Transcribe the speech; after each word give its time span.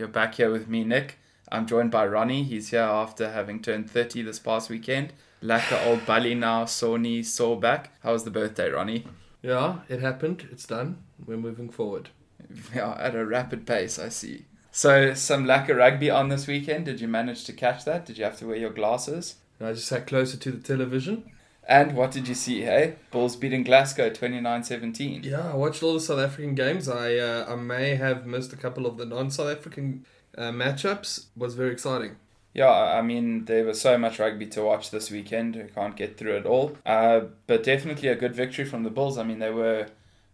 What's 0.00 0.08
up, 0.08 0.14
guys? 0.14 0.24
You're 0.24 0.24
back 0.24 0.34
here 0.36 0.50
with 0.50 0.68
me, 0.68 0.82
Nick. 0.84 1.18
I'm 1.52 1.66
joined 1.66 1.90
by 1.90 2.06
Ronnie. 2.06 2.42
He's 2.42 2.70
here 2.70 2.80
after 2.80 3.32
having 3.32 3.60
turned 3.60 3.90
30 3.90 4.22
this 4.22 4.38
past 4.38 4.70
weekend. 4.70 5.12
Like 5.42 5.70
old 5.72 6.06
bully 6.06 6.34
now, 6.34 6.64
Sony, 6.64 7.22
saw 7.22 7.54
back. 7.54 7.90
How 8.02 8.12
was 8.12 8.24
the 8.24 8.30
birthday, 8.30 8.70
Ronnie? 8.70 9.04
Yeah, 9.42 9.80
it 9.90 10.00
happened. 10.00 10.48
It's 10.50 10.66
done. 10.66 11.02
We're 11.26 11.36
moving 11.36 11.68
forward. 11.68 12.08
Yeah, 12.74 12.96
at 12.98 13.14
a 13.14 13.26
rapid 13.26 13.66
pace, 13.66 13.98
I 13.98 14.08
see. 14.08 14.46
So, 14.72 15.12
some 15.14 15.44
Lacquer 15.44 15.76
rugby 15.76 16.10
on 16.10 16.30
this 16.30 16.46
weekend. 16.46 16.86
Did 16.86 17.00
you 17.00 17.08
manage 17.08 17.44
to 17.44 17.52
catch 17.52 17.84
that? 17.84 18.06
Did 18.06 18.16
you 18.16 18.24
have 18.24 18.38
to 18.38 18.46
wear 18.46 18.56
your 18.56 18.72
glasses? 18.72 19.36
I 19.60 19.72
just 19.72 19.88
sat 19.88 20.06
closer 20.06 20.38
to 20.38 20.50
the 20.50 20.62
television. 20.66 21.30
And 21.70 21.92
what 21.92 22.10
did 22.10 22.26
you 22.26 22.34
see, 22.34 22.62
hey? 22.62 22.96
Bulls 23.12 23.36
beating 23.36 23.62
Glasgow 23.62 24.10
29 24.10 24.64
17. 24.64 25.22
Yeah, 25.22 25.52
I 25.52 25.54
watched 25.54 25.84
all 25.84 25.94
the 25.94 26.00
South 26.00 26.18
African 26.18 26.56
games. 26.56 26.88
I 26.88 27.14
uh, 27.14 27.46
I 27.48 27.54
may 27.54 27.94
have 27.94 28.26
missed 28.26 28.52
a 28.52 28.56
couple 28.56 28.86
of 28.86 28.98
the 28.98 29.06
non-South 29.06 29.56
African 29.56 30.04
uh, 30.36 30.50
matchups. 30.50 31.26
Was 31.36 31.54
very 31.54 31.70
exciting. 31.70 32.16
Yeah, 32.54 32.72
I 32.72 33.02
mean, 33.02 33.44
there 33.44 33.64
was 33.64 33.80
so 33.80 33.96
much 33.96 34.18
rugby 34.18 34.46
to 34.46 34.62
watch 34.62 34.90
this 34.90 35.12
weekend. 35.12 35.54
We 35.54 35.62
can't 35.72 35.94
get 35.94 36.16
through 36.16 36.38
it 36.38 36.46
all. 36.46 36.76
Uh, 36.84 37.20
but 37.46 37.62
definitely 37.62 38.08
a 38.08 38.16
good 38.16 38.34
victory 38.34 38.64
from 38.64 38.82
the 38.82 38.90
Bulls. 38.90 39.16
I 39.16 39.22
mean, 39.22 39.38
they 39.38 39.52
were 39.52 39.86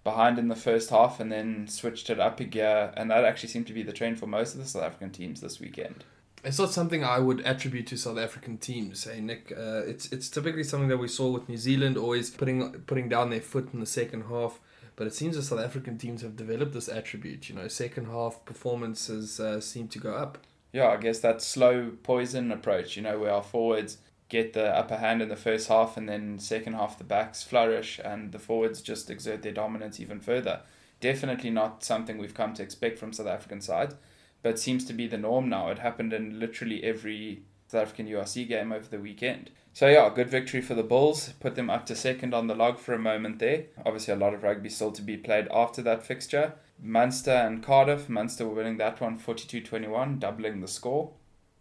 behind 0.05 0.39
in 0.39 0.49
the 0.49 0.57
first 0.57 0.89
half 0.89 1.21
and 1.21 1.31
then 1.31 1.69
switched 1.69 2.09
it 2.09 2.19
up 2.19 2.41
a 2.41 2.45
gear. 2.45 2.95
And 2.97 3.11
that 3.11 3.25
actually 3.25 3.51
seemed 3.51 3.67
to 3.67 3.75
be 3.75 3.83
the 3.83 3.93
trend 3.93 4.19
for 4.19 4.27
most 4.27 4.55
of 4.55 4.61
the 4.61 4.67
South 4.67 4.85
African 4.85 5.11
teams 5.11 5.43
this 5.43 5.61
weekend. 5.61 6.05
It's 6.45 6.59
not 6.59 6.71
something 6.71 7.03
I 7.03 7.19
would 7.19 7.41
attribute 7.41 7.89
to 7.89 7.97
South 7.97 8.19
African 8.19 8.59
teams. 8.59 9.05
Hey 9.05 9.21
Nick, 9.21 9.53
uh, 9.57 9.83
it's 9.87 10.13
it's 10.13 10.29
typically 10.29 10.63
something 10.63 10.89
that 10.89 10.99
we 10.99 11.09
saw 11.09 11.31
with 11.31 11.49
New 11.49 11.57
Zealand, 11.57 11.97
always 11.97 12.31
putting 12.31 12.73
putting 12.87 13.09
down 13.09 13.31
their 13.31 13.41
foot 13.41 13.71
in 13.73 13.81
the 13.81 13.87
second 13.87 14.25
half. 14.29 14.61
But 14.95 15.07
it 15.07 15.15
seems 15.15 15.37
the 15.37 15.43
South 15.43 15.61
African 15.61 15.99
teams 15.99 16.23
have 16.23 16.37
developed 16.37 16.73
this 16.73 16.89
attribute. 16.89 17.49
You 17.49 17.57
know, 17.57 17.69
second 17.69 18.07
half 18.07 18.45
performances 18.45 19.41
uh, 19.41 19.61
seem 19.61 19.89
to 19.89 19.99
go 19.99 20.15
up. 20.15 20.39
Yeah, 20.73 20.89
I 20.89 20.97
guess 20.97 21.19
that 21.21 21.43
slow 21.43 21.93
poison 22.03 22.53
approach. 22.53 22.97
You 22.97 23.03
know, 23.03 23.19
where 23.19 23.33
our 23.33 23.43
forwards 23.43 23.99
get 24.29 24.53
the 24.53 24.77
upper 24.77 24.97
hand 24.97 25.23
in 25.23 25.29
the 25.29 25.37
first 25.37 25.69
half, 25.69 25.97
and 25.97 26.09
then 26.09 26.39
second 26.39 26.75
half 26.75 26.99
the 26.99 27.05
backs 27.05 27.43
flourish, 27.43 28.01
and 28.05 28.33
the 28.33 28.39
forwards 28.39 28.83
just 28.83 29.11
exert 29.11 29.43
their 29.43 29.53
dominance 29.53 30.01
even 30.01 30.21
further. 30.21 30.61
Definitely 31.01 31.51
not 31.51 31.85
something 31.85 32.19
we've 32.19 32.35
come 32.35 32.55
to 32.55 32.63
expect 32.63 32.99
from 32.99 33.13
South 33.13 33.27
African 33.27 33.61
sides 33.61 33.95
but 34.43 34.59
seems 34.59 34.85
to 34.87 34.93
be 34.93 35.07
the 35.07 35.19
norm 35.19 35.49
now. 35.49 35.71
It 35.71 35.79
happened 35.79 36.13
in 36.13 36.39
literally 36.39 36.85
every 36.85 37.43
South 37.69 37.83
African 37.83 38.07
URC 38.07 38.49
game 38.49 38.73
over 38.73 38.87
the 38.89 38.99
weekend. 38.99 39.51
So 39.73 39.89
yeah, 39.89 40.09
good 40.15 40.31
victory 40.31 40.63
for 40.63 40.75
the 40.75 40.83
Bulls. 40.83 41.35
Put 41.41 41.55
them 41.55 41.69
up 41.69 41.85
to 41.87 41.95
second 41.95 42.33
on 42.33 42.47
the 42.47 42.55
log 42.55 42.79
for 42.79 42.95
a 42.95 42.99
moment 42.99 43.41
there. 43.41 43.65
Obviously, 43.85 44.15
a 44.15 44.17
lot 44.17 44.33
of 44.33 44.43
rugby 44.43 44.71
still 44.71 44.93
to 44.93 45.03
be 45.03 45.17
played 45.17 45.49
after 45.53 45.83
that 45.83 46.07
fixture. 46.07 46.55
Munster 46.81 47.33
and 47.33 47.63
Cardiff. 47.63 48.09
Munster 48.09 48.47
were 48.47 48.55
winning 48.55 48.79
that 48.79 49.01
one 49.01 49.19
42-21, 49.19 50.19
doubling 50.19 50.61
the 50.61 50.69
score. 50.69 51.13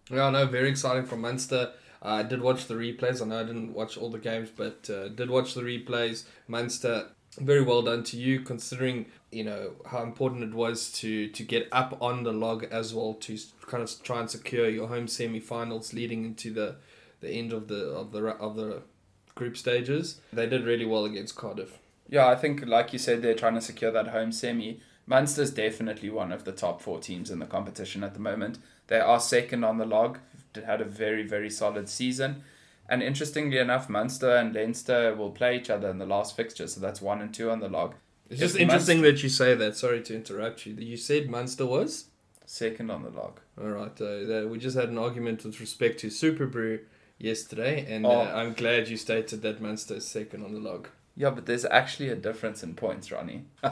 Yeah, 0.09 0.29
no, 0.29 0.45
very 0.45 0.69
exciting 0.69 1.05
for 1.05 1.17
Munster. 1.17 1.73
I 2.01 2.23
did 2.23 2.41
watch 2.41 2.67
the 2.67 2.75
replays. 2.75 3.21
I 3.21 3.25
know 3.25 3.39
I 3.39 3.43
didn't 3.43 3.73
watch 3.73 3.97
all 3.97 4.11
the 4.11 4.19
games, 4.19 4.49
but 4.55 4.89
uh, 4.89 5.07
did 5.09 5.29
watch 5.29 5.53
the 5.53 5.61
replays. 5.61 6.25
Munster 6.47 7.09
very 7.37 7.61
well 7.61 7.81
done 7.81 8.03
to 8.03 8.17
you 8.17 8.39
considering 8.39 9.05
you 9.31 9.43
know 9.43 9.71
how 9.87 10.01
important 10.03 10.43
it 10.43 10.53
was 10.53 10.91
to 10.91 11.27
to 11.29 11.43
get 11.43 11.67
up 11.71 11.97
on 12.01 12.23
the 12.23 12.31
log 12.31 12.65
as 12.71 12.93
well 12.93 13.13
to 13.15 13.37
kind 13.67 13.83
of 13.83 14.03
try 14.03 14.19
and 14.19 14.29
secure 14.29 14.69
your 14.69 14.87
home 14.87 15.07
semi-finals 15.07 15.93
leading 15.93 16.23
into 16.25 16.51
the 16.51 16.75
the 17.21 17.29
end 17.29 17.51
of 17.51 17.67
the 17.67 17.87
of 17.87 18.11
the 18.11 18.19
of 18.27 18.55
the 18.55 18.81
group 19.33 19.57
stages. 19.57 20.21
They 20.31 20.47
did 20.47 20.63
really 20.63 20.85
well 20.85 21.05
against 21.05 21.35
cardiff. 21.35 21.79
Yeah 22.07 22.27
i 22.27 22.35
think 22.35 22.65
like 22.65 22.93
you 22.93 22.99
said 22.99 23.21
they're 23.21 23.33
trying 23.33 23.55
to 23.55 23.61
secure 23.61 23.91
that 23.91 24.09
home 24.09 24.31
semi. 24.31 24.81
Munster's 25.07 25.51
definitely 25.51 26.09
one 26.09 26.31
of 26.31 26.45
the 26.45 26.51
top 26.51 26.81
four 26.81 26.99
teams 26.99 27.29
in 27.29 27.37
the 27.37 27.45
competition 27.45 28.03
at 28.03 28.15
the 28.15 28.19
moment. 28.19 28.57
They 28.87 28.99
are 28.99 29.19
second 29.19 29.63
on 29.63 29.77
the 29.77 29.85
log. 29.85 30.17
They 30.53 30.61
had 30.61 30.81
a 30.81 30.85
very 30.85 31.27
very 31.27 31.49
solid 31.49 31.89
season 31.89 32.43
and 32.89 33.01
interestingly 33.01 33.57
enough, 33.57 33.89
Munster 33.89 34.35
and 34.35 34.53
Leinster 34.53 35.15
will 35.15 35.31
play 35.31 35.57
each 35.57 35.69
other 35.69 35.89
in 35.89 35.97
the 35.97 36.05
last 36.05 36.35
fixture, 36.35 36.67
so 36.67 36.79
that's 36.79 37.01
one 37.01 37.21
and 37.21 37.33
two 37.33 37.49
on 37.49 37.59
the 37.59 37.69
log. 37.69 37.95
It's 38.29 38.39
just 38.39 38.55
interesting 38.55 38.97
Munster, 38.97 39.11
that 39.11 39.23
you 39.23 39.29
say 39.29 39.55
that. 39.55 39.75
Sorry 39.75 40.01
to 40.03 40.15
interrupt 40.15 40.65
you. 40.65 40.73
You 40.73 40.97
said 40.97 41.29
Munster 41.29 41.65
was 41.65 42.05
second 42.45 42.91
on 42.91 43.03
the 43.03 43.09
log. 43.09 43.39
All 43.59 43.69
right. 43.69 44.01
Uh, 44.01 44.47
we 44.47 44.57
just 44.57 44.77
had 44.77 44.89
an 44.89 44.97
argument 44.97 45.43
with 45.43 45.59
respect 45.59 45.99
to 46.01 46.09
Super 46.09 46.45
Brew 46.45 46.79
yesterday, 47.17 47.85
and 47.87 48.05
uh, 48.05 48.09
oh. 48.09 48.21
uh, 48.21 48.33
I'm 48.35 48.53
glad 48.53 48.87
you 48.87 48.97
stated 48.97 49.41
that 49.41 49.61
Munster 49.61 49.95
is 49.95 50.07
second 50.07 50.43
on 50.43 50.53
the 50.53 50.59
log. 50.59 50.89
Yeah, 51.17 51.29
but 51.29 51.45
there's 51.45 51.65
actually 51.65 52.09
a 52.09 52.15
difference 52.15 52.61
in 52.61 52.75
points, 52.75 53.11
Ronnie. 53.11 53.45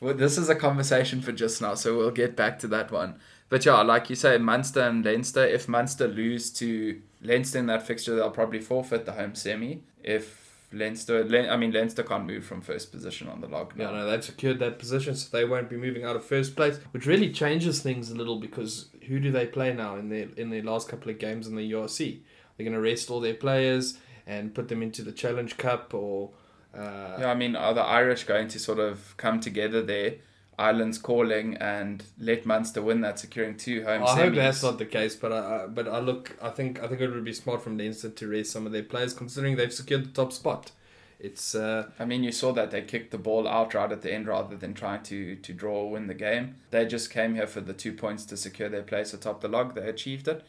well, 0.00 0.14
this 0.14 0.36
is 0.36 0.50
a 0.50 0.54
conversation 0.54 1.22
for 1.22 1.32
just 1.32 1.62
now, 1.62 1.74
so 1.74 1.96
we'll 1.96 2.10
get 2.10 2.36
back 2.36 2.58
to 2.60 2.68
that 2.68 2.90
one. 2.90 3.18
But 3.48 3.64
yeah, 3.64 3.82
like 3.82 4.10
you 4.10 4.16
say, 4.16 4.38
Munster 4.38 4.82
and 4.82 5.04
Leinster, 5.04 5.44
if 5.44 5.68
Munster 5.68 6.08
lose 6.08 6.50
to 6.54 7.00
Leinster 7.22 7.58
in 7.58 7.66
that 7.66 7.86
fixture, 7.86 8.16
they'll 8.16 8.30
probably 8.30 8.60
forfeit 8.60 9.06
the 9.06 9.12
home 9.12 9.34
semi. 9.34 9.82
If 10.02 10.46
Leinster, 10.72 11.24
I 11.48 11.56
mean, 11.56 11.70
Leinster 11.70 12.02
can't 12.02 12.26
move 12.26 12.44
from 12.44 12.60
first 12.60 12.90
position 12.90 13.28
on 13.28 13.40
the 13.40 13.46
log. 13.46 13.72
Yeah, 13.76 13.90
no, 13.90 14.10
they've 14.10 14.24
secured 14.24 14.58
that 14.58 14.78
position, 14.78 15.14
so 15.14 15.36
they 15.36 15.44
won't 15.44 15.70
be 15.70 15.76
moving 15.76 16.04
out 16.04 16.16
of 16.16 16.24
first 16.24 16.56
place, 16.56 16.78
which 16.90 17.06
really 17.06 17.32
changes 17.32 17.80
things 17.80 18.10
a 18.10 18.16
little 18.16 18.40
because 18.40 18.86
who 19.06 19.20
do 19.20 19.30
they 19.30 19.46
play 19.46 19.72
now 19.72 19.96
in 19.96 20.08
their 20.08 20.28
in 20.36 20.50
their 20.50 20.62
last 20.62 20.88
couple 20.88 21.10
of 21.10 21.18
games 21.18 21.46
in 21.46 21.54
the 21.54 21.72
URC? 21.72 22.18
They're 22.56 22.64
going 22.64 22.74
to 22.74 22.80
rest 22.80 23.10
all 23.10 23.20
their 23.20 23.34
players 23.34 23.98
and 24.26 24.54
put 24.54 24.68
them 24.68 24.82
into 24.82 25.02
the 25.02 25.12
Challenge 25.12 25.56
Cup, 25.56 25.94
or 25.94 26.30
uh, 26.76 27.16
yeah, 27.20 27.30
I 27.30 27.34
mean, 27.34 27.54
are 27.54 27.74
the 27.74 27.82
Irish 27.82 28.24
going 28.24 28.48
to 28.48 28.58
sort 28.58 28.80
of 28.80 29.14
come 29.16 29.40
together 29.40 29.82
there? 29.82 30.16
Ireland's 30.58 30.98
calling 30.98 31.56
and 31.58 32.02
let 32.18 32.46
Munster 32.46 32.80
win 32.80 33.02
that, 33.02 33.18
securing 33.18 33.56
two 33.56 33.84
home. 33.84 34.02
I 34.02 34.06
semis. 34.06 34.14
hope 34.14 34.34
that's 34.34 34.62
not 34.62 34.78
the 34.78 34.86
case, 34.86 35.14
but 35.14 35.32
I, 35.32 35.66
but 35.66 35.86
I 35.86 35.98
look, 35.98 36.36
I 36.40 36.50
think 36.50 36.82
I 36.82 36.86
think 36.86 37.00
it 37.00 37.10
would 37.10 37.24
be 37.24 37.32
smart 37.32 37.62
from 37.62 37.76
Leinster 37.76 38.08
to 38.08 38.28
raise 38.28 38.50
some 38.50 38.64
of 38.64 38.72
their 38.72 38.82
players, 38.82 39.12
considering 39.12 39.56
they've 39.56 39.72
secured 39.72 40.06
the 40.06 40.10
top 40.12 40.32
spot. 40.32 40.72
It's. 41.18 41.54
Uh, 41.54 41.90
I 41.98 42.04
mean, 42.04 42.24
you 42.24 42.32
saw 42.32 42.52
that 42.52 42.70
they 42.70 42.82
kicked 42.82 43.10
the 43.10 43.18
ball 43.18 43.46
out 43.46 43.74
right 43.74 43.90
at 43.90 44.02
the 44.02 44.12
end 44.12 44.26
rather 44.26 44.56
than 44.56 44.72
trying 44.72 45.02
to 45.04 45.36
to 45.36 45.52
draw 45.52 45.82
or 45.82 45.90
win 45.90 46.06
the 46.06 46.14
game. 46.14 46.56
They 46.70 46.86
just 46.86 47.10
came 47.10 47.34
here 47.34 47.46
for 47.46 47.60
the 47.60 47.74
two 47.74 47.92
points 47.92 48.24
to 48.26 48.36
secure 48.36 48.68
their 48.68 48.82
place 48.82 49.12
atop 49.12 49.40
the 49.42 49.48
log. 49.48 49.74
They 49.74 49.88
achieved 49.88 50.26
it, 50.28 50.42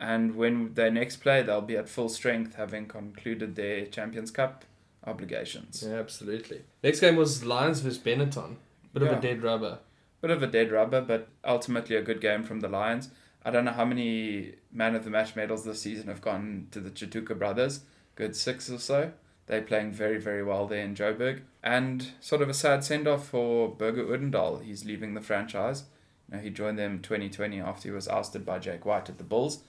and 0.00 0.34
when 0.34 0.74
they 0.74 0.90
next 0.90 1.16
play, 1.16 1.42
they'll 1.42 1.60
be 1.60 1.76
at 1.76 1.88
full 1.88 2.08
strength, 2.08 2.54
having 2.56 2.86
concluded 2.86 3.54
their 3.54 3.86
Champions 3.86 4.32
Cup 4.32 4.64
obligations. 5.06 5.84
Yeah, 5.86 5.98
absolutely. 5.98 6.62
Next 6.82 7.00
game 7.00 7.16
was 7.16 7.44
Lions 7.44 7.80
vs 7.80 7.98
Benetton. 7.98 8.56
Bit 8.92 9.02
yeah. 9.02 9.08
of 9.10 9.18
a 9.18 9.20
dead 9.20 9.42
rubber. 9.42 9.78
Bit 10.20 10.30
of 10.30 10.42
a 10.42 10.46
dead 10.46 10.70
rubber, 10.70 11.00
but 11.00 11.28
ultimately 11.44 11.96
a 11.96 12.02
good 12.02 12.20
game 12.20 12.44
from 12.44 12.60
the 12.60 12.68
Lions. 12.68 13.10
I 13.44 13.50
don't 13.50 13.64
know 13.64 13.72
how 13.72 13.84
many 13.84 14.54
man 14.70 14.94
of 14.94 15.04
the 15.04 15.10
match 15.10 15.34
medals 15.34 15.64
this 15.64 15.82
season 15.82 16.08
have 16.08 16.20
gone 16.20 16.68
to 16.70 16.80
the 16.80 16.90
Tutuka 16.90 17.36
brothers. 17.36 17.80
Good 18.14 18.36
six 18.36 18.70
or 18.70 18.78
so. 18.78 19.12
They're 19.46 19.62
playing 19.62 19.92
very, 19.92 20.18
very 20.18 20.44
well 20.44 20.66
there 20.66 20.84
in 20.84 20.94
Joburg. 20.94 21.40
And 21.62 22.12
sort 22.20 22.42
of 22.42 22.48
a 22.48 22.54
sad 22.54 22.84
send 22.84 23.08
off 23.08 23.28
for 23.28 23.68
Burger 23.68 24.04
Odendaal. 24.04 24.62
He's 24.62 24.84
leaving 24.84 25.14
the 25.14 25.20
franchise. 25.20 25.84
You 26.28 26.36
know, 26.36 26.42
he 26.42 26.50
joined 26.50 26.78
them 26.78 27.00
2020 27.00 27.60
after 27.60 27.88
he 27.88 27.94
was 27.94 28.06
ousted 28.06 28.46
by 28.46 28.60
Jake 28.60 28.86
White 28.86 29.08
at 29.08 29.18
the 29.18 29.24
Bulls 29.24 29.64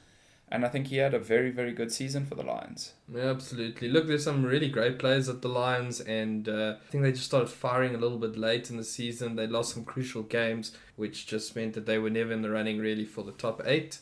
and 0.53 0.63
I 0.63 0.69
think 0.69 0.87
he 0.87 0.97
had 0.97 1.15
a 1.15 1.19
very, 1.19 1.49
very 1.49 1.73
good 1.73 1.91
season 1.91 2.27
for 2.27 2.35
the 2.35 2.43
Lions. 2.43 2.93
Yeah, 3.11 3.31
absolutely. 3.31 3.89
Look, 3.89 4.05
there's 4.05 4.23
some 4.23 4.45
really 4.45 4.69
great 4.69 4.99
players 4.99 5.27
at 5.27 5.41
the 5.41 5.49
Lions, 5.49 5.99
and 5.99 6.47
uh, 6.47 6.75
I 6.87 6.91
think 6.91 7.03
they 7.03 7.11
just 7.11 7.25
started 7.25 7.49
firing 7.49 7.95
a 7.95 7.97
little 7.97 8.19
bit 8.19 8.37
late 8.37 8.69
in 8.69 8.77
the 8.77 8.83
season. 8.83 9.35
They 9.35 9.47
lost 9.47 9.73
some 9.73 9.83
crucial 9.83 10.21
games, 10.21 10.77
which 10.95 11.25
just 11.25 11.55
meant 11.55 11.73
that 11.73 11.87
they 11.87 11.97
were 11.97 12.11
never 12.11 12.31
in 12.31 12.43
the 12.43 12.51
running 12.51 12.77
really 12.77 13.03
for 13.03 13.23
the 13.23 13.31
top 13.31 13.63
eight. 13.65 13.97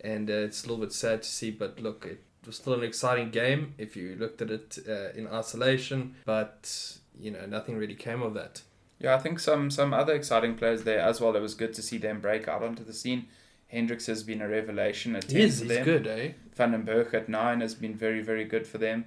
And 0.00 0.30
uh, 0.30 0.34
it's 0.34 0.62
a 0.62 0.68
little 0.68 0.84
bit 0.84 0.92
sad 0.92 1.22
to 1.22 1.28
see, 1.28 1.50
but 1.50 1.80
look, 1.80 2.06
it 2.06 2.22
was 2.46 2.54
still 2.54 2.74
an 2.74 2.84
exciting 2.84 3.30
game 3.30 3.74
if 3.76 3.96
you 3.96 4.14
looked 4.14 4.40
at 4.40 4.50
it 4.52 4.78
uh, 4.88 5.10
in 5.18 5.26
isolation, 5.26 6.14
but 6.24 6.98
you 7.18 7.32
know 7.32 7.46
nothing 7.46 7.76
really 7.76 7.96
came 7.96 8.22
of 8.22 8.32
that. 8.34 8.62
Yeah, 9.00 9.16
I 9.16 9.18
think 9.18 9.40
some 9.40 9.72
some 9.72 9.92
other 9.92 10.14
exciting 10.14 10.54
players 10.54 10.84
there 10.84 11.00
as 11.00 11.20
well. 11.20 11.34
It 11.34 11.42
was 11.42 11.54
good 11.54 11.74
to 11.74 11.82
see 11.82 11.98
them 11.98 12.20
break 12.20 12.46
out 12.46 12.62
onto 12.62 12.84
the 12.84 12.92
scene. 12.92 13.26
Hendricks 13.68 14.06
has 14.06 14.22
been 14.22 14.40
a 14.40 14.48
revelation 14.48 15.16
at 15.16 15.28
10 15.28 15.36
he 15.36 15.42
is, 15.42 15.60
he's 15.60 15.68
them. 15.68 15.84
good, 15.84 16.06
eh? 16.06 16.32
Van 16.54 16.72
den 16.72 16.82
Berg 16.82 17.12
at 17.14 17.28
9 17.28 17.60
has 17.60 17.74
been 17.74 17.94
very, 17.94 18.22
very 18.22 18.44
good 18.44 18.66
for 18.66 18.78
them. 18.78 19.06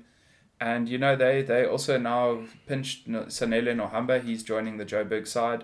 And, 0.62 0.90
you 0.90 0.98
know, 0.98 1.16
they, 1.16 1.42
they 1.42 1.66
also 1.66 1.98
now 1.98 2.44
pinched 2.68 3.08
Sanele 3.08 3.74
Nohamba. 3.76 4.22
He's 4.22 4.44
joining 4.44 4.78
the 4.78 4.86
Joburg 4.86 5.26
side, 5.26 5.64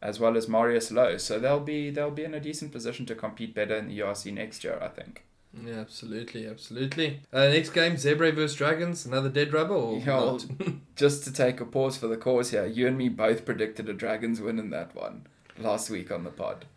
as 0.00 0.20
well 0.20 0.36
as 0.36 0.48
Marius 0.48 0.92
Louw. 0.92 1.20
So 1.20 1.40
they'll 1.40 1.58
be 1.58 1.90
they'll 1.90 2.12
be 2.12 2.22
in 2.22 2.34
a 2.34 2.38
decent 2.38 2.70
position 2.70 3.06
to 3.06 3.16
compete 3.16 3.54
better 3.54 3.74
in 3.74 3.88
the 3.88 3.98
URC 3.98 4.32
next 4.32 4.62
year, 4.62 4.78
I 4.80 4.86
think. 4.86 5.24
Yeah, 5.64 5.80
absolutely, 5.80 6.46
absolutely. 6.46 7.22
Uh, 7.32 7.48
next 7.48 7.70
game, 7.70 7.96
Zebra 7.96 8.30
versus 8.30 8.56
Dragons. 8.56 9.04
Another 9.04 9.30
dead 9.30 9.52
rubber 9.52 9.74
or 9.74 9.98
yeah, 9.98 10.38
just 10.96 11.24
to 11.24 11.32
take 11.32 11.60
a 11.60 11.64
pause 11.64 11.96
for 11.96 12.06
the 12.06 12.16
cause 12.16 12.50
here, 12.52 12.66
you 12.66 12.86
and 12.86 12.96
me 12.96 13.08
both 13.08 13.44
predicted 13.44 13.88
a 13.88 13.94
Dragons 13.94 14.40
win 14.40 14.60
in 14.60 14.70
that 14.70 14.94
one 14.94 15.26
last 15.58 15.90
week 15.90 16.12
on 16.12 16.22
the 16.22 16.30
pod. 16.30 16.66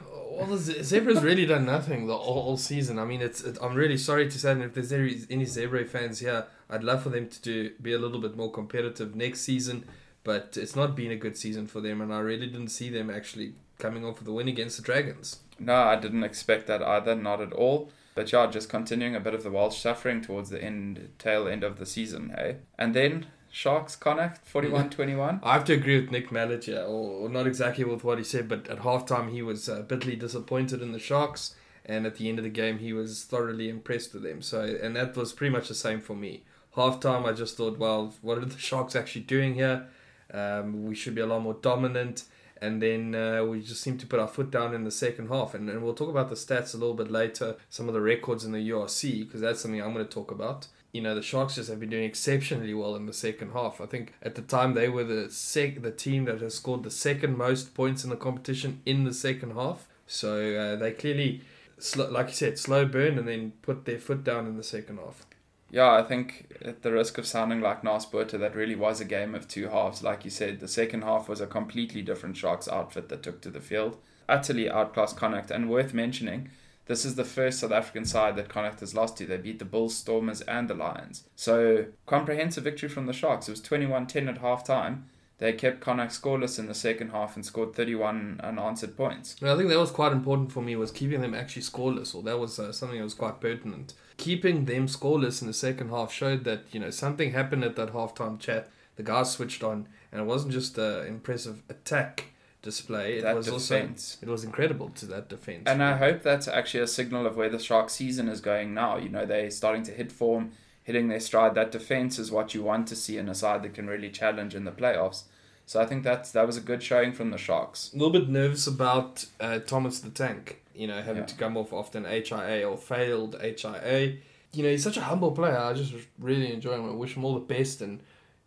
well, 0.36 0.46
the 0.46 0.84
Zebra's 0.84 1.22
really 1.22 1.46
done 1.46 1.66
nothing 1.66 2.06
the 2.06 2.16
whole 2.16 2.56
season. 2.56 2.98
I 2.98 3.04
mean, 3.04 3.20
it's 3.20 3.42
it, 3.42 3.58
I'm 3.60 3.74
really 3.74 3.96
sorry 3.96 4.28
to 4.28 4.38
say, 4.38 4.52
and 4.52 4.62
if 4.62 4.74
there's 4.74 4.92
any, 4.92 5.20
any 5.30 5.44
Zebra 5.44 5.84
fans 5.86 6.20
here, 6.20 6.46
I'd 6.70 6.84
love 6.84 7.02
for 7.02 7.08
them 7.10 7.28
to 7.28 7.42
do 7.42 7.70
be 7.80 7.92
a 7.92 7.98
little 7.98 8.20
bit 8.20 8.36
more 8.36 8.50
competitive 8.50 9.14
next 9.14 9.40
season. 9.40 9.84
But 10.24 10.56
it's 10.56 10.76
not 10.76 10.94
been 10.94 11.10
a 11.10 11.16
good 11.16 11.36
season 11.36 11.66
for 11.66 11.80
them, 11.80 12.00
and 12.00 12.14
I 12.14 12.20
really 12.20 12.46
didn't 12.46 12.68
see 12.68 12.88
them 12.88 13.10
actually 13.10 13.54
coming 13.78 14.04
off 14.04 14.20
with 14.20 14.28
a 14.28 14.32
win 14.32 14.48
against 14.48 14.76
the 14.76 14.82
Dragons. 14.82 15.40
No, 15.58 15.74
I 15.74 15.96
didn't 15.96 16.22
expect 16.22 16.68
that 16.68 16.82
either, 16.82 17.16
not 17.16 17.40
at 17.40 17.52
all. 17.52 17.90
But 18.14 18.30
yeah, 18.32 18.46
just 18.46 18.68
continuing 18.68 19.16
a 19.16 19.20
bit 19.20 19.34
of 19.34 19.42
the 19.42 19.50
Welsh 19.50 19.78
suffering 19.78 20.20
towards 20.20 20.50
the 20.50 20.62
end, 20.62 21.08
tail 21.18 21.48
end 21.48 21.64
of 21.64 21.78
the 21.78 21.86
season, 21.86 22.34
hey? 22.36 22.58
And 22.78 22.94
then 22.94 23.26
Sharks 23.54 23.96
Connacht 23.96 24.46
41 24.46 24.88
21. 24.88 25.40
I 25.42 25.52
have 25.52 25.64
to 25.66 25.74
agree 25.74 26.00
with 26.00 26.10
Nick 26.10 26.32
Mallett 26.32 26.64
here, 26.64 26.80
or, 26.80 27.26
or 27.26 27.28
not 27.28 27.46
exactly 27.46 27.84
with 27.84 28.02
what 28.02 28.16
he 28.16 28.24
said, 28.24 28.48
but 28.48 28.66
at 28.68 28.78
halftime 28.78 29.30
he 29.30 29.42
was 29.42 29.68
uh, 29.68 29.82
bitterly 29.82 30.16
disappointed 30.16 30.80
in 30.80 30.92
the 30.92 30.98
Sharks, 30.98 31.54
and 31.84 32.06
at 32.06 32.16
the 32.16 32.30
end 32.30 32.38
of 32.38 32.44
the 32.44 32.50
game 32.50 32.78
he 32.78 32.94
was 32.94 33.24
thoroughly 33.24 33.68
impressed 33.68 34.14
with 34.14 34.22
them. 34.22 34.40
So, 34.40 34.62
and 34.62 34.96
that 34.96 35.14
was 35.16 35.34
pretty 35.34 35.52
much 35.52 35.68
the 35.68 35.74
same 35.74 36.00
for 36.00 36.16
me. 36.16 36.44
Halftime, 36.76 37.26
I 37.26 37.32
just 37.32 37.58
thought, 37.58 37.78
well, 37.78 38.14
what 38.22 38.38
are 38.38 38.44
the 38.46 38.58
Sharks 38.58 38.96
actually 38.96 39.22
doing 39.22 39.54
here? 39.54 39.86
Um, 40.32 40.86
we 40.86 40.94
should 40.94 41.14
be 41.14 41.20
a 41.20 41.26
lot 41.26 41.42
more 41.42 41.58
dominant 41.60 42.24
and 42.62 42.80
then 42.80 43.14
uh, 43.16 43.42
we 43.44 43.60
just 43.60 43.82
seem 43.82 43.98
to 43.98 44.06
put 44.06 44.20
our 44.20 44.28
foot 44.28 44.52
down 44.52 44.72
in 44.72 44.84
the 44.84 44.90
second 44.92 45.28
half. 45.28 45.52
And, 45.52 45.68
and 45.68 45.82
we'll 45.82 45.94
talk 45.94 46.08
about 46.08 46.28
the 46.28 46.36
stats 46.36 46.74
a 46.74 46.76
little 46.76 46.94
bit 46.94 47.10
later, 47.10 47.56
some 47.68 47.88
of 47.88 47.92
the 47.92 48.00
records 48.00 48.44
in 48.44 48.52
the 48.52 48.70
URC, 48.70 49.26
because 49.26 49.40
that's 49.40 49.60
something 49.60 49.82
I'm 49.82 49.92
going 49.92 50.06
to 50.06 50.10
talk 50.10 50.30
about. 50.30 50.68
You 50.92 51.00
know, 51.00 51.14
the 51.14 51.22
Sharks 51.22 51.54
just 51.54 51.70
have 51.70 51.80
been 51.80 51.88
doing 51.88 52.04
exceptionally 52.04 52.74
well 52.74 52.94
in 52.96 53.06
the 53.06 53.14
second 53.14 53.52
half. 53.52 53.80
I 53.80 53.86
think 53.86 54.12
at 54.22 54.34
the 54.34 54.42
time 54.42 54.74
they 54.74 54.90
were 54.90 55.04
the 55.04 55.30
sec- 55.30 55.82
the 55.82 55.90
team 55.90 56.26
that 56.26 56.42
has 56.42 56.54
scored 56.54 56.82
the 56.82 56.90
second 56.90 57.38
most 57.38 57.74
points 57.74 58.04
in 58.04 58.10
the 58.10 58.16
competition 58.16 58.82
in 58.84 59.04
the 59.04 59.14
second 59.14 59.54
half. 59.54 59.88
So 60.06 60.54
uh, 60.54 60.76
they 60.76 60.92
clearly, 60.92 61.40
sl- 61.78 62.10
like 62.10 62.28
you 62.28 62.34
said, 62.34 62.58
slow 62.58 62.84
burn 62.84 63.18
and 63.18 63.26
then 63.26 63.52
put 63.62 63.86
their 63.86 63.98
foot 63.98 64.22
down 64.22 64.46
in 64.46 64.58
the 64.58 64.62
second 64.62 64.98
half. 64.98 65.24
Yeah, 65.70 65.92
I 65.92 66.02
think 66.02 66.54
at 66.62 66.82
the 66.82 66.92
risk 66.92 67.16
of 67.16 67.26
sounding 67.26 67.62
like 67.62 67.80
Naas 67.80 68.04
Botha, 68.04 68.36
that 68.36 68.54
really 68.54 68.76
was 68.76 69.00
a 69.00 69.06
game 69.06 69.34
of 69.34 69.48
two 69.48 69.68
halves. 69.68 70.02
Like 70.02 70.26
you 70.26 70.30
said, 70.30 70.60
the 70.60 70.68
second 70.68 71.02
half 71.02 71.30
was 71.30 71.40
a 71.40 71.46
completely 71.46 72.02
different 72.02 72.36
Sharks 72.36 72.68
outfit 72.68 73.08
that 73.08 73.22
took 73.22 73.40
to 73.40 73.50
the 73.50 73.60
field. 73.60 73.96
Utterly 74.28 74.68
outclassed 74.68 75.16
Connacht, 75.16 75.50
and 75.50 75.70
worth 75.70 75.94
mentioning, 75.94 76.50
this 76.86 77.04
is 77.04 77.14
the 77.14 77.24
first 77.24 77.60
South 77.60 77.72
African 77.72 78.04
side 78.04 78.36
that 78.36 78.48
Connacht 78.48 78.80
has 78.80 78.94
lost 78.94 79.16
to. 79.18 79.26
They 79.26 79.36
beat 79.36 79.58
the 79.58 79.64
Bulls, 79.64 79.96
Stormers, 79.96 80.40
and 80.42 80.68
the 80.68 80.74
Lions. 80.74 81.24
So, 81.36 81.86
comprehensive 82.06 82.64
victory 82.64 82.88
from 82.88 83.06
the 83.06 83.12
Sharks. 83.12 83.48
It 83.48 83.52
was 83.52 83.60
21 83.60 84.06
10 84.06 84.28
at 84.28 84.38
half 84.38 84.64
time. 84.64 85.06
They 85.38 85.52
kept 85.52 85.80
Connacht 85.80 86.12
scoreless 86.12 86.58
in 86.58 86.66
the 86.66 86.74
second 86.74 87.10
half 87.10 87.34
and 87.34 87.44
scored 87.44 87.74
31 87.74 88.40
unanswered 88.44 88.96
points. 88.96 89.36
I 89.42 89.56
think 89.56 89.68
that 89.70 89.78
was 89.78 89.90
quite 89.90 90.12
important 90.12 90.52
for 90.52 90.62
me 90.62 90.76
was 90.76 90.92
keeping 90.92 91.20
them 91.20 91.34
actually 91.34 91.62
scoreless, 91.62 92.14
or 92.14 92.22
that 92.22 92.38
was 92.38 92.58
uh, 92.58 92.72
something 92.72 92.98
that 92.98 93.04
was 93.04 93.14
quite 93.14 93.40
pertinent. 93.40 93.94
Keeping 94.18 94.66
them 94.66 94.86
scoreless 94.86 95.40
in 95.40 95.48
the 95.48 95.52
second 95.52 95.90
half 95.90 96.12
showed 96.12 96.44
that 96.44 96.64
you 96.70 96.78
know 96.78 96.90
something 96.90 97.32
happened 97.32 97.64
at 97.64 97.74
that 97.76 97.92
halftime 97.92 98.38
chat. 98.38 98.70
The 98.94 99.02
guys 99.02 99.32
switched 99.32 99.64
on, 99.64 99.88
and 100.12 100.20
it 100.20 100.24
wasn't 100.24 100.52
just 100.52 100.78
an 100.78 101.06
impressive 101.06 101.62
attack 101.68 102.31
display. 102.62 103.18
It 103.18 103.22
That 103.22 103.36
was 103.36 103.46
defense. 103.46 104.16
also 104.20 104.26
it 104.26 104.30
was 104.30 104.44
incredible 104.44 104.90
to 104.90 105.06
that 105.06 105.28
defense. 105.28 105.64
And 105.66 105.82
I 105.82 105.96
hope 105.96 106.22
that's 106.22 106.48
actually 106.48 106.80
a 106.80 106.86
signal 106.86 107.26
of 107.26 107.36
where 107.36 107.48
the 107.50 107.58
Sharks 107.58 107.94
season 107.94 108.28
is 108.28 108.40
going 108.40 108.72
now. 108.74 108.96
You 108.96 109.08
know, 109.08 109.26
they're 109.26 109.50
starting 109.50 109.82
to 109.84 109.92
hit 109.92 110.10
form, 110.12 110.52
hitting 110.84 111.08
their 111.08 111.20
stride. 111.20 111.54
That 111.54 111.72
defense 111.72 112.18
is 112.18 112.30
what 112.30 112.54
you 112.54 112.62
want 112.62 112.86
to 112.88 112.96
see 112.96 113.18
in 113.18 113.28
a 113.28 113.34
side 113.34 113.62
that 113.64 113.74
can 113.74 113.86
really 113.88 114.10
challenge 114.10 114.54
in 114.54 114.64
the 114.64 114.70
playoffs. 114.72 115.24
So 115.66 115.80
I 115.80 115.86
think 115.86 116.02
that's 116.04 116.32
that 116.32 116.46
was 116.46 116.56
a 116.56 116.60
good 116.60 116.82
showing 116.82 117.12
from 117.12 117.30
the 117.30 117.38
Sharks. 117.38 117.90
a 117.94 117.96
little 117.96 118.12
bit 118.12 118.28
nervous 118.28 118.66
about 118.66 119.24
uh, 119.40 119.58
Thomas 119.60 120.00
the 120.00 120.10
Tank. 120.10 120.60
You 120.74 120.86
know, 120.86 121.02
having 121.02 121.22
Yeah. 121.22 121.26
to 121.26 121.34
come 121.36 121.56
off 121.56 121.72
often 121.72 122.04
HIA 122.04 122.64
or 122.68 122.76
failed 122.78 123.36
HIA. 123.40 124.16
You 124.54 124.62
know, 124.62 124.70
he's 124.70 124.82
such 124.82 124.96
a 124.96 125.02
humble 125.02 125.32
player. 125.32 125.56
I 125.58 125.72
just 125.72 125.94
really 126.18 126.52
enjoy 126.52 126.74
him. 126.74 126.88
I 126.88 126.92
wish 126.92 127.16
him 127.16 127.24
all 127.24 127.34
the 127.34 127.40
best, 127.40 127.80
and 127.80 128.00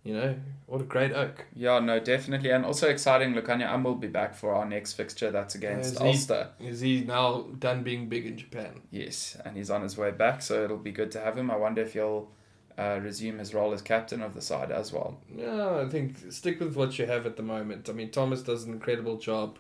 you 0.06 0.14
know, 0.14 0.36
what 0.68 0.80
a 0.80 0.86
great 0.86 1.12
oak. 1.12 1.46
Yeah, 1.54 1.80
no, 1.80 2.00
definitely. 2.00 2.52
And 2.52 2.64
also 2.64 2.88
exciting, 2.90 3.34
Lukhanyo 3.34 3.66
Am 3.68 3.84
will 3.84 3.96
be 3.96 4.08
back 4.08 4.34
for 4.36 4.54
our 4.56 4.66
next 4.66 4.94
fixture. 4.94 5.32
That's 5.32 5.56
against 5.56 5.94
Is 5.94 6.00
he- 6.00 6.06
Ulster. 6.08 6.50
Is 6.60 6.80
he 6.80 7.04
now 7.04 7.48
done 7.60 7.84
being 7.84 8.08
big 8.08 8.26
in 8.26 8.38
Japan? 8.38 8.82
Yes, 8.92 9.36
and 9.44 9.58
he's 9.58 9.70
on 9.70 9.82
his 9.82 9.98
way 9.98 10.12
back, 10.12 10.42
so 10.42 10.64
it'll 10.64 10.78
be 10.78 10.92
good 10.94 11.12
to 11.12 11.20
have 11.20 11.38
him. 11.38 11.52
I 11.52 11.58
wonder 11.58 11.82
if 11.82 11.94
he'll 11.94 12.30
uh, 12.78 13.00
resume 13.02 13.40
his 13.40 13.54
role 13.54 13.74
as 13.74 13.82
captain 13.82 14.22
of 14.22 14.34
the 14.34 14.42
side 14.42 14.72
as 14.72 14.94
well. 14.94 15.18
Yeah, 15.36 15.82
I 15.86 15.90
think 15.90 16.18
stick 16.32 16.60
with 16.60 16.76
what 16.76 16.98
you 17.00 17.06
have 17.08 17.26
at 17.26 17.36
the 17.36 17.44
moment. 17.44 17.90
I 17.90 17.94
mean, 17.94 18.12
Thomas 18.12 18.42
does 18.44 18.64
an 18.64 18.74
incredible 18.74 19.18
job. 19.18 19.58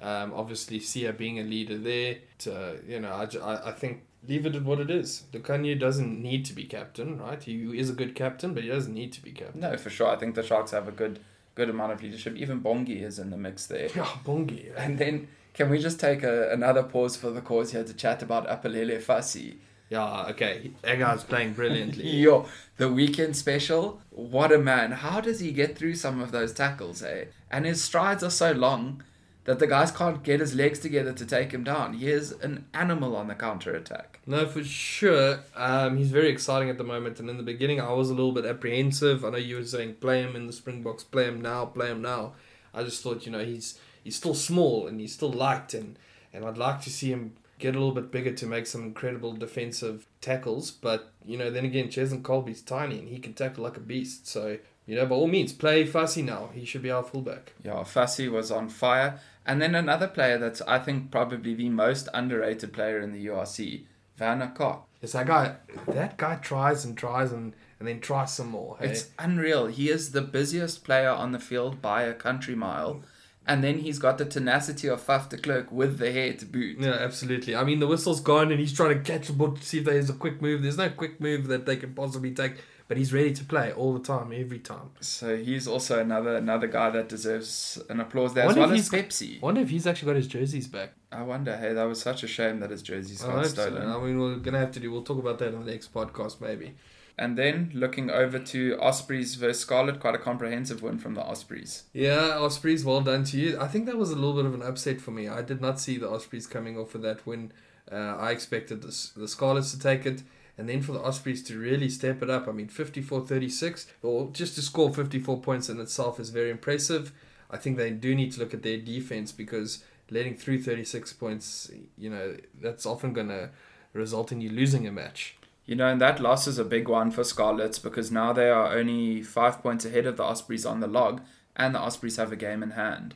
Um, 0.00 0.32
obviously, 0.34 0.78
Siya 0.80 1.16
being 1.16 1.40
a 1.40 1.42
leader 1.42 1.76
there. 1.78 2.18
To, 2.40 2.78
you 2.86 3.00
know, 3.00 3.10
I, 3.10 3.26
I, 3.42 3.68
I 3.70 3.72
think 3.72 4.02
leave 4.26 4.46
it 4.46 4.54
at 4.54 4.64
what 4.64 4.80
it 4.80 4.90
is. 4.90 5.24
Lukhanyo 5.32 5.78
doesn't 5.78 6.20
need 6.20 6.44
to 6.46 6.52
be 6.52 6.64
captain, 6.64 7.18
right? 7.18 7.42
He 7.42 7.78
is 7.78 7.90
a 7.90 7.94
good 7.94 8.14
captain, 8.14 8.54
but 8.54 8.62
he 8.62 8.68
doesn't 8.68 8.94
need 8.94 9.12
to 9.12 9.22
be 9.22 9.32
captain. 9.32 9.60
No, 9.60 9.76
for 9.76 9.90
sure. 9.90 10.08
I 10.08 10.16
think 10.16 10.34
the 10.34 10.42
Sharks 10.42 10.70
have 10.72 10.88
a 10.88 10.92
good 10.92 11.20
good 11.54 11.68
amount 11.68 11.92
of 11.92 12.02
leadership. 12.02 12.36
Even 12.36 12.60
Bongi 12.60 13.02
is 13.02 13.18
in 13.18 13.30
the 13.30 13.36
mix 13.36 13.66
there. 13.66 13.88
Yeah, 13.94 14.06
Bongi. 14.24 14.72
And 14.76 14.96
then 14.98 15.28
can 15.54 15.70
we 15.70 15.80
just 15.80 15.98
take 15.98 16.22
a, 16.22 16.52
another 16.52 16.84
pause 16.84 17.16
for 17.16 17.30
the 17.30 17.40
cause 17.40 17.72
here 17.72 17.82
to 17.82 17.92
chat 17.92 18.22
about 18.22 18.46
Aphelele 18.46 19.02
Fassi? 19.02 19.56
Yeah, 19.90 20.26
okay. 20.26 20.70
Guy's 20.82 21.24
playing 21.24 21.54
brilliantly. 21.54 22.08
Yo, 22.22 22.46
the 22.76 22.88
weekend 22.88 23.36
special. 23.36 24.00
What 24.10 24.52
a 24.52 24.58
man. 24.58 24.92
How 24.92 25.20
does 25.20 25.40
he 25.40 25.50
get 25.50 25.76
through 25.76 25.94
some 25.94 26.20
of 26.20 26.30
those 26.30 26.52
tackles, 26.52 27.02
eh? 27.02 27.24
And 27.50 27.64
his 27.64 27.82
strides 27.82 28.22
are 28.22 28.30
so 28.30 28.52
long 28.52 29.02
that 29.48 29.60
the 29.60 29.66
guys 29.66 29.90
can't 29.90 30.22
get 30.22 30.40
his 30.40 30.54
legs 30.54 30.78
together 30.78 31.10
to 31.10 31.24
take 31.24 31.52
him 31.52 31.64
down. 31.64 31.94
He 31.94 32.10
is 32.10 32.32
an 32.32 32.66
animal 32.74 33.16
on 33.16 33.28
the 33.28 33.34
counter 33.34 33.74
attack. 33.74 34.20
No, 34.26 34.44
for 34.44 34.62
sure. 34.62 35.40
Um, 35.56 35.96
he's 35.96 36.10
very 36.10 36.28
exciting 36.28 36.68
at 36.68 36.76
the 36.76 36.84
moment. 36.84 37.18
And 37.18 37.30
in 37.30 37.38
the 37.38 37.42
beginning, 37.42 37.80
I 37.80 37.94
was 37.94 38.10
a 38.10 38.14
little 38.14 38.32
bit 38.32 38.44
apprehensive. 38.44 39.24
I 39.24 39.30
know 39.30 39.38
you 39.38 39.56
were 39.56 39.64
saying 39.64 39.94
play 40.02 40.20
him 40.20 40.36
in 40.36 40.48
the 40.48 40.52
Springboks, 40.52 41.02
play 41.02 41.24
him 41.24 41.40
now, 41.40 41.64
play 41.64 41.86
him 41.86 42.02
now. 42.02 42.34
I 42.74 42.82
just 42.82 43.02
thought, 43.02 43.24
you 43.24 43.32
know, 43.32 43.42
he's 43.42 43.80
he's 44.04 44.16
still 44.16 44.34
small 44.34 44.86
and 44.86 45.00
he's 45.00 45.14
still 45.14 45.32
light, 45.32 45.72
and 45.72 45.98
and 46.34 46.44
I'd 46.44 46.58
like 46.58 46.82
to 46.82 46.90
see 46.90 47.08
him 47.08 47.32
get 47.58 47.74
a 47.74 47.78
little 47.78 47.94
bit 47.94 48.10
bigger 48.10 48.32
to 48.32 48.44
make 48.44 48.66
some 48.66 48.82
incredible 48.82 49.32
defensive 49.32 50.06
tackles. 50.20 50.70
But 50.70 51.10
you 51.24 51.38
know, 51.38 51.50
then 51.50 51.64
again, 51.64 51.88
Cheslin 51.88 52.20
Kolbe's 52.20 52.60
tiny 52.60 52.98
and 52.98 53.08
he 53.08 53.18
can 53.18 53.32
tackle 53.32 53.64
like 53.64 53.78
a 53.78 53.80
beast. 53.80 54.26
So 54.26 54.58
you 54.88 54.94
know, 54.94 55.04
by 55.04 55.14
all 55.14 55.26
means, 55.26 55.52
play 55.52 55.86
Fassi 55.86 56.24
now. 56.24 56.48
He 56.54 56.64
should 56.64 56.80
be 56.80 56.90
our 56.90 57.02
fullback. 57.02 57.52
Yeah, 57.62 57.84
Fassi 57.84 58.30
was 58.30 58.50
on 58.50 58.70
fire. 58.70 59.20
And 59.48 59.60
then 59.60 59.74
another 59.74 60.06
player 60.06 60.38
that's, 60.38 60.60
I 60.62 60.78
think, 60.78 61.10
probably 61.10 61.54
the 61.54 61.70
most 61.70 62.08
underrated 62.14 62.72
player 62.72 63.00
in 63.00 63.12
the 63.12 63.26
URC, 63.26 63.86
Werner 64.20 64.52
Kok. 64.54 64.86
It's 65.02 65.14
that 65.14 65.26
guy. 65.26 65.56
That 65.86 66.18
guy 66.18 66.36
tries 66.36 66.84
and 66.84 66.96
tries 66.96 67.32
and 67.32 67.54
and 67.78 67.88
then 67.88 68.00
tries 68.00 68.32
some 68.32 68.48
more. 68.48 68.76
Hey? 68.78 68.88
It's 68.88 69.10
unreal. 69.18 69.66
He 69.66 69.88
is 69.90 70.12
the 70.12 70.22
busiest 70.22 70.84
player 70.84 71.10
on 71.10 71.32
the 71.32 71.38
field 71.38 71.80
by 71.80 72.02
a 72.02 72.14
country 72.14 72.54
mile. 72.54 73.02
And 73.46 73.64
then 73.64 73.78
he's 73.78 73.98
got 73.98 74.18
the 74.18 74.26
tenacity 74.26 74.88
of 74.88 75.04
Faf 75.04 75.30
de 75.30 75.38
Klerk 75.38 75.72
with 75.72 75.98
the 75.98 76.12
hair 76.12 76.34
to 76.34 76.44
boot. 76.44 76.78
Yeah, 76.80 76.90
absolutely. 76.90 77.56
I 77.56 77.64
mean, 77.64 77.78
the 77.78 77.86
whistle's 77.86 78.20
gone 78.20 78.50
and 78.50 78.60
he's 78.60 78.74
trying 78.74 79.02
to 79.02 79.10
catch 79.10 79.28
the 79.28 79.32
ball 79.32 79.52
to 79.52 79.62
see 79.62 79.78
if 79.78 79.84
there's 79.84 80.10
a 80.10 80.14
quick 80.14 80.42
move. 80.42 80.62
There's 80.62 80.76
no 80.76 80.90
quick 80.90 81.18
move 81.18 81.46
that 81.46 81.64
they 81.64 81.76
can 81.76 81.94
possibly 81.94 82.32
take, 82.32 82.56
but 82.88 82.96
he's 82.96 83.12
ready 83.12 83.32
to 83.34 83.44
play 83.44 83.70
all 83.72 83.92
the 83.92 84.00
time, 84.00 84.32
every 84.32 84.58
time. 84.58 84.90
So 85.00 85.36
he's 85.36 85.68
also 85.68 86.00
another 86.00 86.36
another 86.36 86.66
guy 86.66 86.90
that 86.90 87.08
deserves 87.08 87.78
an 87.88 88.00
applause 88.00 88.34
there, 88.34 88.48
as 88.48 88.56
well 88.56 88.72
as 88.72 88.88
Pepsi. 88.88 89.36
I 89.36 89.40
wonder 89.42 89.60
if 89.60 89.70
he's 89.70 89.86
actually 89.86 90.06
got 90.06 90.16
his 90.16 90.26
jerseys 90.26 90.66
back. 90.66 90.94
I 91.12 91.22
wonder, 91.22 91.56
hey, 91.56 91.72
that 91.74 91.84
was 91.84 92.00
such 92.00 92.22
a 92.22 92.28
shame 92.28 92.60
that 92.60 92.70
his 92.70 92.82
jerseys 92.82 93.22
I 93.22 93.28
got 93.28 93.36
hope 93.36 93.44
so. 93.46 93.50
stolen. 93.52 93.88
I 93.88 93.98
mean, 93.98 94.18
we're 94.18 94.36
gonna 94.36 94.58
have 94.58 94.72
to 94.72 94.80
do. 94.80 94.90
We'll 94.90 95.02
talk 95.02 95.18
about 95.18 95.38
that 95.38 95.54
on 95.54 95.64
the 95.64 95.70
next 95.70 95.92
podcast, 95.92 96.40
maybe. 96.40 96.74
And 97.20 97.36
then 97.36 97.72
looking 97.74 98.10
over 98.10 98.38
to 98.38 98.78
Ospreys 98.80 99.34
versus 99.34 99.60
Scarlet, 99.60 99.98
quite 99.98 100.14
a 100.14 100.18
comprehensive 100.18 100.82
win 100.82 100.98
from 100.98 101.14
the 101.14 101.22
Ospreys. 101.22 101.82
Yeah, 101.92 102.38
Ospreys, 102.38 102.84
well 102.84 103.00
done 103.00 103.24
to 103.24 103.36
you. 103.36 103.58
I 103.60 103.66
think 103.66 103.86
that 103.86 103.98
was 103.98 104.12
a 104.12 104.14
little 104.14 104.34
bit 104.34 104.44
of 104.44 104.54
an 104.54 104.62
upset 104.62 105.00
for 105.00 105.10
me. 105.10 105.28
I 105.28 105.42
did 105.42 105.60
not 105.60 105.80
see 105.80 105.98
the 105.98 106.08
Ospreys 106.08 106.46
coming 106.46 106.78
off 106.78 106.94
of 106.94 107.02
that 107.02 107.26
win. 107.26 107.52
Uh, 107.90 107.96
I 108.16 108.30
expected 108.30 108.82
the, 108.82 109.10
the 109.16 109.26
Scarlets 109.26 109.72
to 109.72 109.80
take 109.80 110.06
it, 110.06 110.22
and 110.58 110.68
then 110.68 110.82
for 110.82 110.92
the 110.92 111.02
Ospreys 111.02 111.42
to 111.44 111.58
really 111.58 111.88
step 111.88 112.22
it 112.22 112.28
up. 112.28 112.48
I 112.48 112.52
mean, 112.52 112.68
54 112.68 113.26
36, 113.26 113.86
or 114.02 114.28
just 114.32 114.56
to 114.56 114.62
score 114.62 114.92
54 114.92 115.40
points 115.40 115.68
in 115.68 115.80
itself 115.80 116.18
is 116.18 116.30
very 116.30 116.50
impressive. 116.50 117.12
I 117.50 117.56
think 117.56 117.76
they 117.76 117.90
do 117.90 118.14
need 118.14 118.32
to 118.32 118.40
look 118.40 118.52
at 118.52 118.62
their 118.62 118.76
defense 118.76 119.32
because 119.32 119.84
letting 120.10 120.36
through 120.36 120.62
36 120.62 121.12
points, 121.14 121.70
you 121.96 122.10
know, 122.10 122.36
that's 122.60 122.84
often 122.84 123.12
going 123.12 123.28
to 123.28 123.50
result 123.92 124.32
in 124.32 124.40
you 124.40 124.50
losing 124.50 124.86
a 124.86 124.92
match. 124.92 125.36
You 125.64 125.76
know, 125.76 125.88
and 125.88 126.00
that 126.00 126.20
loss 126.20 126.46
is 126.46 126.58
a 126.58 126.64
big 126.64 126.88
one 126.88 127.10
for 127.10 127.24
Scarlets 127.24 127.78
because 127.78 128.10
now 128.10 128.32
they 128.32 128.48
are 128.48 128.76
only 128.76 129.22
five 129.22 129.62
points 129.62 129.84
ahead 129.84 130.06
of 130.06 130.16
the 130.16 130.24
Ospreys 130.24 130.66
on 130.66 130.80
the 130.80 130.86
log, 130.86 131.20
and 131.54 131.74
the 131.74 131.78
Ospreys 131.78 132.16
have 132.16 132.32
a 132.32 132.36
game 132.36 132.62
in 132.62 132.70
hand. 132.70 133.14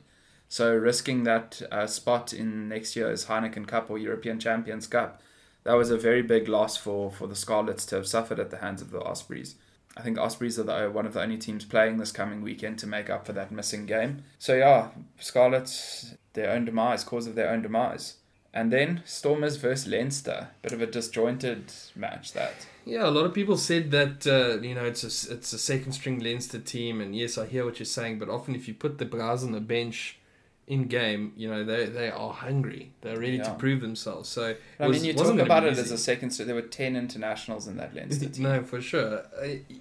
So 0.49 0.75
risking 0.75 1.25
that 1.25 1.62
uh, 1.72 1.87
spot 1.87 2.34
in 2.34 2.68
next 2.68 2.94
year's 2.94 3.25
Heineken 3.25 3.66
Cup 3.66 3.88
or 3.88 3.96
European 3.96 4.38
Champions 4.38 4.87
Cup, 4.87 5.22
that 5.64 5.75
was 5.75 5.90
a 5.90 5.99
very 5.99 6.23
big 6.23 6.49
loss 6.49 6.76
for, 6.76 7.11
for 7.11 7.26
the 7.26 7.37
Scarlets 7.37 7.87
to 7.87 7.97
have 7.97 8.07
suffered 8.07 8.40
at 8.40 8.50
the 8.50 8.59
hands 8.59 8.83
of 8.83 8.90
the 8.90 9.02
Ospreys. 9.02 9.57
I 9.97 10.00
think 10.00 10.19
Ospreys 10.19 10.59
are 10.59 10.62
the, 10.62 10.90
one 10.90 11.07
of 11.07 11.12
the 11.12 11.23
only 11.23 11.37
teams 11.37 11.64
playing 11.64 11.99
this 11.99 12.12
coming 12.12 12.40
weekend 12.40 12.78
to 12.78 12.87
make 12.87 13.11
up 13.11 13.26
for 13.26 13.33
that 13.35 13.52
missing 13.52 13.87
game. 13.87 14.25
So 14.38 14.54
yeah, 14.54 14.88
Scarlets, 15.19 16.14
their 16.33 16.50
own 16.50 16.64
demise, 16.64 17.04
cause 17.04 17.26
of 17.26 17.35
their 17.35 17.50
own 17.50 17.62
demise. 17.62 18.16
And 18.54 18.73
then 18.73 19.02
Stormers 19.07 19.57
versus 19.57 19.87
Leinster. 19.87 20.49
Bit 20.61 20.73
of 20.73 20.83
a 20.83 20.87
disjointed 20.87 21.73
match 21.95 22.33
that. 22.33 22.66
Yeah, 22.85 23.09
a 23.09 23.11
lot 23.11 23.25
of 23.25 23.33
people 23.33 23.57
said 23.57 23.90
that 23.92 24.26
uh, 24.26 24.61
you 24.61 24.75
know 24.75 24.85
it's 24.85 25.04
a 25.04 25.33
it's 25.35 25.52
a 25.54 25.59
second 25.59 25.92
string 25.92 26.21
Leinster 26.21 26.59
team, 26.59 27.00
and 27.00 27.16
yes, 27.16 27.38
I 27.38 27.47
hear 27.47 27.64
what 27.64 27.78
you're 27.78 27.87
saying, 27.87 28.19
but 28.19 28.28
often 28.28 28.54
if 28.54 28.69
you 28.69 28.75
put 28.75 28.99
the 28.99 29.07
Bras 29.07 29.42
on 29.42 29.52
the 29.52 29.61
bench, 29.61 30.19
in 30.69 30.85
game, 30.85 31.33
you 31.37 31.49
know, 31.50 31.64
they 31.64 31.87
they 31.87 32.09
are 32.11 32.33
hungry. 32.33 32.92
They're 33.00 33.19
ready 33.19 33.38
to 33.38 33.54
prove 33.59 33.81
themselves. 33.81 34.28
So 34.28 34.54
I 34.78 34.87
was- 34.87 34.99
mean, 35.02 35.07
you 35.07 35.14
talk 35.14 35.38
about 35.38 35.64
it 35.64 35.76
as 35.78 35.90
a 35.90 35.99
second. 35.99 36.31
So 36.31 36.45
there 36.45 36.54
were 36.54 36.62
ten 36.62 36.97
internationals 36.97 37.66
in 37.66 37.76
that 37.78 37.95
Leinster 37.97 38.28
team. 38.28 38.45
no, 38.45 38.62
for 38.62 38.81
sure. 38.81 39.23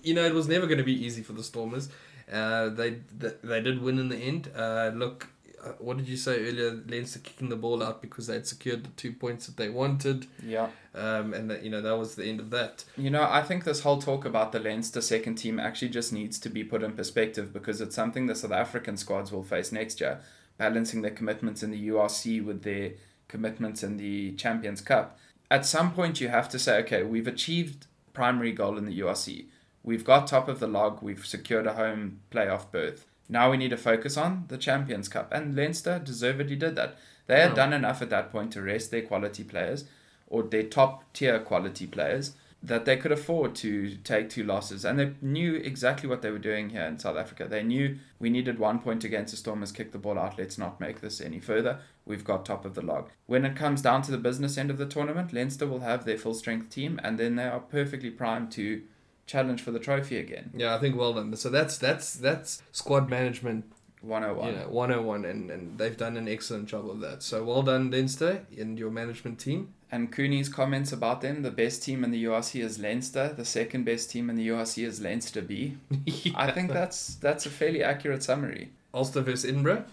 You 0.04 0.14
know, 0.16 0.26
it 0.26 0.34
was 0.34 0.48
never 0.48 0.66
going 0.66 0.80
to 0.80 0.84
be 0.84 1.06
easy 1.06 1.22
for 1.22 1.34
the 1.34 1.44
Stormers. 1.44 1.90
Uh, 2.32 2.70
they, 2.70 2.92
they 3.18 3.32
they 3.44 3.62
did 3.62 3.82
win 3.82 4.00
in 4.00 4.10
the 4.10 4.16
end. 4.18 4.50
Uh, 4.56 4.92
look, 4.96 5.28
uh, 5.64 5.74
what 5.80 5.98
did 5.98 6.08
you 6.08 6.18
say 6.18 6.40
earlier? 6.48 6.72
Leinster 6.88 7.20
kicking 7.20 7.50
the 7.50 7.56
ball 7.56 7.84
out 7.84 8.02
because 8.02 8.26
they 8.28 8.34
had 8.36 8.48
secured 8.48 8.84
the 8.86 8.90
two 8.96 9.12
points 9.12 9.46
that 9.48 9.58
they 9.58 9.70
wanted, 9.70 10.26
Yeah. 10.44 10.70
um, 10.96 11.34
and 11.36 11.50
that 11.52 11.62
you 11.64 11.70
know 11.70 11.82
that 11.82 11.96
was 11.98 12.16
the 12.16 12.26
end 12.26 12.40
of 12.40 12.50
that. 12.52 12.86
You 12.98 13.10
know, 13.12 13.24
I 13.24 13.44
think 13.44 13.66
this 13.66 13.82
whole 13.82 14.02
talk 14.02 14.26
about 14.26 14.52
the 14.54 14.60
Leinster 14.60 15.02
second 15.02 15.36
team 15.36 15.60
actually 15.60 15.90
just 15.90 16.12
needs 16.14 16.40
to 16.40 16.50
be 16.50 16.64
put 16.64 16.82
in 16.84 16.94
perspective 16.94 17.54
because 17.54 17.82
it's 17.82 17.96
something 17.96 18.26
the 18.28 18.36
South 18.36 18.52
African 18.54 18.98
squads 18.98 19.32
will 19.32 19.44
face 19.44 19.72
next 19.74 20.00
year, 20.00 20.22
balancing 20.62 21.02
their 21.02 21.18
commitments 21.20 21.64
in 21.64 21.72
the 21.72 21.88
URC 21.90 22.46
with 22.46 22.62
their 22.62 22.92
commitments 23.28 23.82
in 23.82 23.98
the 23.98 24.32
Champions 24.34 24.80
Cup. 24.80 25.18
At 25.50 25.66
some 25.66 25.92
point, 25.92 26.22
you 26.22 26.28
have 26.28 26.48
to 26.50 26.60
say, 26.60 26.78
okay, 26.82 27.02
we've 27.02 27.28
achieved 27.28 27.88
primary 28.14 28.52
goal 28.52 28.78
in 28.78 28.86
the 28.86 29.00
URC. 29.00 29.46
We've 29.82 30.06
got 30.06 30.28
top 30.28 30.48
of 30.48 30.60
the 30.60 30.68
log. 30.68 31.02
We've 31.02 31.26
secured 31.26 31.66
a 31.66 31.74
home 31.74 32.20
playoff 32.32 32.70
berth. 32.72 33.08
Now 33.28 33.50
we 33.50 33.58
need 33.58 33.72
to 33.72 33.78
focus 33.78 34.18
on 34.18 34.46
the 34.50 34.58
Champions 34.60 35.08
Cup. 35.08 35.34
And 35.34 35.56
Leinster 35.56 35.98
deservedly 35.98 36.58
did 36.58 36.76
that. 36.76 36.96
They 37.26 37.40
had 37.42 37.52
Yeah. 37.52 37.56
done 37.56 37.74
enough 37.74 38.04
at 38.04 38.12
that 38.12 38.32
point 38.32 38.54
to 38.54 38.62
rest 38.62 38.92
their 38.92 39.02
quality 39.02 39.44
players 39.44 39.86
or 40.28 40.44
their 40.44 40.68
top 40.78 41.12
tier 41.14 41.40
quality 41.40 41.88
players 41.88 42.36
that 42.64 42.86
they 42.86 42.96
could 42.96 43.12
afford 43.12 43.56
to 43.56 43.96
take 43.98 44.30
two 44.30 44.44
losses. 44.44 44.86
And 44.86 45.00
they 45.00 45.14
knew 45.22 45.56
exactly 45.56 46.08
what 46.08 46.22
they 46.22 46.30
were 46.30 46.38
doing 46.38 46.70
here 46.70 46.84
in 46.84 47.00
South 47.00 47.18
Africa. 47.18 47.48
They 47.48 47.64
knew 47.64 47.98
we 48.20 48.30
needed 48.30 48.60
one 48.60 48.80
point 48.80 49.04
against 49.04 49.32
the 49.32 49.38
Stormers, 49.38 49.72
kick 49.72 49.92
the 49.92 49.98
ball 49.98 50.20
out, 50.20 50.38
let's 50.38 50.58
not 50.58 50.80
make 50.80 51.02
this 51.02 51.20
any 51.20 51.40
further. 51.40 51.80
We've 52.06 52.24
got 52.24 52.46
top 52.46 52.64
of 52.64 52.76
the 52.76 52.82
log. 52.82 53.10
When 53.26 53.46
it 53.46 53.56
comes 53.56 53.82
down 53.82 54.04
to 54.04 54.12
the 54.12 54.18
business 54.18 54.58
end 54.58 54.70
of 54.70 54.78
the 54.78 54.86
tournament, 54.86 55.34
Leinster 55.34 55.66
will 55.66 55.80
have 55.80 56.06
their 56.06 56.18
full 56.18 56.36
strength 56.36 56.70
team 56.70 57.00
and 57.04 57.18
then 57.18 57.36
they 57.36 57.46
are 57.46 57.60
perfectly 57.60 58.12
primed 58.12 58.52
to 58.54 58.84
challenge 59.26 59.62
for 59.62 59.72
the 59.72 59.80
trophy 59.80 60.18
again. 60.18 60.52
Yeah, 60.56 60.76
I 60.76 60.80
think 60.80 60.96
well 60.96 61.14
done. 61.14 61.36
So 61.36 61.50
that's 61.50 61.78
that's 61.78 62.14
that's 62.14 62.62
squad 62.72 63.10
management 63.10 63.66
101. 64.02 64.48
you 64.48 64.60
know, 64.60 64.68
101, 64.70 65.26
and, 65.26 65.52
and 65.52 65.78
they've 65.78 65.96
done 65.96 66.18
an 66.18 66.28
excellent 66.28 66.68
job 66.68 66.90
of 66.90 67.00
that. 67.02 67.24
So 67.24 67.44
well 67.44 67.62
done, 67.62 67.92
Leinster, 67.92 68.46
and 68.58 68.78
your 68.78 68.90
management 68.90 69.40
team. 69.40 69.74
And 69.92 70.10
Cooney's 70.10 70.48
comments 70.48 70.94
about 70.94 71.20
them 71.20 71.42
the 71.42 71.52
best 71.52 71.84
team 71.84 72.06
in 72.06 72.12
the 72.12 72.24
URC 72.24 72.64
is 72.64 72.80
Leinster, 72.80 73.34
the 73.36 73.44
second 73.44 73.84
best 73.84 74.10
team 74.10 74.30
in 74.30 74.38
the 74.38 74.48
URC 74.48 74.86
is 74.86 75.02
Leinster 75.02 75.42
B. 75.42 75.76
I 76.36 76.52
think 76.52 76.72
that's 76.72 77.16
that's 77.16 77.46
a 77.46 77.50
fairly 77.50 77.84
accurate 77.84 78.24
summary. 78.24 78.72
Ulster 78.94 79.22
versus 79.22 79.46
Edinburgh. 79.46 79.86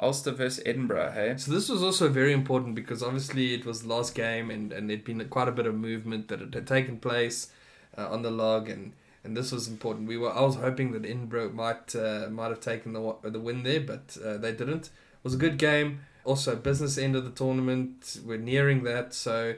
Ulster 0.00 0.32
versus 0.32 0.62
Edinburgh, 0.66 1.12
hey? 1.12 1.34
So 1.36 1.52
this 1.52 1.68
was 1.68 1.84
also 1.84 2.08
very 2.08 2.32
important 2.32 2.74
because 2.74 3.00
obviously 3.00 3.54
it 3.54 3.64
was 3.64 3.82
the 3.82 3.88
last 3.88 4.14
game 4.14 4.50
and, 4.50 4.72
and 4.72 4.90
there'd 4.90 5.04
been 5.04 5.24
quite 5.28 5.46
a 5.46 5.52
bit 5.52 5.66
of 5.66 5.76
movement 5.76 6.26
that 6.28 6.40
had 6.40 6.66
taken 6.66 6.98
place 6.98 7.52
uh, 7.96 8.08
on 8.08 8.22
the 8.22 8.32
log 8.32 8.68
and, 8.68 8.92
and 9.22 9.36
this 9.36 9.52
was 9.52 9.68
important. 9.68 10.08
We 10.08 10.16
were 10.16 10.32
I 10.32 10.40
was 10.42 10.56
hoping 10.56 10.90
that 10.92 11.04
Edinburgh 11.04 11.52
might 11.52 11.94
uh, 11.94 12.26
might 12.28 12.48
have 12.48 12.60
taken 12.60 12.92
the 12.92 13.16
the 13.22 13.40
win 13.40 13.62
there, 13.62 13.80
but 13.80 14.16
uh, 14.22 14.36
they 14.36 14.52
didn't. 14.52 14.86
It 14.86 15.22
was 15.22 15.34
a 15.34 15.38
good 15.38 15.58
game. 15.58 16.00
Also, 16.24 16.56
business 16.56 16.98
end 16.98 17.16
of 17.16 17.24
the 17.24 17.30
tournament. 17.30 18.18
We're 18.24 18.38
nearing 18.38 18.84
that, 18.84 19.14
so 19.14 19.54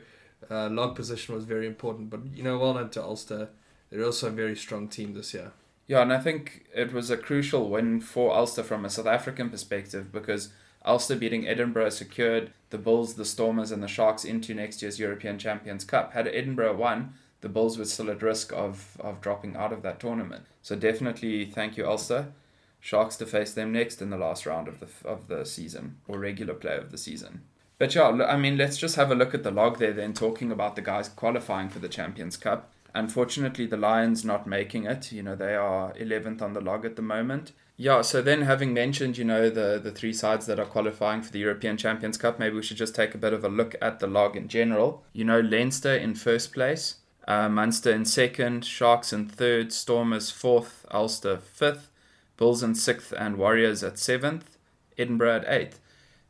uh, 0.50 0.68
log 0.68 0.96
position 0.96 1.35
was 1.35 1.44
very 1.44 1.66
important. 1.66 2.11
But 2.11 2.20
you 2.35 2.42
know, 2.42 2.58
well 2.58 2.75
done 2.75 2.90
to 2.90 3.02
Ulster. 3.02 3.49
They're 3.90 4.04
also 4.04 4.28
a 4.28 4.30
very 4.30 4.56
strong 4.56 4.88
team 4.88 5.14
this 5.14 5.32
year. 5.32 5.52
Yeah, 5.87 6.02
and 6.02 6.12
I 6.12 6.18
think 6.18 6.66
it 6.75 6.92
was 6.92 7.11
a 7.11 7.16
crucial 7.16 7.68
win 7.68 8.00
for 8.00 8.35
Ulster 8.35 8.64
from 8.64 8.85
a 8.85 8.90
South 8.90 9.06
African 9.06 9.50
perspective 9.50 10.11
because 10.11 10.50
Ulster 10.85 11.14
beating 11.16 11.46
Edinburgh 11.46 11.90
secured 11.90 12.52
the 12.70 12.78
Bulls, 12.78 13.14
the 13.14 13.25
Stormers, 13.25 13.70
and 13.70 13.82
the 13.82 13.88
Sharks 13.88 14.25
into 14.25 14.54
next 14.54 14.82
year's 14.82 14.99
European 14.99 15.38
Champions 15.38 15.85
Cup. 15.85 16.12
Had 16.12 16.26
Edinburgh 16.26 16.76
won, 16.76 17.14
the 17.40 17.49
Bulls 17.49 17.78
were 17.78 17.85
still 17.85 18.11
at 18.11 18.23
risk 18.23 18.52
of, 18.52 18.96
of 18.99 19.20
dropping 19.20 19.54
out 19.56 19.73
of 19.73 19.82
that 19.82 20.00
tournament. 20.00 20.46
So 20.62 20.75
definitely 20.75 21.44
thank 21.44 21.76
you, 21.76 21.87
Ulster. 21.87 22.32
Sharks 22.80 23.16
to 23.16 23.26
face 23.26 23.52
them 23.52 23.73
next 23.73 24.00
in 24.00 24.11
the 24.11 24.16
last 24.16 24.47
round 24.47 24.68
of 24.68 24.80
the 24.80 24.88
of 25.04 25.28
the 25.28 25.45
season 25.45 25.97
or 26.06 26.18
regular 26.18 26.54
play 26.54 26.76
of 26.76 26.90
the 26.90 26.99
season. 26.99 27.42
But 27.78 27.95
yeah, 27.95 28.09
I 28.09 28.37
mean, 28.37 28.56
let's 28.56 28.78
just 28.78 28.97
have 28.97 29.11
a 29.11 29.14
look 29.14 29.35
at 29.35 29.42
the 29.42 29.50
log 29.50 29.78
there. 29.78 29.92
Then 29.92 30.14
talking 30.14 30.50
about 30.50 30.76
the 30.76 30.83
guys 30.83 31.09
qualifying 31.09 31.68
for 31.68 31.78
the 31.78 31.88
Champions 31.88 32.37
Cup. 32.37 32.73
Unfortunately, 32.95 33.66
the 33.66 33.76
Lions 33.76 34.25
not 34.25 34.47
making 34.47 34.87
it. 34.87 35.12
You 35.12 35.23
know, 35.23 35.37
they 35.37 35.54
are 35.54 35.92
11th 35.92 36.40
on 36.40 36.54
the 36.54 36.62
log 36.62 36.87
at 36.87 36.97
the 36.97 37.02
moment. 37.02 37.52
Yeah, 37.76 38.00
so 38.00 38.23
then 38.23 38.42
having 38.42 38.73
mentioned, 38.73 39.18
you 39.18 39.25
know, 39.25 39.50
the, 39.50 39.78
the 39.83 39.90
three 39.90 40.14
sides 40.14 40.47
that 40.47 40.59
are 40.59 40.64
qualifying 40.64 41.21
for 41.21 41.30
the 41.30 41.40
European 41.40 41.76
Champions 41.76 42.16
Cup, 42.16 42.38
maybe 42.38 42.56
we 42.56 42.62
should 42.62 42.78
just 42.78 42.95
take 42.95 43.14
a 43.14 43.18
bit 43.18 43.35
of 43.35 43.45
a 43.45 43.50
look 43.50 43.75
at 43.83 44.00
the 44.00 44.06
log 44.06 44.35
in 44.35 44.49
general. 44.49 45.04
You 45.12 45.25
know, 45.25 45.40
Leinster 45.40 45.95
in 45.95 46.14
first 46.14 46.54
place, 46.54 46.97
uh, 47.28 47.50
Munster 47.50 47.92
in 47.92 48.06
second, 48.06 48.64
Sharks 48.64 49.12
in 49.12 49.28
third, 49.28 49.75
Stormers 49.75 50.30
fourth, 50.30 50.87
Ulster 50.90 51.37
fifth, 51.37 51.90
Bulls 52.37 52.62
in 52.62 52.75
sixth, 52.75 53.12
and 53.16 53.37
Warriors 53.37 53.83
at 53.83 53.99
seventh, 53.99 54.57
Edinburgh 54.99 55.37
at 55.37 55.49
eighth. 55.49 55.81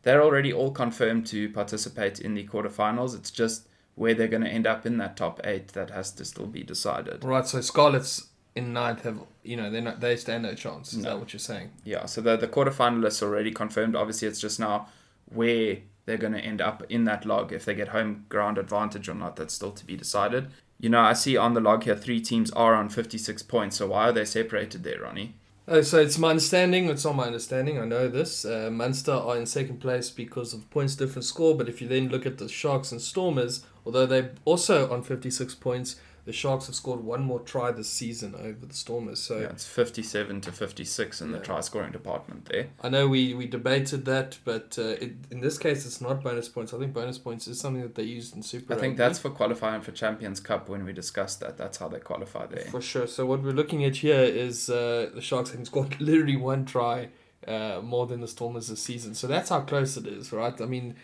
They're 0.03 0.23
already 0.23 0.53
all 0.53 0.71
confirmed 0.71 1.27
to 1.29 1.49
participate 1.51 2.21
in 2.21 2.35
the 2.35 2.47
quarterfinals. 2.47 3.17
It's 3.17 3.31
just 3.31 3.67
where 3.97 4.15
they're 4.15 4.29
going 4.29 4.45
to 4.45 4.49
end 4.49 4.67
up 4.67 4.87
in 4.87 4.99
that 4.99 5.17
top 5.17 5.41
eight 5.45 5.69
that 5.69 5.91
has 5.91 6.13
to 6.13 6.25
still 6.25 6.47
be 6.47 6.63
decided. 6.63 7.25
Right. 7.25 7.47
So 7.47 7.61
Scarlets 7.61 8.29
in 8.55 8.73
ninth 8.73 9.03
have 9.03 9.19
you 9.43 9.57
know 9.57 9.69
they 9.71 9.81
they 9.99 10.17
stand 10.17 10.45
no 10.45 10.55
chance. 10.55 10.93
Is 10.93 10.99
No. 11.03 11.11
that 11.11 11.19
what 11.19 11.33
you're 11.33 11.41
saying? 11.41 11.71
Yeah, 11.85 12.07
so 12.07 12.21
the 12.21 12.37
the 12.37 12.47
quarterfinalists 12.49 13.23
already 13.23 13.51
confirmed. 13.51 13.97
Obviously, 13.97 14.29
it's 14.29 14.41
just 14.41 14.61
now 14.61 14.89
where 15.27 15.79
they're 16.05 16.17
going 16.17 16.35
to 16.35 16.39
end 16.41 16.61
up 16.61 16.85
in 16.89 17.03
that 17.05 17.25
log. 17.27 17.53
If 17.53 17.65
they 17.65 17.75
get 17.75 17.89
home 17.89 18.27
ground 18.29 18.59
advantage 18.59 19.09
or 19.09 19.15
not, 19.15 19.35
that's 19.35 19.55
still 19.55 19.73
to 19.73 19.85
be 19.85 19.97
decided. 19.97 20.49
You 20.79 20.89
know, 20.91 21.01
I 21.01 21.15
see 21.15 21.37
on 21.37 21.55
the 21.55 21.61
log 21.61 21.83
here 21.83 21.97
three 21.97 22.21
teams 22.21 22.51
are 22.53 22.75
on 22.75 22.91
56 22.91 23.43
points. 23.45 23.77
So 23.77 23.89
why 23.89 24.11
are 24.11 24.13
they 24.13 24.25
separated 24.25 24.85
there, 24.85 25.01
Ronnie? 25.01 25.35
Oh, 25.69 25.83
so 25.83 26.01
it's 26.01 26.17
my 26.17 26.31
understanding. 26.31 26.89
It's 26.89 27.05
not 27.05 27.17
my 27.17 27.25
understanding. 27.25 27.77
I 27.77 27.85
know 27.85 28.07
this. 28.07 28.45
Uh, 28.45 28.71
Munster 28.71 29.13
are 29.13 29.37
in 29.37 29.47
second 29.47 29.81
place 29.81 30.11
because 30.11 30.55
of 30.55 30.71
points 30.71 30.95
difference 30.95 31.27
score. 31.27 31.57
But 31.57 31.69
if 31.69 31.83
you 31.83 31.89
then 31.89 32.09
look 32.09 32.25
at 32.25 32.39
the 32.39 32.49
Sharks 32.49 32.93
and 32.93 33.01
Stormers, 33.01 33.65
although 33.85 34.07
they're 34.07 34.31
also 34.45 34.89
on 34.93 35.03
fifty 35.03 35.29
six 35.29 35.57
points, 35.57 35.97
the 36.27 36.33
Sharks 36.33 36.67
have 36.67 36.75
scored 36.75 37.01
one 37.05 37.23
more 37.23 37.41
try 37.41 37.71
this 37.71 37.89
season 37.89 38.35
over 38.35 38.67
the 38.67 38.75
Stormers. 38.75 39.21
So 39.21 39.39
Yeah, 39.39 39.47
it's 39.47 39.65
57 39.65 40.41
to 40.43 40.53
56 40.53 41.21
in 41.21 41.31
the 41.31 41.39
try 41.39 41.61
scoring 41.61 41.93
department 41.93 42.47
there. 42.47 42.67
I 42.83 42.89
know 42.89 43.07
we, 43.07 43.33
we 43.33 43.47
debated 43.47 44.05
that, 44.07 44.39
but 44.45 44.77
uh, 44.79 44.97
it, 45.01 45.15
in 45.31 45.41
this 45.41 45.57
case, 45.57 45.87
it's 45.87 46.01
not 46.01 46.23
bonus 46.23 46.49
points. 46.49 46.75
I 46.75 46.79
think 46.79 46.93
bonus 46.93 47.17
points 47.17 47.47
is 47.47 47.61
something 47.61 47.83
that 47.83 47.95
they 47.95 48.03
used 48.03 48.35
in 48.35 48.43
Super. 48.43 48.75
I 48.75 48.77
think 48.77 48.99
Rugby. 48.99 49.09
that's 49.09 49.19
for 49.21 49.31
qualifying 49.31 49.83
for 49.83 49.93
Champions 49.93 50.41
Cup 50.41 50.69
when 50.69 50.85
we 50.85 50.93
discussed 50.93 51.41
that. 51.41 51.57
That's 51.57 51.79
how 51.79 51.89
they 51.89 52.01
qualify 52.01 52.47
there. 52.47 52.65
For 52.65 52.83
sure. 52.83 53.07
So 53.07 53.25
what 53.25 53.43
we're 53.43 53.53
looking 53.53 53.85
at 53.85 53.97
here 53.97 54.21
is 54.21 54.69
uh, 54.69 55.11
the 55.15 55.23
Sharks 55.23 55.51
having 55.51 55.65
scored 55.65 56.01
literally 56.01 56.37
one 56.37 56.65
try 56.65 57.09
uh, 57.47 57.81
more 57.83 58.07
than 58.09 58.21
the 58.21 58.29
Stormers 58.29 58.67
this 58.67 58.83
season. 58.83 59.15
So 59.15 59.29
that's 59.29 59.51
how 59.51 59.61
close 59.61 59.97
it 59.97 60.07
is, 60.09 60.33
right? 60.33 60.61
I 60.61 60.67
mean, 60.67 60.97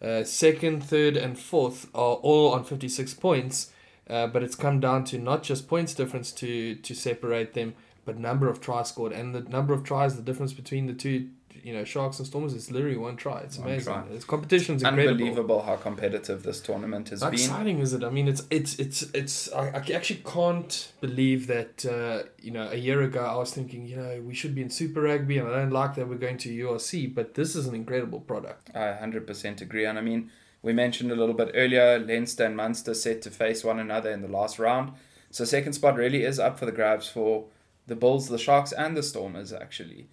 uh, 0.00 0.24
second, 0.24 0.82
third, 0.82 1.16
and 1.16 1.38
fourth 1.38 1.86
are 1.94 2.14
all 2.14 2.52
on 2.52 2.64
56 2.64 3.12
points, 3.14 3.70
uh, 4.10 4.26
but 4.26 4.42
it's 4.42 4.56
come 4.56 4.80
down 4.80 5.04
to 5.04 5.18
not 5.18 5.42
just 5.42 5.68
points 5.68 5.94
difference 5.94 6.32
to 6.32 6.74
to 6.76 6.94
separate 6.94 7.54
them, 7.54 7.74
but 8.04 8.18
number 8.18 8.48
of 8.48 8.60
tries 8.60 8.88
scored 8.88 9.12
and 9.12 9.34
the 9.34 9.42
number 9.42 9.72
of 9.74 9.84
tries. 9.84 10.16
The 10.16 10.22
difference 10.22 10.52
between 10.52 10.86
the 10.86 10.94
two, 10.94 11.28
you 11.62 11.74
know, 11.74 11.84
Sharks 11.84 12.18
and 12.18 12.26
Stormers 12.26 12.54
is 12.54 12.70
literally 12.70 12.96
one 12.96 13.16
try. 13.16 13.40
It's 13.40 13.58
One 13.58 13.68
amazing. 13.68 13.92
try. 13.92 14.02
It's 14.12 14.24
competition's 14.24 14.82
incredible. 14.82 15.12
Unbelievable 15.12 15.62
how 15.62 15.76
competitive 15.76 16.42
this 16.42 16.58
tournament 16.60 17.10
has 17.10 17.20
How 17.22 17.28
been. 17.30 17.34
exciting 17.38 17.78
is 17.80 17.92
it? 17.92 18.02
I 18.02 18.08
mean, 18.10 18.28
it's 18.28 18.42
it's 18.50 18.78
it's 18.78 19.02
it's. 19.14 19.52
I, 19.52 19.68
I 19.68 19.82
actually 19.94 20.22
can't 20.24 20.92
believe 21.02 21.46
that. 21.48 21.84
Uh, 21.84 22.22
you 22.42 22.50
know, 22.50 22.66
a 22.70 22.76
year 22.76 23.02
ago 23.02 23.22
I 23.22 23.36
was 23.36 23.52
thinking, 23.52 23.86
you 23.86 23.96
know, 23.96 24.22
we 24.26 24.34
should 24.34 24.54
be 24.54 24.62
in 24.62 24.70
Super 24.70 25.02
Rugby, 25.02 25.36
and 25.38 25.46
I 25.46 25.52
don't 25.52 25.70
like 25.70 25.94
that 25.96 26.08
we're 26.08 26.16
going 26.26 26.38
to 26.38 26.48
URC, 26.64 27.14
but 27.14 27.34
this 27.34 27.54
is 27.54 27.66
an 27.66 27.74
incredible 27.74 28.20
product. 28.20 28.70
I 28.74 28.96
100% 29.02 29.60
agree. 29.60 29.84
And 29.84 29.98
I 29.98 30.02
mean, 30.02 30.30
we 30.62 30.72
mentioned 30.72 31.10
a 31.10 31.16
little 31.16 31.34
bit 31.34 31.50
earlier, 31.54 31.98
Leinster 31.98 32.44
and 32.44 32.56
Munster 32.56 32.94
set 32.94 33.22
to 33.22 33.30
face 33.30 33.64
one 33.64 33.78
another 33.78 34.10
in 34.10 34.22
the 34.22 34.28
last 34.28 34.58
round. 34.58 34.92
So 35.30 35.44
second 35.44 35.72
spot 35.74 35.96
really 35.96 36.24
is 36.24 36.38
up 36.38 36.58
for 36.58 36.66
the 36.66 36.72
grabs 36.72 37.08
for 37.08 37.46
the 37.86 37.96
Bulls, 37.96 38.28
the 38.28 38.38
Sharks, 38.38 38.72
and 38.72 38.96
the 38.96 39.02
Stormers, 39.02 39.52
actually. 39.52 40.08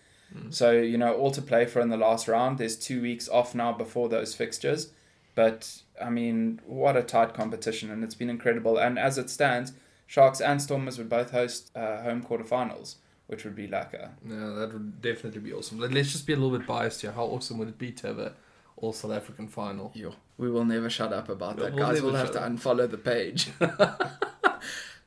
So, 0.49 0.71
you 0.71 0.97
know, 0.97 1.13
all 1.13 1.31
to 1.31 1.41
play 1.41 1.65
for 1.65 1.79
in 1.79 1.89
the 1.89 1.95
last 1.97 2.27
round. 2.27 2.57
There's 2.57 2.75
two 2.77 3.01
weeks 3.01 3.29
off 3.29 3.55
now 3.55 3.71
before 3.71 4.09
those 4.09 4.35
fixtures. 4.35 4.91
But, 5.35 5.81
I 6.01 6.09
mean, 6.09 6.59
what 6.65 6.97
a 6.97 7.01
tight 7.03 7.33
competition, 7.33 7.89
and 7.91 8.03
it's 8.03 8.13
been 8.15 8.29
incredible. 8.29 8.77
And 8.77 8.99
as 8.99 9.17
it 9.17 9.29
stands, 9.29 9.71
Sharks 10.05 10.41
and 10.41 10.61
Stormers 10.61 10.97
would 10.97 11.07
both 11.09 11.31
host 11.31 11.71
uh, 11.77 12.01
home 12.01 12.21
quarterfinals, 12.23 12.95
which 13.27 13.45
would 13.45 13.55
be 13.55 13.67
lacquer. 13.67 14.11
No, 14.21 14.53
that 14.55 14.73
would 14.73 15.01
definitely 15.01 15.39
be 15.41 15.53
awesome. 15.53 15.79
Let- 15.79 15.93
Let's 15.93 16.11
just 16.11 16.27
be 16.27 16.33
a 16.33 16.37
little 16.37 16.57
bit 16.57 16.67
biased 16.67 17.01
here. 17.03 17.13
How 17.13 17.23
awesome 17.25 17.57
would 17.59 17.69
it 17.69 17.77
be 17.77 17.91
to 17.93 18.07
have 18.07 18.19
a 18.19 18.33
all 18.77 18.93
South 18.93 19.11
African 19.11 19.47
final? 19.47 19.91
Yo, 19.93 20.15
we 20.37 20.49
will 20.49 20.65
never 20.65 20.89
shut 20.89 21.11
up 21.11 21.29
about 21.29 21.57
that. 21.57 21.73
We'll 21.73 21.85
Guys 21.85 22.01
will 22.01 22.15
have 22.15 22.31
to 22.31 22.41
up. 22.41 22.51
unfollow 22.51 22.89
the 22.89 22.97
page. 22.97 23.49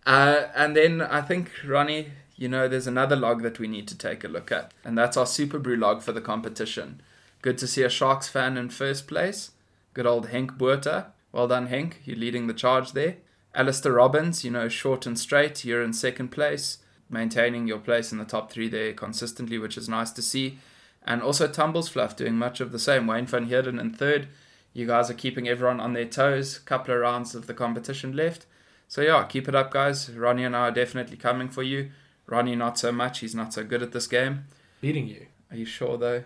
uh, 0.07 0.43
and 0.55 0.77
then 0.77 1.01
I 1.01 1.23
think, 1.23 1.51
Ronnie, 1.67 2.09
you 2.37 2.49
know, 2.49 2.69
there's 2.69 2.87
another 2.87 3.17
log 3.17 3.43
that 3.43 3.59
we 3.59 3.69
need 3.69 3.89
to 3.89 3.97
take 3.97 4.25
a 4.25 4.29
look 4.29 4.51
at, 4.53 4.73
and 4.85 4.97
that's 4.99 5.17
our 5.17 5.27
Super 5.27 5.59
Brew 5.59 5.77
log 5.77 6.03
for 6.03 6.13
the 6.13 6.21
competition. 6.21 7.01
Good 7.43 7.59
to 7.59 7.67
see 7.67 7.83
a 7.83 7.89
Sharks 7.89 8.29
fan 8.29 8.57
in 8.57 8.71
first 8.71 9.07
place. 9.07 9.53
Good 9.95 10.07
old 10.07 10.29
Henk 10.29 10.59
Buerta. 10.59 11.07
Well 11.33 11.49
done, 11.49 11.69
Henk. 11.69 11.95
You're 12.05 12.17
leading 12.17 12.47
the 12.47 12.55
charge 12.55 12.93
there. 12.93 13.17
Alistair 13.55 13.93
Robbins, 13.93 14.45
you 14.45 14.51
know, 14.51 14.69
short 14.69 15.07
and 15.07 15.19
straight. 15.19 15.65
You're 15.65 15.83
in 15.83 15.93
second 15.93 16.29
place, 16.29 16.79
maintaining 17.09 17.67
your 17.67 17.79
place 17.79 18.13
in 18.13 18.19
the 18.19 18.25
top 18.25 18.51
three 18.51 18.69
there 18.69 18.93
consistently, 18.93 19.59
which 19.59 19.77
is 19.77 19.89
nice 19.89 20.11
to 20.13 20.23
see. 20.23 20.59
And 21.05 21.23
also 21.23 21.49
Tumbles 21.49 21.89
Fluff 21.89 22.17
doing 22.17 22.37
much 22.37 22.61
of 22.61 22.73
the 22.73 22.79
same. 22.79 23.07
Wayne 23.07 23.27
van 23.27 23.47
Heerden 23.47 23.79
in 23.79 23.93
third. 23.93 24.29
You 24.73 24.87
guys 24.87 25.11
are 25.11 25.15
keeping 25.15 25.49
everyone 25.49 25.81
on 25.81 25.95
their 25.95 26.05
toes. 26.05 26.59
Couple 26.59 26.95
of 26.95 27.01
rounds 27.01 27.35
of 27.35 27.47
the 27.47 27.55
competition 27.55 28.15
left. 28.15 28.47
So 28.87 29.03
yeah, 29.03 29.25
keep 29.25 29.49
it 29.49 29.55
up, 29.55 29.71
guys. 29.71 30.11
Ronnie 30.11 30.45
and 30.45 30.57
I 30.57 30.69
are 30.69 30.73
definitely 30.73 31.17
coming 31.17 31.49
for 31.49 31.63
you. 31.63 31.91
Ronnie, 32.27 32.57
not 32.57 32.79
so 32.79 32.93
much. 32.93 33.21
He's 33.21 33.35
not 33.35 33.53
so 33.53 33.65
good 33.65 33.83
at 33.83 33.93
this 33.93 34.07
game. 34.07 34.45
Beating 34.81 35.09
you. 35.09 35.27
Are 35.51 35.57
you 35.57 35.65
sure 35.65 35.97
though? 35.97 36.25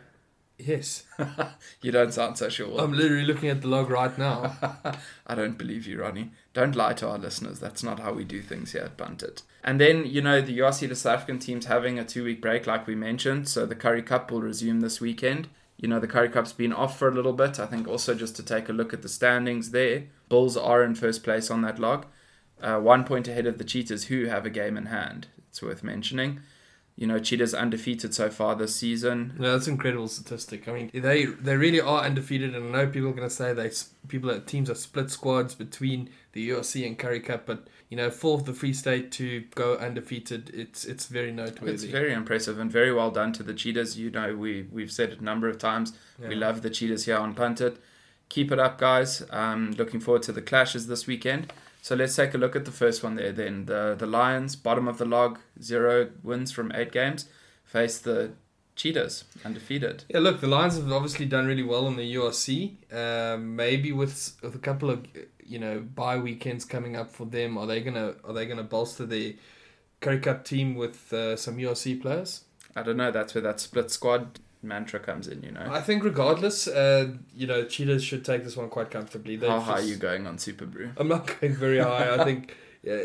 Yes. 0.58 1.04
you 1.82 1.90
don't 1.90 2.12
sound 2.12 2.38
so 2.38 2.48
sure. 2.48 2.80
I'm 2.80 2.92
literally 2.92 3.24
looking 3.24 3.48
at 3.48 3.62
the 3.62 3.68
log 3.68 3.90
right 3.90 4.16
now. 4.16 4.56
I 5.26 5.34
don't 5.34 5.58
believe 5.58 5.86
you, 5.86 6.00
Ronnie. 6.00 6.30
Don't 6.54 6.76
lie 6.76 6.94
to 6.94 7.08
our 7.08 7.18
listeners. 7.18 7.58
That's 7.58 7.82
not 7.82 7.98
how 7.98 8.12
we 8.12 8.24
do 8.24 8.40
things 8.40 8.72
here 8.72 8.82
at 8.82 8.96
Punted. 8.96 9.42
And 9.64 9.80
then, 9.80 10.06
you 10.06 10.22
know, 10.22 10.40
the 10.40 10.56
URC 10.58 10.88
the 10.88 10.94
South 10.94 11.14
African 11.14 11.40
team's 11.40 11.66
having 11.66 11.98
a 11.98 12.04
two 12.04 12.24
week 12.24 12.40
break, 12.40 12.66
like 12.66 12.86
we 12.86 12.94
mentioned. 12.94 13.48
So 13.48 13.66
the 13.66 13.74
Currie 13.74 14.02
Cup 14.02 14.30
will 14.30 14.40
resume 14.40 14.80
this 14.80 15.00
weekend. 15.00 15.48
You 15.76 15.88
know, 15.88 15.98
the 15.98 16.06
Currie 16.06 16.28
Cup's 16.28 16.52
been 16.52 16.72
off 16.72 16.96
for 16.96 17.08
a 17.08 17.14
little 17.14 17.32
bit. 17.32 17.58
I 17.58 17.66
think 17.66 17.88
also 17.88 18.14
just 18.14 18.36
to 18.36 18.44
take 18.44 18.68
a 18.68 18.72
look 18.72 18.94
at 18.94 19.02
the 19.02 19.08
standings 19.08 19.72
there, 19.72 20.04
Bulls 20.28 20.56
are 20.56 20.84
in 20.84 20.94
first 20.94 21.24
place 21.24 21.50
on 21.50 21.62
that 21.62 21.80
log. 21.80 22.06
Uh, 22.62 22.78
one 22.78 23.02
point 23.02 23.26
ahead 23.26 23.46
of 23.46 23.58
the 23.58 23.64
Cheetahs, 23.64 24.04
who 24.04 24.26
have 24.26 24.46
a 24.46 24.50
game 24.50 24.76
in 24.76 24.86
hand. 24.86 25.26
It's 25.48 25.60
worth 25.60 25.82
mentioning. 25.82 26.40
You 26.96 27.08
know, 27.08 27.18
Cheetahs 27.18 27.54
undefeated 27.54 28.14
so 28.14 28.30
far 28.30 28.54
this 28.54 28.76
season. 28.76 29.34
Yeah, 29.40 29.50
that's 29.50 29.66
an 29.66 29.72
incredible 29.72 30.06
statistic. 30.06 30.68
I 30.68 30.72
mean, 30.72 30.90
they 30.94 31.24
they 31.24 31.56
really 31.56 31.80
are 31.80 32.04
undefeated, 32.04 32.54
and 32.54 32.68
I 32.68 32.84
know 32.84 32.90
people 32.90 33.08
are 33.08 33.14
going 33.14 33.28
to 33.28 33.34
say 33.34 33.52
they 33.52 33.70
people 34.06 34.30
at 34.30 34.46
teams 34.46 34.70
are 34.70 34.76
split 34.76 35.10
squads 35.10 35.56
between 35.56 36.10
the 36.32 36.50
URC 36.50 36.86
and 36.86 36.96
Currie 36.96 37.18
Cup, 37.18 37.46
but 37.46 37.66
you 37.88 37.96
know, 37.96 38.10
for 38.10 38.38
the 38.38 38.52
Free 38.52 38.72
State 38.72 39.12
to 39.12 39.44
go 39.54 39.76
undefeated, 39.76 40.50
it's 40.54 40.84
it's 40.84 41.06
very 41.06 41.32
noteworthy. 41.32 41.74
It's 41.74 41.84
very 41.84 42.12
impressive 42.12 42.58
and 42.58 42.70
very 42.70 42.92
well 42.92 43.10
done 43.10 43.32
to 43.34 43.42
the 43.42 43.54
Cheetahs. 43.54 43.98
You 43.98 44.10
know, 44.10 44.36
we 44.36 44.66
we've 44.70 44.92
said 44.92 45.10
it 45.10 45.20
a 45.20 45.24
number 45.24 45.48
of 45.48 45.58
times. 45.58 45.92
Yeah. 46.20 46.28
We 46.28 46.34
love 46.34 46.62
the 46.62 46.70
Cheetahs 46.70 47.06
here 47.06 47.16
on 47.16 47.34
Punted. 47.34 47.78
Keep 48.28 48.52
it 48.52 48.58
up, 48.58 48.78
guys. 48.78 49.22
Um, 49.30 49.72
looking 49.78 50.00
forward 50.00 50.22
to 50.24 50.32
the 50.32 50.42
clashes 50.42 50.86
this 50.86 51.06
weekend. 51.06 51.52
So 51.84 51.94
let's 51.94 52.16
take 52.16 52.32
a 52.32 52.38
look 52.38 52.56
at 52.56 52.64
the 52.64 52.70
first 52.70 53.02
one 53.02 53.16
there 53.16 53.30
then. 53.30 53.66
The 53.66 53.94
the 53.94 54.06
Lions, 54.06 54.56
bottom 54.56 54.88
of 54.88 54.96
the 54.96 55.04
log, 55.04 55.38
zero 55.60 56.08
wins 56.22 56.50
from 56.50 56.72
eight 56.74 56.92
games, 56.92 57.26
face 57.62 57.98
the 57.98 58.30
Cheetahs, 58.74 59.24
undefeated. 59.44 60.04
Yeah, 60.08 60.20
look, 60.20 60.40
the 60.40 60.46
Lions 60.46 60.76
have 60.78 60.90
obviously 60.90 61.26
done 61.26 61.46
really 61.46 61.62
well 61.62 61.86
in 61.86 61.96
the 61.96 62.14
URC. 62.14 62.76
Um, 62.90 63.54
maybe 63.54 63.92
with, 63.92 64.34
with 64.40 64.54
a 64.54 64.58
couple 64.58 64.88
of 64.88 65.06
you 65.44 65.58
know 65.58 65.80
bye 65.80 66.16
weekends 66.16 66.64
coming 66.64 66.96
up 66.96 67.10
for 67.10 67.26
them, 67.26 67.58
are 67.58 67.66
they 67.66 67.82
gonna 67.82 68.14
are 68.24 68.32
they 68.32 68.46
gonna 68.46 68.62
bolster 68.62 69.04
the 69.04 69.36
Currie 70.00 70.20
Cup 70.20 70.42
team 70.46 70.76
with 70.76 71.12
uh, 71.12 71.36
some 71.36 71.58
URC 71.58 72.00
players? 72.00 72.44
I 72.74 72.82
don't 72.82 72.96
know. 72.96 73.10
That's 73.10 73.34
where 73.34 73.42
that 73.42 73.60
split 73.60 73.90
squad 73.90 74.40
mantra 74.64 74.98
comes 75.00 75.28
in, 75.28 75.42
you 75.42 75.50
know. 75.52 75.66
I 75.70 75.80
think 75.80 76.02
regardless, 76.02 76.66
uh, 76.66 77.12
you 77.34 77.46
know, 77.46 77.64
Cheetahs 77.64 78.02
should 78.02 78.24
take 78.24 78.44
this 78.44 78.56
one 78.56 78.68
quite 78.68 78.90
comfortably. 78.90 79.36
They're 79.36 79.50
How 79.50 79.60
high 79.60 79.72
are 79.74 79.82
you 79.82 79.96
going 79.96 80.26
on 80.26 80.38
Super 80.38 80.66
Brew? 80.66 80.90
I'm 80.96 81.08
not 81.08 81.26
going 81.40 81.54
very 81.54 81.78
high. 81.78 82.14
I 82.14 82.24
think 82.28 82.56
yeah, 82.82 83.00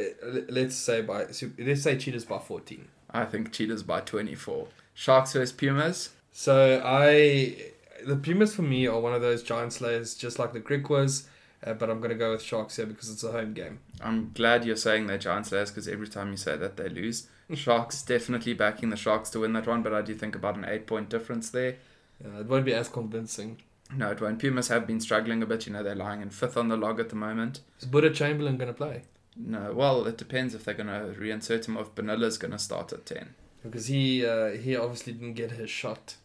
let's 0.49 0.75
say 0.75 1.01
by 1.01 1.25
let's 1.57 1.81
say 1.83 1.97
Cheetahs 1.97 2.25
by 2.25 2.39
14. 2.39 2.87
I 3.11 3.25
think 3.25 3.51
Cheetahs 3.51 3.83
by 3.83 4.01
24. 4.01 4.67
Sharks 4.93 5.33
versus 5.33 5.51
Pumas. 5.51 6.09
So 6.31 6.81
I 6.83 7.71
the 8.05 8.15
Pumas 8.15 8.55
for 8.55 8.61
me 8.61 8.87
are 8.87 8.99
one 8.99 9.13
of 9.13 9.21
those 9.21 9.43
giant 9.43 9.73
slayers, 9.73 10.15
just 10.15 10.39
like 10.39 10.53
the 10.53 10.59
Griquas. 10.59 11.25
Uh, 11.61 11.73
but 11.73 11.89
I'm 11.89 11.99
going 11.99 12.11
to 12.11 12.15
go 12.15 12.31
with 12.31 12.41
Sharks 12.41 12.77
here 12.77 12.85
because 12.85 13.09
it's 13.09 13.23
a 13.23 13.31
home 13.31 13.53
game. 13.53 13.79
I'm 14.01 14.31
glad 14.33 14.63
you're 14.63 14.77
saying 14.77 15.07
they're 15.07 15.17
giant 15.17 15.47
slayers 15.47 15.69
because 15.71 15.89
every 15.89 16.07
time 16.07 16.31
you 16.31 16.37
say 16.37 16.55
that, 16.55 16.77
they 16.77 16.87
lose. 16.87 17.27
Sharks 17.53 18.01
definitely 18.01 18.53
backing 18.53 18.89
the 18.89 18.97
Sharks 18.97 19.29
to 19.31 19.39
win 19.39 19.53
that 19.53 19.67
one, 19.67 19.81
but 19.81 19.93
I 19.93 20.01
do 20.01 20.13
think 20.13 20.35
about 20.35 20.55
an 20.55 20.65
eight 20.65 20.87
point 20.87 21.09
difference 21.09 21.49
there. 21.49 21.77
Yeah, 22.23 22.39
it 22.41 22.47
won't 22.47 22.65
be 22.65 22.73
as 22.73 22.89
convincing. 22.89 23.61
No, 23.95 24.11
it 24.11 24.21
won't. 24.21 24.39
Pumas 24.39 24.67
have 24.67 24.85
been 24.85 24.99
struggling 24.99 25.41
a 25.41 25.45
bit. 25.45 25.65
You 25.65 25.73
know, 25.73 25.83
they're 25.83 25.95
lying 25.95 26.21
in 26.21 26.29
fifth 26.29 26.57
on 26.57 26.67
the 26.67 26.77
log 26.77 26.99
at 26.99 27.09
the 27.09 27.15
moment. 27.15 27.61
Is 27.79 27.87
Boeta 27.87 28.13
Chamberlain 28.13 28.57
going 28.57 28.67
to 28.67 28.73
play? 28.73 29.03
No, 29.35 29.73
well, 29.73 30.05
it 30.05 30.17
depends 30.17 30.53
if 30.53 30.65
they're 30.65 30.73
going 30.73 30.87
to 30.87 31.17
reinsert 31.19 31.67
him 31.67 31.77
or 31.77 31.81
if 31.81 31.95
Banila's 31.95 32.37
going 32.37 32.51
to 32.51 32.59
start 32.59 32.91
at 32.93 33.05
10. 33.05 33.33
Because 33.63 33.87
he 33.87 34.25
uh, 34.25 34.51
he 34.51 34.75
obviously 34.75 35.13
didn't 35.13 35.33
get 35.33 35.51
his 35.51 35.69
shot. 35.69 36.15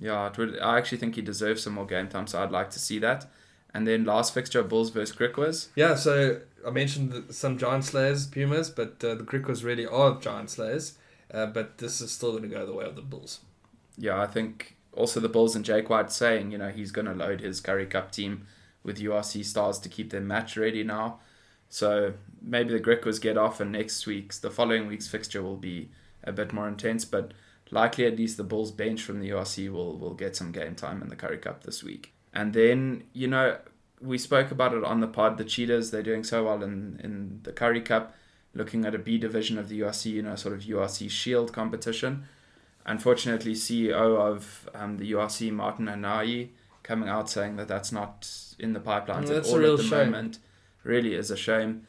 Yeah, 0.00 0.28
it 0.28 0.38
would, 0.38 0.58
I 0.60 0.78
actually 0.78 0.98
think 0.98 1.16
he 1.16 1.22
deserves 1.22 1.62
some 1.62 1.74
more 1.74 1.86
game 1.86 2.08
time, 2.08 2.26
so 2.26 2.42
I'd 2.42 2.50
like 2.50 2.70
to 2.70 2.78
see 2.78 2.98
that. 3.00 3.26
And 3.72 3.86
then 3.86 4.04
last 4.04 4.34
fixture, 4.34 4.62
Bulls 4.62 4.90
versus 4.90 5.14
Griquas. 5.14 5.68
Yeah, 5.76 5.94
so 5.94 6.40
I 6.66 6.70
mentioned 6.70 7.32
some 7.34 7.56
Giant 7.56 7.84
Slayers, 7.84 8.26
Pumas, 8.26 8.68
but 8.68 9.02
uh, 9.04 9.14
the 9.14 9.24
Griquas 9.24 9.64
really 9.64 9.86
are 9.86 10.18
Giant 10.20 10.50
Slayers. 10.50 10.98
Uh, 11.32 11.46
but 11.46 11.78
this 11.78 12.00
is 12.00 12.10
still 12.10 12.32
going 12.32 12.42
to 12.42 12.48
go 12.48 12.66
the 12.66 12.72
way 12.72 12.84
of 12.84 12.96
the 12.96 13.02
Bulls. 13.02 13.40
Yeah, 13.96 14.20
I 14.20 14.26
think 14.26 14.76
also 14.92 15.20
the 15.20 15.28
Bulls 15.28 15.54
and 15.54 15.64
Jake 15.64 15.88
White 15.88 16.10
saying, 16.10 16.50
you 16.50 16.58
know, 16.58 16.70
he's 16.70 16.90
going 16.90 17.06
to 17.06 17.14
load 17.14 17.40
his 17.40 17.60
Currie 17.60 17.86
Cup 17.86 18.10
team 18.10 18.46
with 18.82 18.98
URC 18.98 19.44
stars 19.44 19.78
to 19.78 19.88
keep 19.88 20.10
them 20.10 20.26
match 20.26 20.56
ready 20.56 20.82
now. 20.82 21.20
So 21.68 22.14
maybe 22.42 22.72
the 22.72 22.80
Griquas 22.80 23.20
get 23.20 23.38
off, 23.38 23.60
and 23.60 23.70
next 23.70 24.06
week's, 24.06 24.38
the 24.38 24.50
following 24.50 24.88
week's 24.88 25.06
fixture 25.06 25.42
will 25.42 25.56
be 25.56 25.90
a 26.24 26.32
bit 26.32 26.52
more 26.52 26.66
intense. 26.66 27.04
But 27.04 27.32
likely, 27.70 28.06
at 28.06 28.16
least 28.16 28.36
the 28.36 28.44
Bulls 28.44 28.72
bench 28.72 29.02
from 29.02 29.20
the 29.20 29.30
URC 29.30 29.70
will 29.70 29.96
will 29.96 30.14
get 30.14 30.34
some 30.34 30.50
game 30.50 30.74
time 30.74 31.00
in 31.00 31.08
the 31.08 31.16
Currie 31.16 31.38
Cup 31.38 31.62
this 31.62 31.84
week. 31.84 32.12
And 32.32 32.52
then, 32.52 33.04
you 33.12 33.26
know, 33.26 33.58
we 34.00 34.18
spoke 34.18 34.50
about 34.50 34.72
it 34.74 34.84
on 34.84 35.00
the 35.00 35.06
pod. 35.06 35.36
The 35.36 35.44
Cheetahs, 35.44 35.90
they're 35.90 36.02
doing 36.02 36.24
so 36.24 36.44
well 36.44 36.62
in, 36.62 37.00
in 37.02 37.40
the 37.42 37.52
Currie 37.52 37.80
Cup, 37.80 38.14
looking 38.54 38.84
at 38.84 38.94
a 38.94 38.98
B 38.98 39.18
division 39.18 39.58
of 39.58 39.68
the 39.68 39.80
URC, 39.80 40.06
you 40.06 40.22
know, 40.22 40.36
sort 40.36 40.54
of 40.54 40.60
URC 40.62 41.10
Shield 41.10 41.52
competition. 41.52 42.24
Unfortunately, 42.86 43.54
CEO 43.54 44.16
of 44.16 44.68
um, 44.74 44.96
the 44.96 45.12
URC, 45.12 45.52
Martin 45.52 45.86
Anayi, 45.86 46.50
coming 46.82 47.08
out 47.08 47.28
saying 47.28 47.56
that 47.56 47.68
that's 47.68 47.92
not 47.92 48.28
in 48.58 48.72
the 48.72 48.80
pipelines 48.80 49.26
mm, 49.26 49.38
at 49.38 49.46
all 49.46 49.72
at 49.72 49.76
the 49.76 49.82
shame. 49.82 50.10
moment. 50.10 50.38
Really 50.82 51.14
is 51.14 51.30
a 51.30 51.36
shame. 51.36 51.86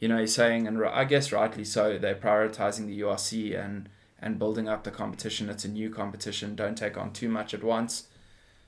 You 0.00 0.08
know, 0.08 0.18
he's 0.18 0.34
saying, 0.34 0.66
and 0.66 0.84
I 0.84 1.04
guess 1.04 1.30
rightly 1.30 1.64
so, 1.64 1.96
they're 1.96 2.16
prioritizing 2.16 2.86
the 2.86 3.00
URC 3.02 3.56
and, 3.56 3.88
and 4.20 4.36
building 4.36 4.68
up 4.68 4.82
the 4.82 4.90
competition. 4.90 5.48
It's 5.48 5.64
a 5.64 5.68
new 5.68 5.90
competition. 5.90 6.56
Don't 6.56 6.76
take 6.76 6.96
on 6.96 7.12
too 7.12 7.28
much 7.28 7.54
at 7.54 7.62
once 7.62 8.08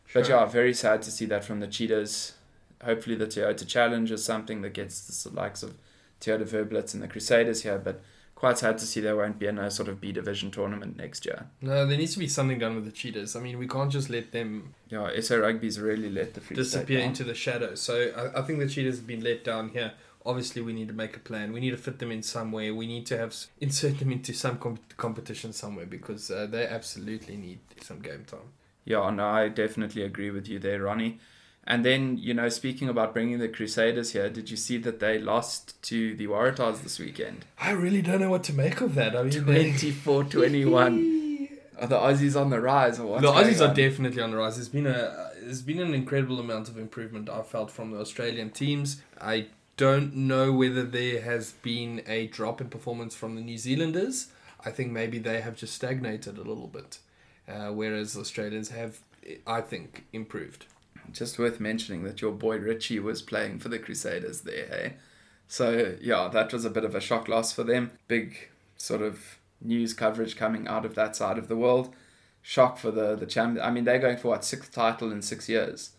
Sure. 0.07 0.23
But 0.23 0.29
yeah, 0.29 0.45
very 0.47 0.75
sad 0.75 1.03
to 1.03 1.11
see 1.11 1.27
that 1.27 1.45
from 1.45 1.61
the 1.61 1.67
Cheetahs. 1.67 2.33
Hopefully, 2.83 3.17
the 3.17 3.27
Toyota 3.27 3.67
Challenge 3.67 4.11
is 4.11 4.25
something 4.25 4.62
that 4.62 4.75
gets 4.75 5.25
the 5.25 5.31
likes 5.31 5.62
of 5.62 5.75
Toyota 6.21 6.45
Verblitz 6.45 6.95
and 6.95 7.03
the 7.03 7.09
Crusaders 7.09 7.62
here. 7.62 7.79
But 7.79 8.03
quite 8.35 8.59
sad 8.59 8.77
to 8.77 8.85
see 8.85 9.01
there 9.01 9.17
won't 9.17 9.38
be 9.38 9.47
a 9.47 9.53
no 9.53 9.69
sort 9.71 9.88
of 9.88 10.01
B 10.01 10.12
division 10.12 10.51
tournament 10.51 10.97
next 10.99 11.25
year. 11.25 11.47
No, 11.62 11.87
there 11.87 11.97
needs 11.97 12.12
to 12.12 12.19
be 12.19 12.29
something 12.29 12.59
done 12.59 12.75
with 12.75 12.85
the 12.85 12.93
Cheetahs. 12.93 13.37
I 13.37 13.40
mean, 13.40 13.59
we 13.59 13.67
can't 13.67 13.90
just 13.90 14.11
let 14.11 14.33
them. 14.33 14.75
Yeah, 14.88 15.19
SA 15.21 15.37
Rugby's 15.37 15.81
really 15.81 16.11
let 16.11 16.35
the 16.35 16.40
Free 16.40 16.57
disappear 16.57 17.01
into 17.01 17.25
the 17.25 17.35
shadows. 17.35 17.81
So 17.81 18.12
I, 18.14 18.40
I 18.40 18.43
think 18.43 18.59
the 18.59 18.69
Cheetahs 18.69 18.97
have 18.97 19.07
been 19.07 19.25
let 19.25 19.45
down 19.45 19.71
here. 19.71 19.93
Obviously, 20.27 20.62
we 20.62 20.73
need 20.73 20.88
to 20.88 20.95
make 20.95 21.17
a 21.17 21.21
plan. 21.21 21.53
We 21.53 21.61
need 21.61 21.71
to 21.73 21.77
fit 21.77 21.99
them 21.99 22.11
in 22.11 22.23
somewhere. 22.23 22.75
We 22.75 22.87
need 22.87 23.07
to 23.07 23.19
have 23.19 23.35
insert 23.61 23.99
them 23.99 24.11
into 24.11 24.33
some 24.33 24.59
comp- 24.59 24.97
competition 24.97 25.53
somewhere 25.53 25.87
because 25.87 26.31
uh, 26.31 26.47
they 26.47 26.67
absolutely 26.67 27.37
need 27.37 27.61
some 27.81 28.01
game 28.01 28.25
time. 28.27 28.53
Yeah, 28.85 29.11
no, 29.11 29.27
I 29.27 29.49
definitely 29.49 30.03
agree 30.03 30.31
with 30.31 30.49
you 30.49 30.59
there, 30.59 30.83
Ronnie. 30.83 31.18
And 31.66 31.85
then, 31.85 32.18
you 32.18 32.35
know, 32.35 32.51
speaking 32.51 32.90
about 32.90 33.14
bringing 33.14 33.38
the 33.38 33.49
Crusaders 33.49 34.12
here, 34.12 34.29
did 34.29 34.51
you 34.51 34.57
see 34.57 34.77
that 34.79 35.01
they 35.01 35.18
lost 35.18 35.81
to 35.85 36.14
the 36.14 36.27
Waratahs 36.27 36.83
this 36.83 36.99
weekend? 36.99 37.47
I 37.59 37.70
really 37.70 38.03
don't 38.03 38.20
know 38.20 38.29
what 38.29 38.44
to 38.44 38.53
make 38.53 38.83
of 38.83 38.94
that. 38.97 39.16
I 39.16 39.23
mean, 39.23 39.42
24 39.42 40.25
21. 40.25 41.49
Are 41.81 41.88
the 41.88 41.97
Aussies 41.97 42.40
on 42.40 42.51
the 42.51 42.61
rise 42.61 43.01
or 43.01 43.07
what? 43.07 43.23
The 43.23 43.33
Aussies 43.33 43.61
are 43.61 43.75
definitely 43.75 44.23
on 44.23 44.31
the 44.31 44.37
rise. 44.37 44.57
There's 44.57 44.68
been 44.68 44.87
a 44.87 45.33
there's 45.42 45.62
been 45.62 45.81
an 45.81 45.92
incredible 45.92 46.38
amount 46.38 46.68
of 46.68 46.79
improvement 46.79 47.29
I've 47.29 47.49
felt 47.49 47.70
from 47.70 47.90
the 47.90 47.99
Australian 47.99 48.51
teams. 48.51 49.03
I 49.20 49.49
don't 49.77 50.14
know 50.14 50.53
whether 50.53 50.85
there 50.85 51.20
has 51.23 51.53
been 51.53 52.03
a 52.07 52.29
drop 52.29 52.61
in 52.61 52.68
performance 52.68 53.16
from 53.16 53.35
the 53.35 53.40
New 53.40 53.59
Zealanders. 53.59 54.29
I 54.64 54.70
think 54.70 54.92
maybe 54.92 55.18
they 55.18 55.40
have 55.40 55.57
just 55.57 55.75
stagnated 55.75 56.38
a 56.38 56.42
little 56.42 56.68
bit 56.68 56.99
uh, 57.49 57.69
whereas 57.69 58.17
Australians 58.17 58.71
have, 58.71 59.01
I 59.47 59.61
think, 59.61 60.05
improved. 60.13 60.67
Just 61.13 61.39
worth 61.39 61.61
mentioning 61.61 62.03
that 62.05 62.21
your 62.21 62.33
boy 62.33 62.57
Richie 62.57 62.99
was 62.99 63.23
playing 63.23 63.59
for 63.59 63.69
the 63.69 63.79
Crusaders 63.79 64.41
there, 64.43 64.67
hey? 64.67 64.95
So, 65.47 65.97
yeah, 66.01 66.29
that 66.33 66.53
was 66.53 66.65
a 66.65 66.71
bit 66.71 66.85
of 66.85 66.95
a 66.95 67.01
shock 67.01 67.29
loss 67.29 67.53
for 67.53 67.63
them. 67.63 67.93
Big 68.09 68.49
sort 68.77 69.03
of 69.03 69.39
news 69.61 69.93
coverage 69.93 70.37
coming 70.37 70.67
out 70.67 70.85
of 70.85 70.95
that 70.95 71.15
side 71.15 71.39
of 71.39 71.49
the 71.49 71.57
world. 71.57 71.95
Shock 72.41 72.79
for 72.79 72.91
the, 72.91 73.15
the 73.15 73.27
champ. 73.27 73.59
I 73.63 73.71
mean, 73.71 73.85
they're 73.85 73.99
going 73.99 74.17
for 74.17 74.29
what, 74.29 74.45
sixth 74.45 74.73
title 74.73 75.13
in 75.13 75.21
six 75.21 75.49
years. 75.49 75.91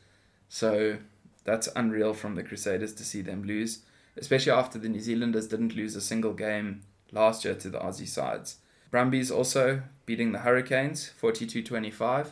So, 0.50 0.98
that's 1.44 1.70
unreal 1.76 2.14
from 2.14 2.36
the 2.36 2.44
Crusaders 2.44 2.94
to 2.96 3.06
see 3.06 3.22
them 3.22 3.44
lose, 3.44 3.84
especially 4.18 4.52
after 4.52 4.80
the 4.80 4.90
New 4.90 5.00
Zealanders 5.00 5.48
didn't 5.48 5.76
lose 5.76 5.96
a 5.96 6.02
single 6.02 6.34
game 6.34 6.82
last 7.12 7.46
year 7.46 7.54
to 7.56 7.70
the 7.70 7.80
Aussie 7.80 8.08
sides. 8.08 8.58
Brumbies 8.96 9.30
also 9.30 9.82
beating 10.06 10.32
the 10.32 10.40
Hurricanes 10.40 11.10
42 11.10 11.64
25. 11.64 12.32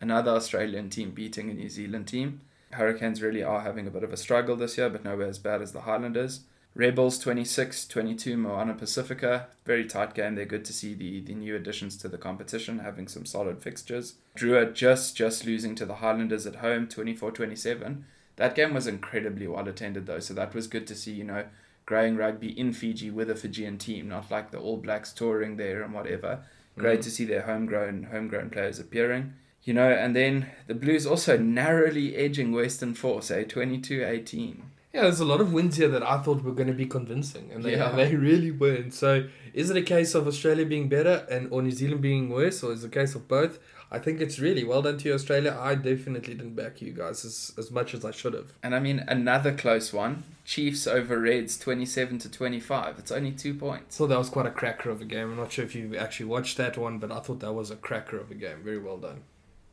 Another 0.00 0.30
Australian 0.30 0.88
team 0.88 1.10
beating 1.10 1.50
a 1.50 1.52
New 1.52 1.68
Zealand 1.68 2.08
team. 2.08 2.40
Hurricanes 2.70 3.20
really 3.20 3.42
are 3.42 3.60
having 3.60 3.86
a 3.86 3.90
bit 3.90 4.02
of 4.02 4.10
a 4.10 4.16
struggle 4.16 4.56
this 4.56 4.78
year, 4.78 4.88
but 4.88 5.04
nowhere 5.04 5.26
as 5.26 5.38
bad 5.38 5.60
as 5.60 5.72
the 5.72 5.82
Highlanders. 5.82 6.44
Rebels 6.74 7.18
26 7.18 7.86
22 7.88 8.38
Moana 8.38 8.72
Pacifica. 8.72 9.48
Very 9.66 9.84
tight 9.84 10.14
game. 10.14 10.34
They're 10.34 10.46
good 10.46 10.64
to 10.64 10.72
see 10.72 10.94
the, 10.94 11.20
the 11.20 11.34
new 11.34 11.54
additions 11.54 11.98
to 11.98 12.08
the 12.08 12.16
competition 12.16 12.78
having 12.78 13.06
some 13.06 13.26
solid 13.26 13.62
fixtures. 13.62 14.14
Drua 14.34 14.72
just 14.72 15.14
just 15.14 15.44
losing 15.44 15.74
to 15.74 15.84
the 15.84 15.96
Highlanders 15.96 16.46
at 16.46 16.56
home 16.64 16.88
24 16.88 17.32
27. 17.32 18.06
That 18.36 18.54
game 18.54 18.72
was 18.72 18.86
incredibly 18.86 19.46
well 19.46 19.68
attended 19.68 20.06
though, 20.06 20.20
so 20.20 20.32
that 20.32 20.54
was 20.54 20.68
good 20.68 20.86
to 20.86 20.94
see, 20.94 21.12
you 21.12 21.24
know, 21.24 21.44
growing 21.88 22.16
rugby 22.18 22.50
in 22.62 22.70
Fiji 22.74 23.10
with 23.10 23.30
a 23.30 23.34
Fijian 23.34 23.78
team, 23.78 24.08
not 24.10 24.30
like 24.30 24.50
the 24.50 24.58
All 24.58 24.76
Blacks 24.76 25.10
touring 25.10 25.56
there 25.56 25.80
and 25.82 25.94
whatever. 25.94 26.40
Great 26.76 27.00
Mm. 27.00 27.04
to 27.04 27.10
see 27.10 27.24
their 27.24 27.40
homegrown 27.50 28.08
homegrown 28.12 28.50
players 28.50 28.78
appearing. 28.78 29.32
You 29.64 29.72
know, 29.72 29.90
and 29.90 30.14
then 30.14 30.34
the 30.66 30.74
Blues 30.74 31.06
also 31.06 31.38
narrowly 31.38 32.14
edging 32.14 32.52
Western 32.52 32.92
Force, 32.92 33.30
eh? 33.30 33.44
22-18. 33.44 34.64
Yeah, 34.92 35.02
there's 35.02 35.20
a 35.20 35.24
lot 35.24 35.40
of 35.40 35.52
wins 35.52 35.76
here 35.76 35.88
that 35.88 36.02
I 36.02 36.18
thought 36.22 36.42
were 36.44 36.52
going 36.60 36.68
to 36.68 36.74
be 36.84 36.86
convincing, 36.86 37.50
and 37.52 37.62
they, 37.64 37.72
Yeah. 37.72 37.92
they 37.96 38.14
really 38.16 38.50
weren't. 38.50 38.92
So, 38.94 39.24
is 39.54 39.70
it 39.70 39.76
a 39.76 39.82
case 39.82 40.14
of 40.14 40.26
Australia 40.26 40.66
being 40.66 40.88
better 40.88 41.26
and 41.30 41.48
or 41.50 41.62
New 41.62 41.70
Zealand 41.70 42.02
being 42.02 42.28
worse, 42.28 42.62
or 42.62 42.72
is 42.72 42.84
it 42.84 42.88
a 42.88 42.90
case 43.00 43.14
of 43.14 43.28
both? 43.28 43.58
I 43.90 43.98
think 43.98 44.20
it's 44.20 44.38
really 44.38 44.64
well 44.64 44.82
done 44.82 44.98
to 44.98 45.08
you, 45.08 45.14
Australia. 45.14 45.56
I 45.58 45.74
definitely 45.74 46.34
didn't 46.34 46.54
back 46.54 46.82
you 46.82 46.92
guys 46.92 47.24
as, 47.24 47.52
as 47.56 47.70
much 47.70 47.94
as 47.94 48.04
I 48.04 48.10
should 48.10 48.34
have. 48.34 48.52
And 48.62 48.74
I 48.74 48.80
mean 48.80 49.02
another 49.08 49.54
close 49.54 49.92
one. 49.92 50.24
Chiefs 50.44 50.86
over 50.86 51.18
Reds 51.18 51.58
27 51.58 52.18
to 52.18 52.30
25. 52.30 52.98
It's 52.98 53.10
only 53.10 53.32
2 53.32 53.54
points. 53.54 53.96
So 53.96 54.06
that 54.06 54.18
was 54.18 54.28
quite 54.28 54.46
a 54.46 54.50
cracker 54.50 54.90
of 54.90 55.00
a 55.00 55.06
game. 55.06 55.30
I'm 55.30 55.36
not 55.36 55.52
sure 55.52 55.64
if 55.64 55.74
you 55.74 55.96
actually 55.96 56.26
watched 56.26 56.58
that 56.58 56.76
one, 56.76 56.98
but 56.98 57.10
I 57.10 57.20
thought 57.20 57.40
that 57.40 57.52
was 57.52 57.70
a 57.70 57.76
cracker 57.76 58.18
of 58.18 58.30
a 58.30 58.34
game. 58.34 58.62
Very 58.62 58.78
well 58.78 58.98
done. 58.98 59.22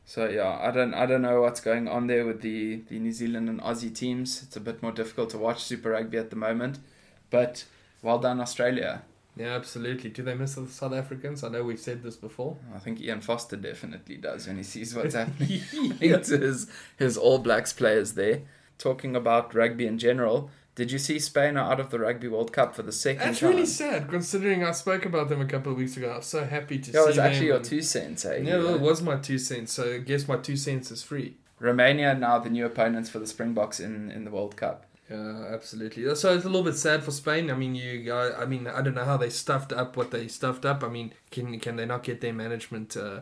So 0.06 0.28
yeah, 0.28 0.58
I 0.62 0.70
don't 0.70 0.94
I 0.94 1.04
don't 1.04 1.22
know 1.22 1.42
what's 1.42 1.60
going 1.60 1.88
on 1.88 2.06
there 2.06 2.24
with 2.24 2.40
the 2.40 2.76
the 2.88 2.98
New 2.98 3.12
Zealand 3.12 3.48
and 3.48 3.60
Aussie 3.60 3.94
teams. 3.94 4.42
It's 4.44 4.56
a 4.56 4.60
bit 4.60 4.80
more 4.80 4.92
difficult 4.92 5.30
to 5.30 5.38
watch 5.38 5.64
Super 5.64 5.90
Rugby 5.90 6.16
at 6.16 6.30
the 6.30 6.36
moment. 6.36 6.78
But 7.28 7.64
well 8.02 8.20
done 8.20 8.40
Australia. 8.40 9.02
Yeah, 9.36 9.54
absolutely. 9.54 10.10
Do 10.10 10.22
they 10.22 10.34
miss 10.34 10.54
the 10.54 10.66
South 10.66 10.94
Africans? 10.94 11.44
I 11.44 11.48
know 11.48 11.62
we've 11.62 11.78
said 11.78 12.02
this 12.02 12.16
before. 12.16 12.56
I 12.74 12.78
think 12.78 13.00
Ian 13.00 13.20
Foster 13.20 13.56
definitely 13.56 14.16
does 14.16 14.46
when 14.46 14.56
he 14.56 14.62
sees 14.62 14.94
what's 14.94 15.14
happening 15.22 15.60
to 16.00 16.38
his 16.38 16.66
his 16.96 17.16
All 17.16 17.38
Blacks 17.38 17.72
players 17.72 18.12
there. 18.14 18.42
Talking 18.78 19.14
about 19.16 19.54
rugby 19.54 19.86
in 19.86 19.98
general, 19.98 20.50
did 20.74 20.92
you 20.92 20.98
see 20.98 21.18
Spain 21.18 21.56
are 21.56 21.72
out 21.72 21.80
of 21.80 21.88
the 21.90 21.98
Rugby 21.98 22.28
World 22.28 22.52
Cup 22.52 22.74
for 22.74 22.82
the 22.82 22.92
second 22.92 23.26
That's 23.26 23.40
time? 23.40 23.50
really 23.50 23.64
sad, 23.66 24.08
considering 24.08 24.62
I 24.62 24.72
spoke 24.72 25.06
about 25.06 25.30
them 25.30 25.40
a 25.40 25.46
couple 25.46 25.72
of 25.72 25.78
weeks 25.78 25.96
ago. 25.96 26.10
I 26.10 26.16
was 26.18 26.26
so 26.26 26.44
happy 26.44 26.78
to 26.78 26.90
yeah, 26.90 27.00
it 27.00 27.02
see 27.02 27.08
was 27.08 27.18
actually 27.18 27.46
your 27.46 27.60
two 27.60 27.80
cents, 27.82 28.24
eh? 28.26 28.38
Yeah, 28.38 28.56
You, 28.58 28.64
well, 28.64 28.72
uh, 28.74 28.76
it 28.76 28.80
was 28.82 29.02
my 29.02 29.16
two 29.16 29.38
cents. 29.38 29.72
So 29.72 29.94
I 29.94 29.98
guess 29.98 30.28
my 30.28 30.36
two 30.36 30.56
cents 30.56 30.90
is 30.90 31.02
free. 31.02 31.36
Romania 31.58 32.14
now 32.14 32.38
the 32.38 32.50
new 32.50 32.66
opponents 32.66 33.08
for 33.08 33.18
the 33.18 33.26
Springboks 33.26 33.80
in, 33.80 34.10
in 34.10 34.24
the 34.24 34.30
World 34.30 34.56
Cup. 34.56 34.85
Yeah, 35.10 35.46
absolutely. 35.52 36.02
So 36.16 36.34
it's 36.34 36.44
a 36.44 36.48
little 36.48 36.64
bit 36.64 36.74
sad 36.76 37.04
for 37.04 37.12
Spain. 37.12 37.50
I 37.50 37.54
mean, 37.54 37.74
you. 37.76 38.02
guys- 38.02 38.34
I 38.36 38.44
mean, 38.44 38.66
I 38.66 38.82
don't 38.82 38.94
know 38.94 39.04
how 39.04 39.16
they 39.16 39.30
stuffed 39.30 39.72
up 39.72 39.96
what 39.96 40.10
they 40.10 40.26
stuffed 40.26 40.64
up. 40.64 40.82
I 40.82 40.88
mean, 40.88 41.12
can 41.30 41.58
can 41.60 41.76
they 41.76 41.86
not 41.86 42.02
get 42.02 42.20
their 42.20 42.32
management 42.32 42.96
uh, 42.96 43.20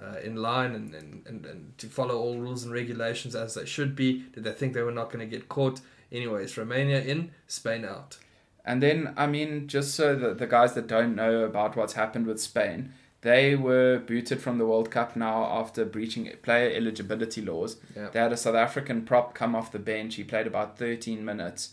uh, 0.00 0.16
in 0.24 0.36
line 0.36 0.74
and, 0.74 0.94
and, 0.94 1.26
and, 1.26 1.44
and 1.46 1.78
to 1.78 1.88
follow 1.88 2.16
all 2.18 2.38
rules 2.38 2.64
and 2.64 2.72
regulations 2.72 3.34
as 3.34 3.54
they 3.54 3.66
should 3.66 3.94
be? 3.94 4.20
Did 4.32 4.44
they 4.44 4.52
think 4.52 4.72
they 4.72 4.82
were 4.82 4.92
not 4.92 5.10
going 5.12 5.28
to 5.28 5.36
get 5.36 5.48
caught? 5.48 5.80
Anyways, 6.10 6.56
Romania 6.56 7.02
in, 7.02 7.32
Spain 7.46 7.84
out. 7.84 8.18
And 8.64 8.82
then, 8.82 9.12
I 9.16 9.26
mean, 9.26 9.68
just 9.68 9.94
so 9.94 10.16
that 10.16 10.38
the 10.38 10.46
guys 10.46 10.72
that 10.74 10.86
don't 10.86 11.14
know 11.14 11.44
about 11.44 11.76
what's 11.76 11.92
happened 11.92 12.26
with 12.26 12.40
Spain, 12.40 12.92
they 13.26 13.56
were 13.56 13.98
booted 13.98 14.40
from 14.40 14.56
the 14.56 14.64
World 14.64 14.88
Cup 14.88 15.16
now 15.16 15.42
after 15.46 15.84
breaching 15.84 16.30
player 16.42 16.70
eligibility 16.72 17.42
laws. 17.42 17.76
Yeah. 17.96 18.08
They 18.10 18.20
had 18.20 18.30
a 18.30 18.36
South 18.36 18.54
African 18.54 19.02
prop 19.02 19.34
come 19.34 19.56
off 19.56 19.72
the 19.72 19.80
bench. 19.80 20.14
He 20.14 20.22
played 20.22 20.46
about 20.46 20.78
13 20.78 21.24
minutes 21.24 21.70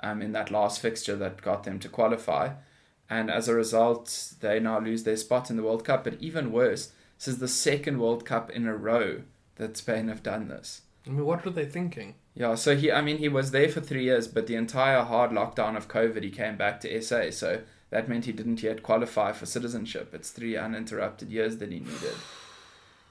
um, 0.00 0.20
in 0.20 0.32
that 0.32 0.50
last 0.50 0.80
fixture 0.80 1.14
that 1.14 1.42
got 1.42 1.62
them 1.62 1.78
to 1.78 1.88
qualify. 1.88 2.54
And 3.08 3.30
as 3.30 3.46
a 3.46 3.54
result, 3.54 4.32
they 4.40 4.58
now 4.58 4.80
lose 4.80 5.04
their 5.04 5.16
spot 5.16 5.48
in 5.48 5.56
the 5.56 5.62
World 5.62 5.84
Cup. 5.84 6.02
But 6.02 6.20
even 6.20 6.50
worse, 6.50 6.90
this 7.18 7.28
is 7.28 7.38
the 7.38 7.46
second 7.46 8.00
World 8.00 8.24
Cup 8.24 8.50
in 8.50 8.66
a 8.66 8.74
row 8.74 9.22
that 9.58 9.76
Spain 9.76 10.08
have 10.08 10.24
done 10.24 10.48
this. 10.48 10.82
I 11.06 11.10
mean, 11.10 11.24
what 11.24 11.44
were 11.44 11.52
they 11.52 11.66
thinking? 11.66 12.16
Yeah, 12.34 12.56
so 12.56 12.74
he, 12.74 12.90
I 12.90 13.00
mean, 13.00 13.18
he 13.18 13.28
was 13.28 13.52
there 13.52 13.68
for 13.68 13.80
three 13.80 14.02
years, 14.02 14.26
but 14.26 14.48
the 14.48 14.56
entire 14.56 15.04
hard 15.04 15.30
lockdown 15.30 15.76
of 15.76 15.86
COVID, 15.86 16.24
he 16.24 16.30
came 16.30 16.56
back 16.56 16.80
to 16.80 17.00
SA. 17.00 17.30
So 17.30 17.60
that 17.90 18.08
meant 18.08 18.24
he 18.24 18.32
didn't 18.32 18.62
yet 18.62 18.82
qualify 18.82 19.32
for 19.32 19.46
citizenship. 19.46 20.12
It's 20.12 20.30
three 20.30 20.56
uninterrupted 20.56 21.30
years 21.30 21.58
that 21.58 21.72
he 21.72 21.80
needed. 21.80 22.14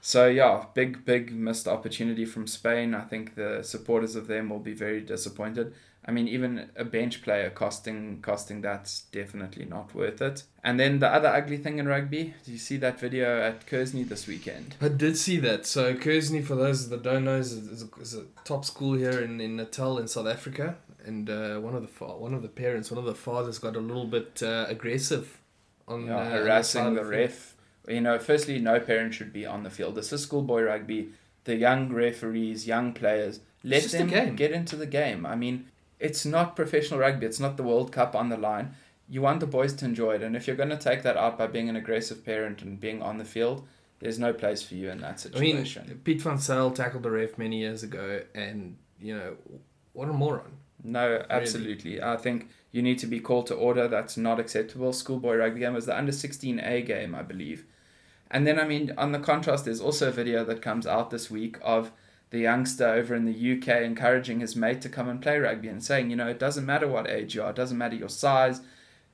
So 0.00 0.28
yeah, 0.28 0.66
big, 0.74 1.04
big 1.04 1.32
missed 1.32 1.66
opportunity 1.66 2.24
from 2.24 2.46
Spain. 2.46 2.94
I 2.94 3.00
think 3.00 3.34
the 3.34 3.62
supporters 3.62 4.14
of 4.14 4.28
them 4.28 4.50
will 4.50 4.60
be 4.60 4.74
very 4.74 5.00
disappointed. 5.00 5.74
I 6.08 6.12
mean, 6.12 6.28
even 6.28 6.70
a 6.76 6.84
bench 6.84 7.22
player 7.22 7.50
costing 7.50 8.20
costing 8.22 8.60
that's 8.60 9.00
definitely 9.10 9.64
not 9.64 9.92
worth 9.92 10.22
it. 10.22 10.44
And 10.62 10.78
then 10.78 11.00
the 11.00 11.08
other 11.08 11.28
ugly 11.28 11.56
thing 11.56 11.78
in 11.78 11.88
rugby, 11.88 12.34
do 12.44 12.52
you 12.52 12.58
see 12.58 12.76
that 12.76 13.00
video 13.00 13.40
at 13.40 13.66
Kearsney 13.66 14.04
this 14.04 14.28
weekend? 14.28 14.76
I 14.80 14.88
did 14.88 15.16
see 15.16 15.38
that. 15.38 15.66
So 15.66 15.94
Kearsney, 15.94 16.42
for 16.42 16.54
those 16.54 16.88
that 16.90 17.02
don't 17.02 17.24
know, 17.24 17.38
is 17.38 17.82
a, 17.82 18.00
is 18.00 18.14
a 18.14 18.24
top 18.44 18.64
school 18.64 18.94
here 18.94 19.20
in, 19.20 19.40
in 19.40 19.56
Natal 19.56 19.98
in 19.98 20.06
South 20.06 20.28
Africa, 20.28 20.76
and 21.06 21.30
uh, 21.30 21.58
one 21.58 21.74
of 21.74 21.82
the 21.82 21.88
fa- 21.88 22.16
one 22.16 22.34
of 22.34 22.42
the 22.42 22.48
parents, 22.48 22.90
one 22.90 22.98
of 22.98 23.04
the 23.04 23.14
fathers, 23.14 23.58
got 23.58 23.76
a 23.76 23.80
little 23.80 24.06
bit 24.06 24.42
uh, 24.42 24.66
aggressive 24.68 25.40
on 25.86 26.06
yeah, 26.06 26.16
uh, 26.16 26.18
on 26.18 26.24
the 26.24 26.30
harassing 26.30 26.94
the 26.94 27.04
ref. 27.04 27.54
You 27.88 28.00
know, 28.00 28.18
firstly, 28.18 28.58
no 28.58 28.80
parent 28.80 29.14
should 29.14 29.32
be 29.32 29.46
on 29.46 29.62
the 29.62 29.70
field. 29.70 29.94
This 29.94 30.12
is 30.12 30.22
schoolboy 30.22 30.62
rugby. 30.62 31.10
The 31.44 31.54
young 31.54 31.92
referees, 31.92 32.66
young 32.66 32.92
players, 32.92 33.38
let 33.62 33.84
them 33.84 34.34
get 34.34 34.50
into 34.50 34.74
the 34.74 34.86
game. 34.86 35.24
I 35.24 35.36
mean, 35.36 35.66
it's 36.00 36.26
not 36.26 36.56
professional 36.56 36.98
rugby. 36.98 37.26
It's 37.26 37.38
not 37.38 37.56
the 37.56 37.62
World 37.62 37.92
Cup 37.92 38.16
on 38.16 38.28
the 38.28 38.36
line. 38.36 38.74
You 39.08 39.22
want 39.22 39.38
the 39.38 39.46
boys 39.46 39.72
to 39.74 39.84
enjoy 39.84 40.16
it, 40.16 40.22
and 40.22 40.34
if 40.34 40.48
you're 40.48 40.56
going 40.56 40.70
to 40.70 40.76
take 40.76 41.04
that 41.04 41.16
out 41.16 41.38
by 41.38 41.46
being 41.46 41.68
an 41.68 41.76
aggressive 41.76 42.24
parent 42.24 42.62
and 42.62 42.80
being 42.80 43.00
on 43.02 43.18
the 43.18 43.24
field, 43.24 43.64
there's 44.00 44.18
no 44.18 44.32
place 44.32 44.62
for 44.62 44.74
you 44.74 44.90
in 44.90 45.00
that 45.00 45.24
I 45.24 45.38
mean, 45.38 45.64
situation. 45.64 46.00
Pete 46.02 46.20
Van 46.22 46.38
Zyl 46.38 46.72
tackled 46.72 47.04
the 47.04 47.10
ref 47.12 47.38
many 47.38 47.58
years 47.58 47.84
ago, 47.84 48.22
and 48.34 48.76
you 49.00 49.16
know, 49.16 49.36
what 49.92 50.08
a 50.08 50.12
moron. 50.12 50.58
No, 50.82 51.24
absolutely. 51.30 52.02
I 52.02 52.16
think 52.16 52.48
you 52.72 52.82
need 52.82 52.98
to 52.98 53.06
be 53.06 53.20
called 53.20 53.46
to 53.48 53.54
order. 53.54 53.88
That's 53.88 54.16
not 54.16 54.38
acceptable. 54.38 54.92
Schoolboy 54.92 55.36
rugby 55.36 55.60
game 55.60 55.74
was 55.74 55.86
the 55.86 55.96
under 55.96 56.12
16A 56.12 56.84
game, 56.86 57.14
I 57.14 57.22
believe. 57.22 57.64
And 58.30 58.46
then, 58.46 58.58
I 58.58 58.64
mean, 58.64 58.92
on 58.98 59.12
the 59.12 59.18
contrast, 59.18 59.64
there's 59.64 59.80
also 59.80 60.08
a 60.08 60.12
video 60.12 60.44
that 60.44 60.60
comes 60.60 60.86
out 60.86 61.10
this 61.10 61.30
week 61.30 61.58
of 61.62 61.92
the 62.30 62.40
youngster 62.40 62.86
over 62.86 63.14
in 63.14 63.24
the 63.24 63.52
UK 63.52 63.82
encouraging 63.82 64.40
his 64.40 64.56
mate 64.56 64.80
to 64.82 64.88
come 64.88 65.08
and 65.08 65.22
play 65.22 65.38
rugby 65.38 65.68
and 65.68 65.82
saying, 65.82 66.10
you 66.10 66.16
know, 66.16 66.26
it 66.28 66.38
doesn't 66.38 66.66
matter 66.66 66.88
what 66.88 67.08
age 67.08 67.34
you 67.34 67.42
are, 67.42 67.50
it 67.50 67.56
doesn't 67.56 67.78
matter 67.78 67.94
your 67.94 68.08
size, 68.08 68.60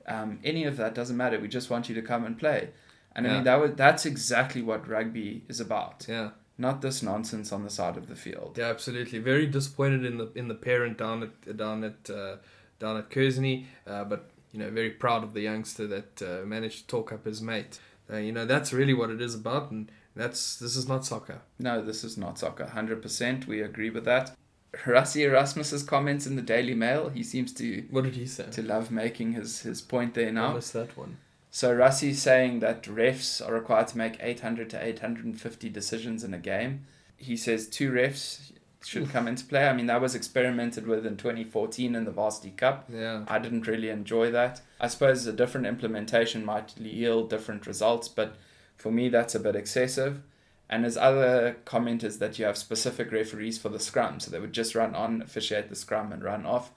um, 0.06 0.38
any 0.42 0.64
of 0.64 0.76
that 0.78 0.94
doesn't 0.94 1.16
matter. 1.16 1.38
We 1.38 1.48
just 1.48 1.68
want 1.68 1.88
you 1.88 1.94
to 1.94 2.02
come 2.02 2.24
and 2.24 2.38
play. 2.38 2.70
And 3.14 3.26
I 3.26 3.34
mean, 3.34 3.44
that 3.44 3.60
was, 3.60 3.72
that's 3.74 4.06
exactly 4.06 4.62
what 4.62 4.88
rugby 4.88 5.44
is 5.46 5.60
about, 5.60 6.06
Yeah, 6.08 6.30
not 6.58 6.82
this 6.82 7.02
nonsense 7.02 7.52
on 7.52 7.64
the 7.64 7.70
side 7.70 7.96
of 7.96 8.08
the 8.08 8.16
field. 8.16 8.56
yeah, 8.58 8.66
absolutely. 8.66 9.18
Very 9.18 9.46
disappointed 9.46 10.04
in 10.04 10.18
the 10.18 10.30
in 10.34 10.48
the 10.48 10.54
parent 10.54 10.98
down 10.98 11.22
at 11.22 11.56
down 11.56 11.84
at 11.84 12.10
uh, 12.10 12.36
down 12.78 12.96
at 12.96 13.10
Kearsney, 13.10 13.66
uh, 13.86 14.04
but 14.04 14.30
you 14.52 14.58
know, 14.58 14.70
very 14.70 14.90
proud 14.90 15.24
of 15.24 15.32
the 15.32 15.40
youngster 15.40 15.86
that 15.86 16.22
uh, 16.22 16.44
managed 16.46 16.80
to 16.80 16.86
talk 16.86 17.12
up 17.12 17.24
his 17.24 17.40
mate. 17.40 17.78
Uh, 18.12 18.16
you 18.16 18.32
know, 18.32 18.44
that's 18.44 18.72
really 18.72 18.92
what 18.92 19.08
it 19.10 19.20
is 19.22 19.34
about, 19.34 19.70
and 19.70 19.90
that's 20.14 20.56
this 20.56 20.76
is 20.76 20.86
not 20.86 21.06
soccer. 21.06 21.40
No, 21.58 21.80
this 21.82 22.04
is 22.04 22.18
not 22.18 22.38
soccer. 22.38 22.66
100%. 22.74 23.46
We 23.46 23.62
agree 23.62 23.88
with 23.90 24.04
that. 24.04 24.36
Rassie 24.84 25.22
Erasmus's 25.22 25.82
comments 25.82 26.26
in 26.26 26.36
the 26.36 26.42
Daily 26.42 26.74
Mail, 26.74 27.10
he 27.10 27.22
seems 27.22 27.52
to 27.54 27.84
What 27.90 28.04
did 28.04 28.14
he 28.16 28.26
say? 28.26 28.46
to 28.50 28.62
love 28.62 28.90
making 28.90 29.32
his, 29.34 29.60
his 29.60 29.80
point 29.82 30.14
there 30.14 30.28
I 30.28 30.52
missed 30.54 30.72
that 30.72 30.96
one. 30.96 31.18
So 31.54 31.76
Rassie 31.76 32.14
saying 32.14 32.60
that 32.60 32.84
refs 32.84 33.46
are 33.46 33.52
required 33.52 33.88
to 33.88 33.98
make 33.98 34.16
800 34.20 34.70
to 34.70 34.82
850 34.82 35.68
decisions 35.68 36.24
in 36.24 36.32
a 36.32 36.38
game. 36.38 36.86
He 37.18 37.36
says 37.36 37.68
two 37.68 37.92
refs 37.92 38.52
should 38.82 39.10
come 39.10 39.28
into 39.28 39.44
play. 39.44 39.68
I 39.68 39.74
mean, 39.74 39.84
that 39.84 40.00
was 40.00 40.14
experimented 40.14 40.86
with 40.86 41.04
in 41.04 41.18
2014 41.18 41.94
in 41.94 42.06
the 42.06 42.10
Varsity 42.10 42.52
Cup. 42.52 42.88
Yeah. 42.90 43.26
I 43.28 43.38
didn't 43.38 43.66
really 43.66 43.90
enjoy 43.90 44.30
that. 44.30 44.62
I 44.80 44.88
suppose 44.88 45.26
a 45.26 45.32
different 45.32 45.66
implementation 45.66 46.42
might 46.42 46.74
yield 46.78 47.28
different 47.28 47.66
results, 47.66 48.08
but 48.08 48.36
for 48.78 48.90
me, 48.90 49.10
that's 49.10 49.34
a 49.34 49.40
bit 49.40 49.54
excessive. 49.54 50.22
And 50.70 50.86
his 50.86 50.96
other 50.96 51.58
comment 51.66 52.02
is 52.02 52.18
that 52.18 52.38
you 52.38 52.46
have 52.46 52.56
specific 52.56 53.12
referees 53.12 53.58
for 53.58 53.68
the 53.68 53.78
scrum, 53.78 54.20
so 54.20 54.30
they 54.30 54.40
would 54.40 54.54
just 54.54 54.74
run 54.74 54.94
on, 54.94 55.20
officiate 55.20 55.68
the 55.68 55.76
scrum, 55.76 56.12
and 56.12 56.24
run 56.24 56.46
off. 56.46 56.70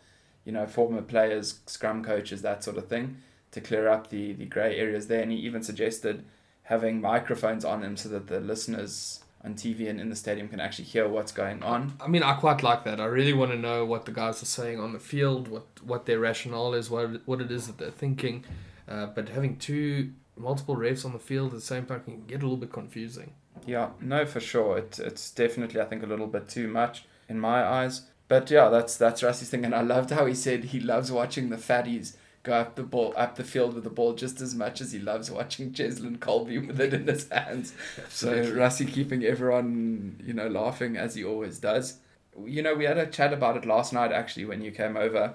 You 0.44 0.52
know, 0.52 0.68
former 0.68 1.02
players, 1.02 1.62
scrum 1.66 2.04
coaches, 2.04 2.42
that 2.42 2.62
sort 2.62 2.78
of 2.78 2.88
thing, 2.90 3.22
to 3.56 3.62
clear 3.62 3.88
up 3.88 4.10
the, 4.10 4.34
the 4.34 4.46
grey 4.46 4.78
areas 4.78 5.08
there. 5.08 5.22
And 5.22 5.32
he 5.32 5.38
even 5.40 5.64
suggested 5.64 6.26
having 6.64 7.00
microphones 7.00 7.64
on 7.64 7.84
him 7.84 7.96
so 7.96 8.10
that 8.10 8.28
the 8.28 8.42
listeners 8.42 9.24
on 9.46 9.54
TV 9.54 9.90
and 9.90 10.02
in 10.02 10.10
the 10.10 10.16
stadium 10.16 10.50
can 10.50 10.60
actually 10.60 10.84
hear 10.84 11.08
what's 11.08 11.32
going 11.32 11.64
on. 11.64 11.94
I 12.02 12.08
mean, 12.08 12.22
I 12.22 12.34
quite 12.34 12.64
like 12.64 12.84
that. 12.84 13.00
I 13.00 13.06
really 13.06 13.32
want 13.32 13.52
to 13.52 13.58
know 13.58 13.86
what 13.86 14.06
the 14.06 14.12
guys 14.12 14.44
are 14.44 14.48
saying 14.48 14.80
on 14.80 14.92
the 14.92 15.00
field, 15.00 15.48
what 15.48 15.68
what 15.84 16.06
their 16.06 16.20
rationale 16.20 16.74
is, 16.74 16.90
what 16.90 17.26
what 17.26 17.40
it 17.40 17.50
is 17.50 17.68
that 17.68 17.78
they're 17.78 17.92
thinking. 17.92 18.44
Uh, 18.90 19.06
but 19.06 19.30
having 19.30 19.58
two 19.58 20.12
multiple 20.36 20.76
refs 20.76 21.06
on 21.06 21.14
the 21.14 21.20
field 21.20 21.54
at 21.54 21.60
the 21.60 21.62
same 21.62 21.86
time 21.86 22.02
can 22.02 22.26
get 22.26 22.42
a 22.42 22.46
little 22.46 22.58
bit 22.58 22.74
confusing. 22.74 23.32
Yeah, 23.66 23.92
no, 24.02 24.26
for 24.26 24.42
sure. 24.42 24.80
It, 24.80 25.00
it's 25.00 25.32
definitely, 25.32 25.80
I 25.80 25.86
think, 25.86 26.04
a 26.04 26.08
little 26.08 26.28
bit 26.28 26.50
too 26.50 26.68
much 26.68 27.06
in 27.30 27.40
my 27.40 27.64
eyes. 27.64 28.02
But 28.28 28.52
yeah, 28.52 28.68
that's 28.68 28.98
that's 28.98 29.24
Rusty's 29.24 29.50
thing, 29.50 29.64
and 29.64 29.74
I 29.74 29.82
loved 29.82 30.10
how 30.10 30.26
he 30.26 30.36
said 30.36 30.66
he 30.66 30.80
loves 30.82 31.10
watching 31.10 31.50
the 31.50 31.58
fatties 31.58 32.16
go 32.46 32.54
up 32.54 32.76
the 32.76 32.84
ball 32.84 33.14
up 33.18 33.36
the 33.36 33.44
field 33.44 33.74
with 33.74 33.84
the 33.84 33.90
ball 33.90 34.14
just 34.14 34.40
as 34.40 34.56
much 34.56 34.80
as 34.80 34.92
he 34.94 35.00
loves 35.00 35.30
watching 35.32 35.74
Cheslin 35.74 36.18
Kolbe 36.20 36.66
with 36.66 36.80
it 36.80 36.94
in 36.94 37.08
his 37.08 37.28
hands. 37.30 37.74
So 38.10 38.52
Rusty 38.54 38.86
keeping 38.86 39.26
everyone, 39.26 40.22
you 40.26 40.34
know, 40.34 40.48
laughing 40.48 40.96
as 40.96 41.16
he 41.16 41.24
always 41.26 41.60
does. 41.60 41.98
You 42.46 42.62
know, 42.62 42.76
we 42.76 42.86
had 42.86 42.98
a 42.98 43.08
chat 43.08 43.34
about 43.34 43.58
it 43.58 43.66
last 43.66 43.92
night 43.92 44.12
actually 44.12 44.46
when 44.46 44.62
you 44.62 44.72
came 44.72 44.96
over. 44.96 45.34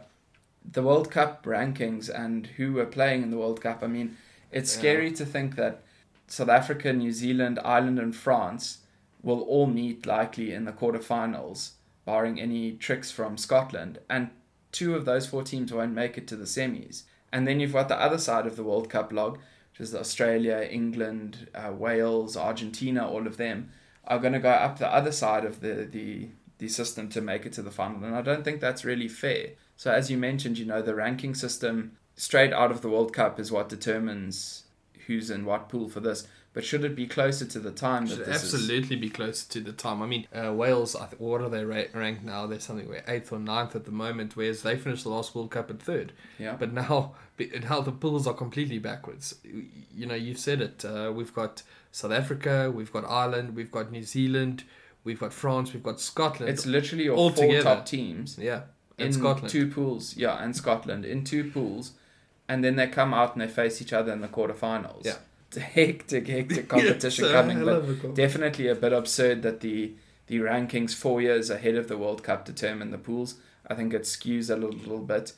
The 0.73 0.83
World 0.83 1.11
Cup 1.11 1.45
rankings 1.45 2.09
and 2.09 2.47
who 2.47 2.73
were 2.75 2.87
playing 2.87 3.23
in 3.23 3.31
the 3.31 3.39
World 3.39 3.61
Cup. 3.61 3.83
I 3.83 3.89
mean, 3.89 4.17
it's 4.53 4.73
Yeah. 4.75 4.81
scary 4.81 5.11
to 5.13 5.27
think 5.27 5.57
that 5.57 5.83
South 6.29 6.49
Africa, 6.49 6.93
New 6.93 7.13
Zealand, 7.13 7.59
Ireland, 7.65 7.99
and 7.99 8.15
France 8.15 8.79
will 9.23 9.41
all 9.43 9.67
meet 9.67 10.07
likely 10.07 10.53
in 10.53 10.65
the 10.65 10.73
quarterfinals, 10.73 11.73
barring 12.05 12.41
any 12.41 12.73
tricks 12.73 13.11
from 13.11 13.37
Scotland. 13.37 13.99
And 14.09 14.31
two 14.73 14.95
of 14.95 15.05
those 15.05 15.27
four 15.27 15.43
teams 15.43 15.73
won't 15.73 15.95
make 15.95 16.17
it 16.17 16.27
to 16.29 16.37
the 16.37 16.45
semis. 16.45 17.05
And 17.33 17.47
then 17.47 17.61
you've 17.61 17.73
got 17.73 17.89
the 17.89 18.01
other 18.01 18.19
side 18.19 18.47
of 18.47 18.57
the 18.57 18.65
World 18.65 18.91
Cup 18.91 19.13
log, 19.13 19.39
which 19.73 19.81
is 19.81 19.95
Australia, 19.95 20.67
England, 20.71 21.49
uh, 21.55 21.73
Wales, 21.73 22.37
Argentina, 22.37 23.07
all 23.09 23.27
of 23.27 23.37
them 23.37 23.71
are 24.05 24.19
going 24.19 24.33
to 24.33 24.41
go 24.41 24.51
up 24.51 24.79
the 24.79 24.93
other 24.93 25.13
side 25.13 25.45
of 25.45 25.61
the, 25.61 25.89
the, 25.91 26.29
the 26.59 26.69
system 26.69 27.09
to 27.09 27.21
make 27.21 27.47
it 27.47 27.53
to 27.53 27.63
the 27.63 27.71
final. 27.71 28.03
And 28.05 28.15
I 28.15 28.23
don't 28.23 28.45
think 28.45 28.61
that's 28.61 28.85
really 28.85 29.09
fair. 29.09 29.51
So, 29.77 29.93
as 29.93 30.11
you 30.11 30.19
mentioned, 30.19 30.59
you 30.59 30.67
know, 30.67 30.83
the 30.83 30.95
ranking 30.95 31.35
system 31.35 31.97
straight 32.17 32.53
out 32.53 32.71
of 32.71 32.83
the 32.83 32.89
World 32.89 33.13
Cup 33.13 33.39
is 33.39 33.53
what 33.53 33.69
determines 33.69 34.65
who's 35.07 35.31
in 35.31 35.45
what 35.45 35.69
pool 35.69 35.89
for 35.89 36.01
this. 36.01 36.27
But 36.53 36.65
should 36.65 36.85
it 36.85 36.97
be 36.97 37.07
closer 37.07 37.45
to 37.45 37.61
the 37.61 37.71
time 37.71 38.07
that 38.07 38.17
Should 38.17 38.27
this 38.27 38.43
is 38.43 38.55
absolutely 38.55 38.97
be 38.97 39.09
closer 39.09 39.49
to 39.51 39.61
the 39.61 39.73
time. 39.73 40.03
I 40.03 40.07
mean, 40.07 40.27
uh, 40.35 40.53
Wales, 40.53 40.97
I 40.97 41.07
th- 41.07 41.21
what 41.21 41.41
are 41.43 41.49
they 41.49 41.65
ra- 41.65 41.85
ranked 41.95 42.25
now? 42.25 42.49
They're 42.49 42.59
something 42.59 42.89
where 42.89 43.05
eighth 43.07 43.33
or 43.33 43.39
ninth 43.39 43.77
at 43.77 43.85
the 43.85 43.93
moment, 43.93 44.35
whereas 44.37 44.63
they 44.63 44.77
finished 44.77 45.05
the 45.05 45.11
last 45.11 45.33
World 45.33 45.53
Cup 45.53 45.71
at 45.71 45.81
third. 45.81 46.13
Yeah. 46.41 46.57
But 46.59 46.73
now, 46.73 47.15
now 47.63 47.81
the 47.83 47.93
pools 47.93 48.27
are 48.27 48.35
completely 48.35 48.81
backwards. 48.81 49.37
You 49.95 50.07
know, 50.07 50.17
you've 50.17 50.41
said 50.41 50.61
it. 50.61 50.85
Uh, 50.85 51.13
we've 51.15 51.33
got 51.33 51.63
South 51.93 52.11
Africa, 52.11 52.69
we've 52.75 52.93
got 52.93 53.05
Ireland, 53.09 53.55
we've 53.55 53.71
got 53.71 53.93
New 53.93 54.03
Zealand, 54.03 54.65
we've 55.05 55.21
got 55.21 55.33
France, 55.33 55.73
we've 55.73 55.85
got 55.85 56.01
Scotland. 56.01 56.51
It's 56.53 56.67
literally 56.67 57.05
your 57.05 57.17
All 57.17 57.31
four 57.31 57.47
together. 57.47 57.63
top 57.63 57.87
teams 57.87 58.39
yeah, 58.39 58.63
in 58.99 59.13
Scotland. 59.13 59.51
two 59.51 59.69
pools. 59.71 60.17
Yeah, 60.17 60.43
and 60.43 60.57
Scotland 60.57 61.05
in 61.05 61.23
two 61.23 61.49
pools, 61.49 61.93
and 62.49 62.65
then 62.65 62.75
they 62.75 62.89
come 62.89 63.15
out 63.15 63.35
and 63.35 63.41
they 63.41 63.47
face 63.49 63.81
each 63.81 63.93
other 63.93 64.13
in 64.13 64.21
the 64.21 64.29
quarterfinals. 64.29 65.05
Yeah. 65.05 65.17
Hectic, 65.57 66.29
hectic 66.29 66.69
competition 66.77 67.25
Yes, 67.25 67.33
coming, 67.33 67.59
but 67.59 67.67
love 67.67 67.91
a 67.91 67.95
com- 67.95 68.15
definitely 68.15 68.69
a 68.69 68.75
bit 68.75 68.93
absurd 68.93 69.43
that 69.43 69.61
the 69.61 69.95
the 70.27 70.39
rankings 70.39 70.95
four 70.95 71.21
years 71.21 71.51
ahead 71.51 71.75
of 71.75 71.89
the 71.89 71.99
World 71.99 72.23
Cup 72.23 72.45
determine 72.45 72.93
the 72.93 72.99
pools. 72.99 73.35
I 73.67 73.75
think 73.75 73.93
it 73.93 74.03
skews 74.03 74.49
a 74.49 74.55
little, 74.55 74.79
little 74.79 75.01
bit. 75.01 75.33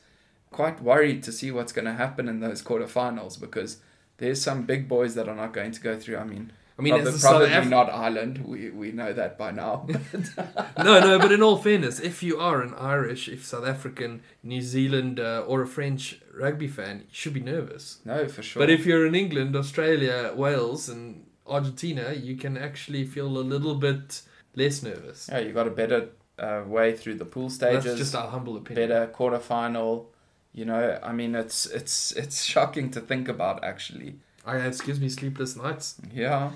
Quite 0.51 0.83
worried 0.83 1.23
to 1.23 1.31
see 1.31 1.49
what's 1.49 1.73
going 1.73 1.85
to 1.85 1.93
happen 1.93 2.29
in 2.29 2.41
those 2.41 2.61
quarterfinals 2.61 3.39
because 3.39 3.77
there's 4.17 4.41
some 4.41 4.63
big 4.63 4.87
boys 4.87 5.15
that 5.15 5.27
are 5.27 5.35
not 5.35 5.51
going 5.51 5.71
to 5.71 5.81
go 5.81 5.97
through. 5.99 6.17
I 6.17 6.25
mean, 6.25 6.51
I 6.77 6.81
mean, 6.81 6.93
probably, 6.93 7.09
a 7.09 7.17
South 7.17 7.31
probably 7.31 7.53
Af- 7.53 7.69
not 7.69 7.93
Ireland. 7.93 8.45
We 8.45 8.69
we 8.71 8.91
know 8.91 9.13
that 9.13 9.37
by 9.37 9.51
now. 9.51 9.87
no, 10.77 10.99
no, 10.99 11.19
but 11.19 11.31
in 11.31 11.43
all 11.43 11.57
fairness, 11.57 11.99
if 11.99 12.23
you 12.23 12.39
are 12.39 12.61
an 12.61 12.73
Irish, 12.75 13.27
if 13.29 13.45
South 13.45 13.65
African, 13.65 14.21
New 14.41 14.61
Zealand, 14.61 15.19
uh, 15.19 15.43
or 15.47 15.61
a 15.61 15.67
French 15.67 16.19
rugby 16.33 16.67
fan, 16.67 16.99
you 17.01 17.05
should 17.11 17.33
be 17.33 17.41
nervous. 17.41 17.99
no, 18.05 18.27
for 18.27 18.41
sure. 18.41 18.59
But 18.61 18.71
if 18.71 18.85
you're 18.85 19.05
in 19.05 19.13
England, 19.13 19.55
Australia, 19.55 20.33
Wales, 20.35 20.89
and 20.89 21.25
Argentina, 21.45 22.13
you 22.13 22.35
can 22.35 22.57
actually 22.57 23.05
feel 23.05 23.27
a 23.27 23.45
little 23.53 23.75
bit 23.75 24.23
less 24.55 24.81
nervous. 24.81 25.29
yeah, 25.31 25.39
you 25.39 25.53
got 25.53 25.67
a 25.67 25.71
better 25.71 26.09
uh, 26.39 26.63
way 26.65 26.95
through 26.95 27.15
the 27.15 27.25
pool 27.25 27.49
stages. 27.49 27.83
That's 27.83 27.97
just 27.97 28.15
our 28.15 28.29
humble 28.29 28.57
opinion. 28.57 28.89
better 28.89 29.07
quarterfinal. 29.11 30.05
You 30.53 30.65
know, 30.65 30.99
I 31.03 31.11
mean, 31.13 31.35
it's 31.35 31.65
it's 31.65 32.11
it's 32.13 32.43
shocking 32.43 32.91
to 32.91 32.99
think 33.01 33.27
about 33.27 33.63
actually. 33.63 34.15
I 34.45 34.57
excuse 34.57 34.99
me, 34.99 35.09
sleepless 35.09 35.55
nights. 35.55 35.95
Yeah. 36.13 36.51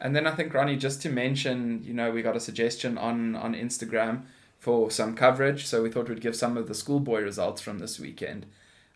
And 0.00 0.14
then 0.14 0.26
I 0.26 0.34
think 0.34 0.52
Ronnie, 0.52 0.76
just 0.76 1.00
to 1.02 1.08
mention, 1.08 1.82
you 1.84 1.94
know, 1.94 2.10
we 2.10 2.22
got 2.22 2.36
a 2.36 2.40
suggestion 2.40 2.98
on 2.98 3.34
on 3.34 3.54
Instagram 3.54 4.22
for 4.58 4.90
some 4.90 5.14
coverage, 5.14 5.66
so 5.66 5.82
we 5.82 5.90
thought 5.90 6.08
we'd 6.08 6.20
give 6.20 6.36
some 6.36 6.56
of 6.56 6.66
the 6.68 6.74
schoolboy 6.74 7.22
results 7.22 7.62
from 7.62 7.78
this 7.78 7.98
weekend. 8.00 8.46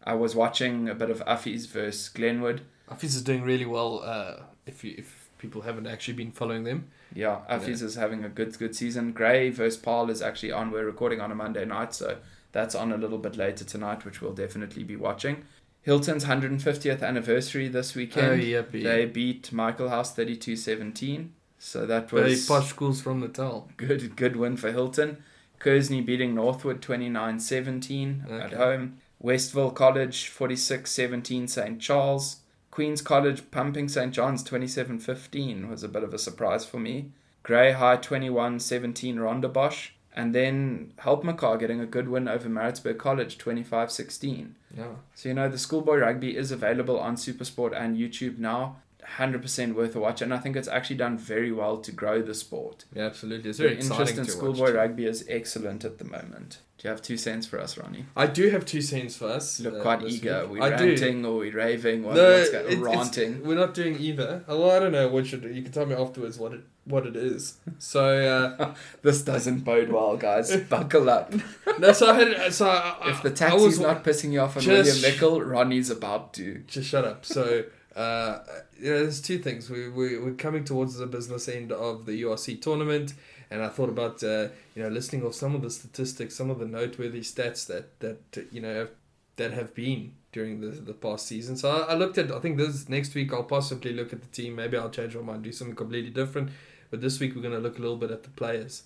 I 0.05 0.14
was 0.14 0.35
watching 0.35 0.88
a 0.88 0.94
bit 0.94 1.11
of 1.11 1.24
Uffies 1.26 1.68
versus 1.68 2.09
Glenwood. 2.09 2.62
Afis 2.90 3.05
is 3.05 3.22
doing 3.22 3.42
really 3.42 3.66
well. 3.66 4.03
Uh, 4.03 4.42
if 4.66 4.83
you, 4.83 4.94
if 4.98 5.29
people 5.38 5.62
haven't 5.62 5.87
actually 5.87 6.14
been 6.14 6.33
following 6.33 6.64
them, 6.64 6.88
Yeah, 7.14 7.40
Uffies 7.50 7.83
is 7.83 7.94
having 7.94 8.24
a 8.24 8.29
good 8.29 8.59
good 8.59 8.74
season. 8.74 9.12
Grey 9.12 9.50
versus 9.50 9.81
Paarl 9.81 10.11
is 10.11 10.22
actually 10.22 10.53
on. 10.53 10.70
We're 10.70 10.87
recording 10.87 11.20
on 11.20 11.31
a 11.31 11.35
Monday 11.35 11.64
night, 11.64 11.94
so 11.94 12.18
that's 12.53 12.74
on 12.74 12.92
a 12.92 12.96
little 12.96 13.18
bit 13.18 13.37
later 13.37 13.64
tonight, 13.64 14.05
which 14.05 14.20
we'll 14.20 14.33
definitely 14.33 14.85
be 14.85 14.96
watching. 14.96 15.44
Hilton's 15.83 16.25
150th 16.27 17.03
anniversary 17.03 17.69
this 17.69 17.95
weekend. 17.95 18.27
oh 18.33 18.35
yep, 18.35 18.71
They 18.73 19.07
beat 19.07 19.53
Michaelhouse 19.53 20.14
32-17. 20.14 21.29
So 21.59 21.87
that 21.87 22.11
was. 22.12 22.23
very 22.23 22.61
posh 22.61 22.69
schools 22.71 23.01
from 23.03 23.21
Natal. 23.21 23.69
good 23.77 24.16
good 24.16 24.37
win 24.37 24.57
for 24.57 24.71
Hilton. 24.73 25.23
Kearsney 25.59 26.01
beating 26.01 26.35
Northwood 26.35 26.81
29-17 26.81 28.31
at 28.31 28.53
home. 28.55 28.97
Westville 29.19 29.71
College 29.71 30.31
46-17 30.31 31.49
St. 31.49 31.81
Charles. 31.81 32.37
Queen's 32.71 33.03
College 33.03 33.51
pumping 33.51 33.88
St. 33.88 34.12
John's 34.14 34.43
27-15 34.45 35.69
was 35.69 35.83
a 35.83 35.88
bit 35.88 36.03
of 36.03 36.14
a 36.14 36.19
surprise 36.19 36.64
for 36.64 36.79
me. 36.79 37.11
Grey 37.43 37.73
High 37.73 37.97
21-17 37.99 39.16
Rondebosch. 39.16 39.90
And 40.12 40.35
then 40.35 40.92
help 40.99 41.23
Helpmekaar 41.23 41.59
getting 41.61 41.81
a 41.81 41.87
good 41.87 42.09
win 42.09 42.27
over 42.27 42.49
Maritzburg 42.49 42.99
College 42.99 43.38
25-16. 43.38 44.51
Yeah. 44.77 44.87
So 45.14 45.29
you 45.29 45.35
know 45.35 45.49
the 45.49 45.59
schoolboy 45.59 45.99
rugby 45.99 46.37
is 46.37 46.51
available 46.51 46.99
on 46.99 47.16
Supersport 47.16 47.81
and 47.81 47.96
YouTube 47.96 48.38
now. 48.38 48.77
100% 49.19 49.75
worth 49.75 49.95
a 49.97 50.01
watch 50.01 50.23
and 50.23 50.33
I 50.33 50.39
think 50.39 50.57
it's 50.57 50.69
actually 50.69 50.97
done 50.97 51.17
very 51.19 51.53
well 51.53 51.79
to 51.79 51.93
grow 51.93 52.23
the 52.23 52.35
sport. 52.35 52.85
Yeah, 52.95 53.05
absolutely. 53.07 53.51
It's 53.51 53.59
The 53.59 53.65
very 53.69 53.81
interest 53.81 54.19
in 54.19 54.25
schoolboy 54.27 54.73
rugby 54.73 55.07
is 55.07 55.25
excellent 55.29 55.85
at 55.85 55.99
the 55.99 56.05
moment. 56.05 56.59
Do 56.79 56.89
you 56.89 56.91
have 56.93 57.03
two 57.03 57.19
cents 57.19 57.47
for 57.47 57.61
us, 57.61 57.77
Ronnie? 57.77 58.07
I 58.17 58.27
do 58.27 58.49
have 58.49 58.65
two 58.65 58.81
cents 58.81 59.15
for 59.15 59.29
us. 59.29 59.61
You 59.61 59.69
look 59.71 59.81
uh, 59.81 59.83
quite 59.83 60.03
eager. 60.03 60.47
week. 60.47 60.63
Are 60.63 60.69
we 60.69 60.75
I 60.75 60.77
do. 60.79 60.87
ranting 60.89 61.27
or 61.27 61.37
we 61.37 61.51
raving? 61.51 62.03
What, 62.03 62.15
No, 62.17 62.39
what's 62.39 62.51
going 62.51 62.73
it- 62.73 62.79
ranting? 62.79 63.45
We're 63.47 63.55
not 63.57 63.75
doing 63.75 63.99
either. 64.01 64.45
Well, 64.49 64.71
I 64.71 64.79
don't 64.79 64.93
know 64.93 65.09
what 65.09 65.27
should. 65.27 65.45
You 65.45 65.63
can 65.63 65.73
tell 65.73 65.85
me 65.85 65.95
afterwards 65.95 66.39
what 66.39 66.55
it 66.55 66.61
what 66.87 67.07
it 67.07 67.15
is. 67.17 67.59
So 67.79 68.57
uh, 68.59 68.75
This 69.03 69.21
doesn't 69.21 69.59
bode 69.61 69.91
well, 69.91 70.17
guys. 70.17 70.57
Buckle 70.71 71.11
up. 71.11 71.35
no, 71.79 71.93
so 71.93 72.11
I 72.13 72.15
had 72.15 72.53
so 72.55 72.67
I, 72.71 73.11
If 73.11 73.23
the 73.23 73.31
taxi's 73.31 73.63
was 73.63 73.79
not 73.79 74.03
pissing 74.03 74.33
you 74.33 74.41
off 74.41 74.57
on 74.57 74.65
William 74.65 75.03
Nicol, 75.03 75.43
Ronnie's 75.43 75.91
about 75.91 76.33
to. 76.35 76.63
just 76.67 76.89
shut 76.89 77.05
up. 77.05 77.27
So 77.27 77.65
uh, 78.01 78.45
you 78.79 78.91
know, 78.91 78.99
there's 79.01 79.21
two 79.21 79.39
things. 79.39 79.69
We 79.69 79.89
we 79.89 80.19
we're 80.19 80.33
coming 80.33 80.65
towards 80.65 80.97
the 80.97 81.07
business 81.07 81.49
end 81.49 81.71
of 81.71 82.07
the 82.07 82.23
URC 82.23 82.63
tournament, 82.63 83.13
and 83.51 83.63
I 83.63 83.69
thought 83.69 83.91
about 83.91 84.23
uh, 84.23 84.49
you 84.75 84.83
know 84.83 84.89
listening 84.89 85.23
of 85.23 85.35
some 85.35 85.55
of 85.55 85.61
the 85.61 85.71
statistics, 85.71 86.35
some 86.35 86.49
of 86.49 86.59
the 86.59 86.67
noteworthy 86.67 87.21
stats 87.21 87.67
that 87.67 88.01
that 88.01 88.49
you 88.51 88.63
know 88.63 88.75
have, 88.75 88.91
that 89.37 89.53
have 89.53 89.75
been 89.75 90.15
during 90.33 90.61
the 90.61 90.69
the 90.69 90.95
past 90.95 91.27
season. 91.27 91.57
So 91.59 91.71
I, 91.71 91.93
I 91.93 91.95
looked 91.95 92.17
at. 92.17 92.33
I 92.33 92.39
think 92.39 92.57
this 92.57 92.89
next 92.89 93.15
week 93.15 93.35
I'll 93.35 93.43
possibly 93.43 93.93
look 93.93 94.15
at 94.15 94.23
the 94.23 94.29
team. 94.29 94.57
Maybe 94.57 94.79
I'll 94.79 94.91
change 94.91 95.15
my 95.15 95.23
mind, 95.23 95.43
do 95.43 95.53
something 95.53 95.77
completely 95.77 96.11
different. 96.11 96.51
But 96.91 97.03
this 97.03 97.21
week 97.21 97.35
we're 97.37 97.43
going 97.43 97.55
to 97.55 97.61
look 97.61 97.79
a 97.79 97.83
little 97.83 97.97
bit 97.97 98.11
at 98.11 98.23
the 98.23 98.31
players. 98.31 98.83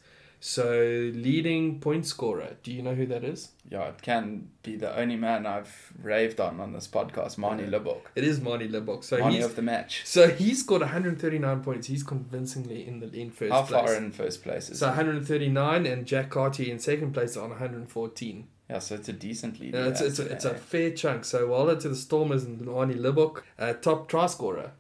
So 0.47 1.11
leading 1.15 1.81
point 1.81 2.07
scorer. 2.07 2.59
Do 2.63 2.71
you 2.71 2.83
know 2.83 2.95
who 2.95 3.07
that 3.07 3.25
is? 3.25 3.53
Yeah, 3.71 3.89
it 3.89 4.03
can 4.03 4.49
be 4.63 4.77
the 4.77 4.95
only 4.95 5.17
man 5.17 5.47
I've 5.47 5.91
raved 6.03 6.39
on 6.39 6.61
on 6.61 6.75
this 6.75 6.87
podcast, 6.87 7.39
Manie 7.39 7.63
Yeah. 7.63 7.79
Libbok. 7.79 8.03
It 8.15 8.25
is 8.25 8.43
Manie 8.43 8.69
Libbok. 8.69 9.05
So 9.05 9.17
Marnie 9.21 9.37
he's 9.37 9.45
of 9.47 9.57
the 9.57 9.63
match. 9.63 10.03
so 10.05 10.29
he 10.29 10.55
scored 10.55 10.83
139 10.83 11.63
points. 11.63 11.87
He's 11.87 12.03
convincingly 12.03 12.87
in 12.87 13.01
the 13.01 13.11
in 13.19 13.31
first 13.31 13.53
How 13.53 13.63
place. 13.63 13.87
far 13.87 13.95
in 13.95 14.13
first 14.13 14.43
place 14.43 14.69
is 14.69 14.79
So 14.81 14.85
he? 14.89 14.91
139 14.91 15.87
and 15.87 16.05
Jack 16.05 16.29
Carty 16.29 16.71
in 16.71 16.79
second 16.79 17.15
place 17.15 17.39
on 17.39 17.49
114. 17.49 18.47
Yeah, 18.69 18.81
so 18.81 18.97
it's 18.97 19.09
a 19.09 19.15
decent 19.15 19.61
lead. 19.61 19.73
Yeah, 19.73 19.87
it's, 19.87 20.03
it's, 20.03 20.19
a, 20.19 20.27
it's 20.31 20.45
a 20.45 20.53
fair 20.55 20.91
chunk. 20.91 21.25
So 21.25 21.49
done 21.67 21.79
to 21.79 21.89
the 21.89 21.97
Stormers 21.97 22.45
and 22.45 22.61
Luani 22.61 22.97
Libbok, 22.97 23.43
uh, 23.59 23.73
top 23.73 24.09
try 24.09 24.27
scorer. 24.27 24.73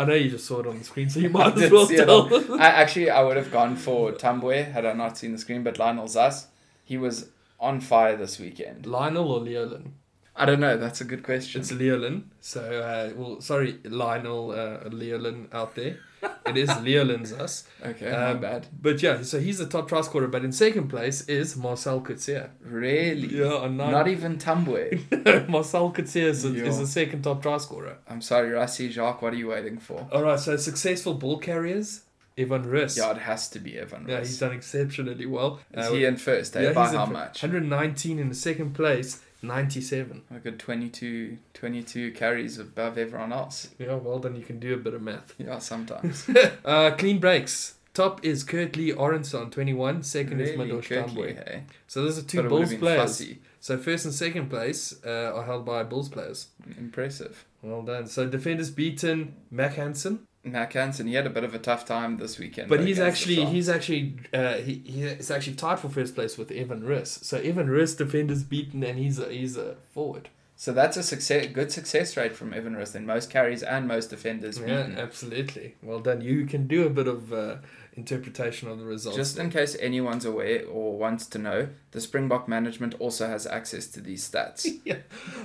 I 0.00 0.04
know 0.06 0.14
you 0.14 0.30
just 0.30 0.46
saw 0.46 0.60
it 0.60 0.66
on 0.66 0.78
the 0.78 0.84
screen, 0.84 1.10
so 1.10 1.20
you 1.20 1.28
might 1.38 1.58
as 1.58 1.70
well 1.70 1.86
tell. 1.86 2.58
I 2.58 2.68
actually 2.68 3.10
I 3.10 3.22
would 3.22 3.36
have 3.36 3.52
gone 3.52 3.76
for 3.76 4.12
Tambwe 4.12 4.72
had 4.72 4.86
I 4.86 4.94
not 4.94 5.18
seen 5.18 5.32
the 5.32 5.38
screen, 5.38 5.62
but 5.62 5.78
Lionel 5.78 6.08
Zas, 6.08 6.46
he 6.84 6.96
was 6.96 7.28
on 7.58 7.82
fire 7.82 8.16
this 8.16 8.38
weekend. 8.38 8.86
Lionel 8.86 9.30
or 9.30 9.40
Leolin? 9.40 9.90
I 10.34 10.46
don't 10.46 10.60
know. 10.60 10.78
That's 10.78 11.02
a 11.02 11.04
good 11.04 11.22
question. 11.22 11.60
It's 11.60 11.70
Leolin. 11.70 12.22
So, 12.40 12.62
uh, 12.62 13.12
well, 13.14 13.42
sorry, 13.42 13.78
Lionel 13.84 14.52
uh, 14.52 14.88
Leolin 14.88 15.52
out 15.52 15.74
there. 15.74 15.98
It 16.46 16.56
is 16.56 16.68
Leolin 16.70 17.26
Zas. 17.26 17.64
Okay, 17.84 18.10
Um, 18.10 18.34
my 18.36 18.40
bad. 18.40 18.66
But 18.80 19.02
yeah, 19.02 19.22
so 19.22 19.38
he's 19.40 19.58
the 19.58 19.66
top 19.66 19.88
try 19.88 20.00
scorer. 20.00 20.26
But 20.28 20.44
in 20.44 20.52
second 20.52 20.88
place 20.88 21.22
is 21.28 21.56
Marcel 21.56 22.00
Coetzee. 22.00 22.48
Really? 22.64 23.28
Yeah, 23.38 23.66
nine. 23.68 23.92
Not 23.92 24.08
even 24.08 24.38
Tambwe. 24.38 25.48
Marcel 25.48 25.92
Coetzee 25.92 26.22
is, 26.22 26.42
the- 26.42 26.64
is 26.64 26.78
the 26.78 26.86
second 26.86 27.22
top 27.22 27.42
try 27.42 27.58
scorer. 27.58 27.98
I'm 28.08 28.20
sorry, 28.22 28.50
Rassie 28.50 28.90
Jacques. 28.90 29.22
What 29.22 29.32
are 29.34 29.36
you 29.36 29.48
waiting 29.48 29.78
for? 29.78 30.08
All 30.12 30.22
right, 30.22 30.38
so 30.40 30.56
successful 30.56 31.14
ball 31.14 31.38
carriers 31.38 32.02
Evan 32.38 32.62
Roos. 32.62 32.96
Yeah, 32.96 33.10
it 33.10 33.18
has 33.18 33.48
to 33.50 33.58
be 33.58 33.78
Evan 33.78 34.06
Yeah, 34.08 34.20
he's 34.20 34.38
done 34.38 34.52
exceptionally 34.52 35.26
well. 35.26 35.60
Is 35.74 35.86
Uh, 35.88 35.92
he 35.92 36.04
in 36.04 36.16
first? 36.16 36.56
Eh? 36.56 36.62
yeah, 36.62 36.72
By 36.72 36.88
how 36.88 37.04
in- 37.04 37.12
much? 37.12 37.42
119 37.42 38.18
in 38.18 38.28
the 38.28 38.34
second 38.34 38.72
place, 38.74 39.20
97. 39.42 40.22
A 40.34 40.38
good 40.38 40.58
22, 40.58 41.38
22 41.54 42.12
carries 42.12 42.58
above 42.58 42.98
everyone 42.98 43.32
else. 43.32 43.70
Yeah, 43.78 43.94
well 43.94 44.18
then 44.18 44.36
you 44.36 44.42
can 44.42 44.58
do 44.58 44.74
a 44.74 44.76
bit 44.76 44.94
of 44.94 45.02
math. 45.02 45.34
Yeah, 45.38 45.58
sometimes. 45.58 46.28
Uh, 46.64 46.90
clean 46.92 47.18
breaks. 47.18 47.74
Top 47.92 48.24
is 48.24 48.44
Kurt-Lee 48.44 48.92
Arendse, 48.92 49.50
21. 49.50 50.02
Second 50.04 50.38
really, 50.38 50.50
is 50.52 50.56
Madosh 50.58 51.08
Tambwe. 51.08 51.34
hey? 51.48 51.64
So 51.88 52.02
those 52.04 52.18
are 52.18 52.22
two 52.22 52.38
But 52.38 52.46
it 52.46 52.50
would 52.52 52.58
Bulls 52.68 52.74
players. 52.74 53.00
fussy. 53.00 53.40
So 53.58 53.76
first 53.78 54.04
and 54.04 54.14
second 54.14 54.48
place 54.48 54.94
uh, 55.04 55.32
are 55.34 55.44
held 55.44 55.64
by 55.66 55.82
Bulls 55.82 56.08
players. 56.08 56.48
Impressive. 56.78 57.44
Well 57.62 57.82
done. 57.82 58.06
So 58.06 58.26
defenders 58.28 58.70
beaten 58.70 59.34
Mack 59.50 59.74
Hansen, 59.74 60.20
Mack 60.42 60.72
Hansen, 60.72 61.06
he 61.06 61.14
had 61.14 61.26
a 61.26 61.30
bit 61.30 61.44
of 61.44 61.54
a 61.54 61.58
tough 61.58 61.84
time 61.84 62.16
this 62.16 62.38
weekend. 62.38 62.68
but 62.68 62.80
he's 62.80 62.98
actually 62.98 63.44
he's 63.44 63.68
actually 63.68 64.14
uh, 64.32 64.54
he 64.54 64.82
he's 64.84 65.30
actually 65.30 65.56
tied 65.56 65.78
for 65.78 65.88
first 65.88 66.14
place 66.14 66.38
with 66.38 66.50
Evan 66.50 66.84
Roos. 66.84 67.10
So 67.22 67.38
Evan 67.38 67.68
Roos 67.68 67.94
defenders 67.94 68.42
beaten, 68.42 68.82
and 68.82 68.98
he's 68.98 69.18
a 69.18 69.28
he's 69.30 69.56
a 69.56 69.76
forward. 69.90 70.30
So 70.60 70.74
that's 70.74 70.98
a 70.98 71.02
success, 71.02 71.46
good 71.46 71.72
success 71.72 72.18
rate 72.18 72.36
from 72.36 72.52
Evan 72.52 72.76
Roos 72.76 72.94
in 72.94 73.06
most 73.06 73.30
carries 73.30 73.62
and 73.62 73.88
most 73.88 74.10
defenders 74.10 74.58
Yeah, 74.58 74.82
beaten. 74.82 74.98
absolutely. 74.98 75.76
Well 75.82 76.00
done. 76.00 76.20
You 76.20 76.44
can 76.44 76.66
do 76.66 76.84
a 76.84 76.90
bit 76.90 77.08
of 77.08 77.32
uh, 77.32 77.56
interpretation 77.94 78.68
of 78.68 78.78
the 78.78 78.84
results. 78.84 79.16
Just 79.16 79.38
in 79.38 79.48
case 79.48 79.74
anyone's 79.80 80.26
aware 80.26 80.66
or 80.66 80.98
wants 80.98 81.24
to 81.28 81.38
know, 81.38 81.68
the 81.92 82.00
Springbok 82.02 82.46
management 82.46 82.94
also 82.98 83.26
has 83.26 83.46
access 83.46 83.86
to 83.86 84.02
these 84.02 84.30
stats. 84.30 84.66
yeah. 84.84 84.98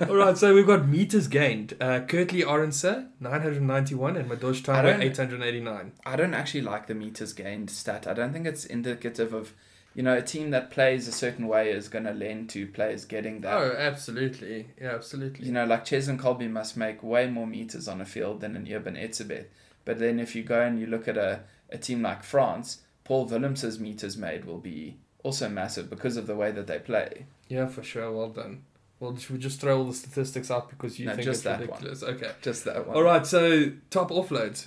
All 0.06 0.16
right, 0.16 0.36
so 0.36 0.54
we've 0.54 0.66
got 0.66 0.86
meters 0.86 1.28
gained. 1.28 1.72
Uh, 1.80 2.00
Kurt-Lee 2.00 2.42
Arendse, 2.42 3.08
991, 3.18 4.18
and 4.18 4.30
Madosh 4.30 4.68
I 4.68 5.02
889. 5.02 5.92
I 6.04 6.16
don't 6.16 6.34
actually 6.34 6.60
like 6.60 6.88
the 6.88 6.94
meters 6.94 7.32
gained 7.32 7.70
stat. 7.70 8.06
I 8.06 8.12
don't 8.12 8.34
think 8.34 8.46
it's 8.46 8.66
indicative 8.66 9.32
of, 9.32 9.54
you 9.96 10.02
know, 10.02 10.16
a 10.16 10.22
team 10.22 10.50
that 10.50 10.70
plays 10.70 11.08
a 11.08 11.12
certain 11.12 11.48
way 11.48 11.70
is 11.70 11.88
going 11.88 12.04
to 12.04 12.12
lend 12.12 12.50
to 12.50 12.66
players 12.66 13.04
getting 13.06 13.40
that. 13.40 13.54
Oh, 13.56 13.74
absolutely. 13.76 14.68
Yeah, 14.80 14.94
absolutely. 14.94 15.46
You 15.46 15.52
know, 15.52 15.64
like 15.64 15.84
Cheslin 15.86 16.18
Kolbe 16.18 16.48
must 16.50 16.76
make 16.76 17.02
way 17.02 17.26
more 17.28 17.46
meters 17.46 17.88
on 17.88 18.00
a 18.02 18.04
field 18.04 18.40
than 18.42 18.54
an 18.56 18.70
Eben 18.70 18.94
Etzebeth. 18.94 19.46
But 19.86 19.98
then 19.98 20.20
if 20.20 20.36
you 20.36 20.42
go 20.42 20.60
and 20.60 20.78
you 20.78 20.86
look 20.86 21.08
at 21.08 21.16
a, 21.16 21.40
a 21.70 21.78
team 21.78 22.02
like 22.02 22.22
France, 22.22 22.82
Paul 23.04 23.26
Willemse's 23.26 23.80
meters 23.80 24.16
made 24.18 24.44
will 24.44 24.58
be 24.58 24.98
also 25.22 25.48
massive 25.48 25.88
because 25.88 26.16
of 26.18 26.26
the 26.26 26.36
way 26.36 26.50
that 26.52 26.66
they 26.66 26.78
play. 26.78 27.26
Yeah, 27.48 27.66
for 27.66 27.82
sure. 27.82 28.12
Well 28.12 28.28
done. 28.28 28.64
Well, 29.00 29.16
should 29.16 29.30
we 29.30 29.38
just 29.38 29.60
throw 29.60 29.78
all 29.78 29.84
the 29.84 29.94
statistics 29.94 30.50
out 30.50 30.68
because 30.70 30.98
you 30.98 31.06
No, 31.06 31.14
think 31.16 31.28
it's 31.28 31.42
that 31.42 31.60
one. 31.60 31.68
ridiculous? 31.68 32.02
Okay. 32.02 32.30
Just 32.42 32.64
that 32.64 32.86
one. 32.86 32.96
All 32.96 33.02
right, 33.02 33.26
so 33.26 33.72
top 33.90 34.10
offloads. 34.10 34.66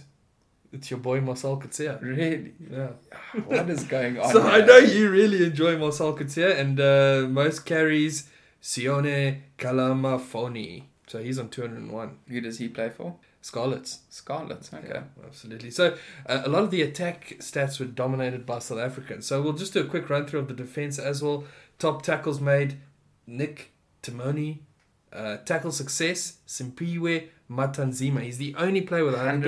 It's 0.71 0.91
your 0.91 0.99
boy 0.99 1.19
Marcel 1.21 1.59
Coetzee. 1.59 2.01
Really? 2.01 2.53
Yeah. 2.71 2.89
What 3.45 3.69
is 3.69 3.83
going 3.83 4.19
on? 4.19 4.31
So 4.33 4.41
I 4.41 4.61
know 4.61 4.77
you 4.77 5.09
really 5.09 5.45
enjoy 5.45 5.77
Marcel 5.77 6.15
Coetzee, 6.15 6.57
and 6.59 6.79
uh, 6.79 7.27
most 7.27 7.65
carries 7.65 8.29
Sione 8.61 9.41
Kalamafoni. 9.57 10.83
So 11.07 11.19
he's 11.19 11.39
on 11.39 11.49
201. 11.49 12.17
Who 12.27 12.41
does 12.41 12.59
he 12.59 12.67
play 12.67 12.89
for? 12.89 13.15
Scarlets. 13.41 13.99
Scarlets. 14.09 14.71
Okay. 14.73 14.87
Yeah, 14.89 15.03
absolutely. 15.25 15.71
So 15.71 15.97
uh, 16.27 16.41
a 16.45 16.49
lot 16.49 16.63
of 16.63 16.71
the 16.71 16.81
attack 16.81 17.35
stats 17.39 17.79
were 17.79 17.85
dominated 17.85 18.45
by 18.45 18.59
South 18.59 18.79
Africans. 18.79 19.25
So 19.25 19.41
we'll 19.41 19.53
just 19.53 19.73
do 19.73 19.81
a 19.81 19.85
quick 19.85 20.09
run 20.09 20.27
through 20.27 20.41
of 20.41 20.47
the 20.49 20.53
defense 20.53 20.99
as 20.99 21.23
well. 21.23 21.45
Top 21.79 22.03
tackles 22.03 22.39
made 22.39 22.77
Nick 23.25 23.71
Timoney. 24.03 24.59
Uh, 25.11 25.37
tackle 25.37 25.71
success 25.71 26.37
Simphiwe 26.47 27.29
Matanzima. 27.49 28.21
He's 28.21 28.37
the 28.37 28.53
only 28.57 28.81
player 28.81 29.05
with 29.05 29.15
100%, 29.15 29.43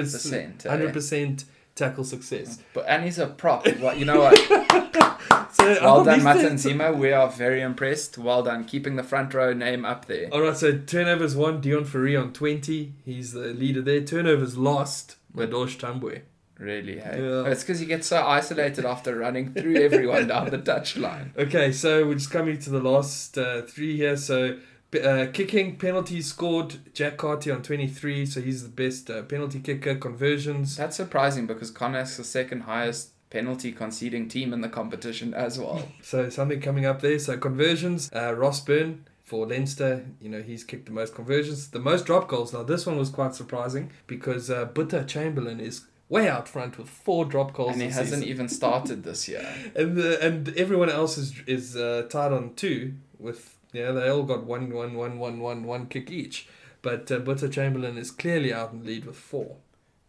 100%, 0.64 0.66
eh? 0.66 0.92
100% 0.92 1.46
tackle 1.76 2.04
success. 2.04 2.60
But 2.74 2.86
and 2.88 3.04
he's 3.04 3.20
a 3.20 3.28
prop. 3.28 3.68
What 3.80 3.98
you 3.98 4.06
know 4.06 4.22
what? 4.22 4.88
So 5.54 5.66
Well 5.82 6.04
done, 6.06 6.16
these 6.16 6.24
Matan 6.24 6.54
stats- 6.54 6.60
Zima. 6.60 6.92
We 6.94 7.12
are 7.12 7.30
very 7.30 7.62
impressed. 7.62 8.18
Well 8.18 8.42
done, 8.44 8.64
keeping 8.64 8.96
the 8.96 9.04
front 9.04 9.34
row 9.34 9.54
name 9.54 9.84
up 9.84 10.06
there. 10.06 10.30
All 10.32 10.42
right, 10.42 10.56
so 10.56 10.78
turnovers 10.78 11.36
one, 11.36 11.62
Deon 11.62 11.86
Fourie 11.86 12.16
on 12.16 12.32
20. 12.32 12.94
He's 13.04 13.34
the 13.34 13.48
leader 13.48 13.82
there. 13.82 14.02
Turnovers 14.02 14.58
lost, 14.58 15.18
Madosh 15.36 15.78
Tambwe. 15.78 16.22
Really, 16.58 17.00
hey. 17.00 17.22
Yeah. 17.22 17.48
It's 17.52 17.64
because 17.64 17.82
you 17.82 17.88
get 17.88 18.06
so 18.06 18.24
isolated 18.26 18.86
after 18.86 19.16
running 19.18 19.54
through 19.54 19.76
everyone 19.78 20.28
down 20.28 20.50
the 20.52 20.60
touchline. 20.60 21.36
Okay, 21.38 21.72
so 21.74 22.06
we're 22.08 22.14
just 22.16 22.32
coming 22.32 22.58
to 22.60 22.70
the 22.70 22.80
last 22.80 23.38
uh, 23.38 23.64
three 23.64 23.98
here. 23.98 24.16
So, 24.16 24.58
uh, 24.94 25.28
kicking 25.32 25.78
penalties 25.78 26.28
scored 26.28 26.94
Jack 26.94 27.18
Carty 27.18 27.52
on 27.52 27.62
23, 27.62 28.26
so 28.26 28.42
he's 28.42 28.64
the 28.64 28.70
best 28.70 29.10
uh, 29.10 29.24
penalty 29.24 29.60
kicker. 29.60 29.96
Conversions. 29.96 30.76
That's 30.78 30.98
surprising 30.98 31.48
because 31.48 31.72
Connacht's 31.72 32.18
the 32.18 32.24
second 32.24 32.62
highest 32.62 33.12
penalty 33.30 33.72
conceding 33.72 34.28
team 34.28 34.52
in 34.54 34.62
the 34.62 34.70
competition 34.70 35.34
as 35.34 35.58
well. 35.58 35.88
So, 36.02 36.30
something 36.30 36.60
coming 36.60 36.86
up 36.86 37.02
there. 37.02 37.18
So, 37.20 37.38
conversions. 37.38 38.10
Uh, 38.14 38.34
Ross 38.34 38.60
Byrne 38.60 39.06
for 39.24 39.48
Leinster, 39.48 40.06
you 40.20 40.28
know, 40.28 40.42
he's 40.42 40.66
kicked 40.66 40.88
the 40.88 40.92
most 40.92 41.16
conversions. 41.16 41.70
The 41.70 41.80
most 41.80 42.06
drop 42.06 42.28
goals. 42.28 42.52
Now, 42.52 42.64
this 42.64 42.86
one 42.86 42.98
was 42.98 43.10
quite 43.10 43.34
surprising 43.34 43.92
because 44.08 44.50
uh, 44.50 44.66
Boeta 44.66 45.08
Chamberlain 45.08 45.62
is 45.62 45.86
way 46.10 46.28
out 46.28 46.50
front 46.50 46.78
with 46.78 46.90
four 46.90 47.24
drop 47.24 47.54
goals. 47.54 47.72
and 47.72 47.82
he 47.82 47.88
hasn't 47.88 48.08
season. 48.24 48.24
even 48.28 48.50
started 48.50 49.04
this 49.04 49.30
year. 49.30 49.48
and 49.76 49.96
the, 49.96 50.22
and 50.22 50.50
everyone 50.58 50.90
else 50.90 51.18
is 51.18 51.34
is 51.48 51.78
uh, 51.78 52.06
tied 52.10 52.34
on 52.34 52.54
two 52.56 52.96
with 53.18 53.58
yeah 53.74 53.92
they 53.92 54.10
all 54.10 54.24
got 54.24 54.44
one 54.46 54.72
one 54.74 54.94
one 54.96 55.18
one 55.20 55.40
one 55.40 55.64
one 55.64 55.88
kick 55.88 56.10
each, 56.12 56.48
but 56.82 57.12
uh, 57.12 57.20
Boeta 57.20 57.52
Chamberlain 57.52 57.98
is 57.98 58.12
clearly 58.12 58.54
out 58.54 58.72
in 58.74 58.80
the 58.80 58.86
lead 58.86 59.06
with 59.06 59.16
four. 59.18 59.58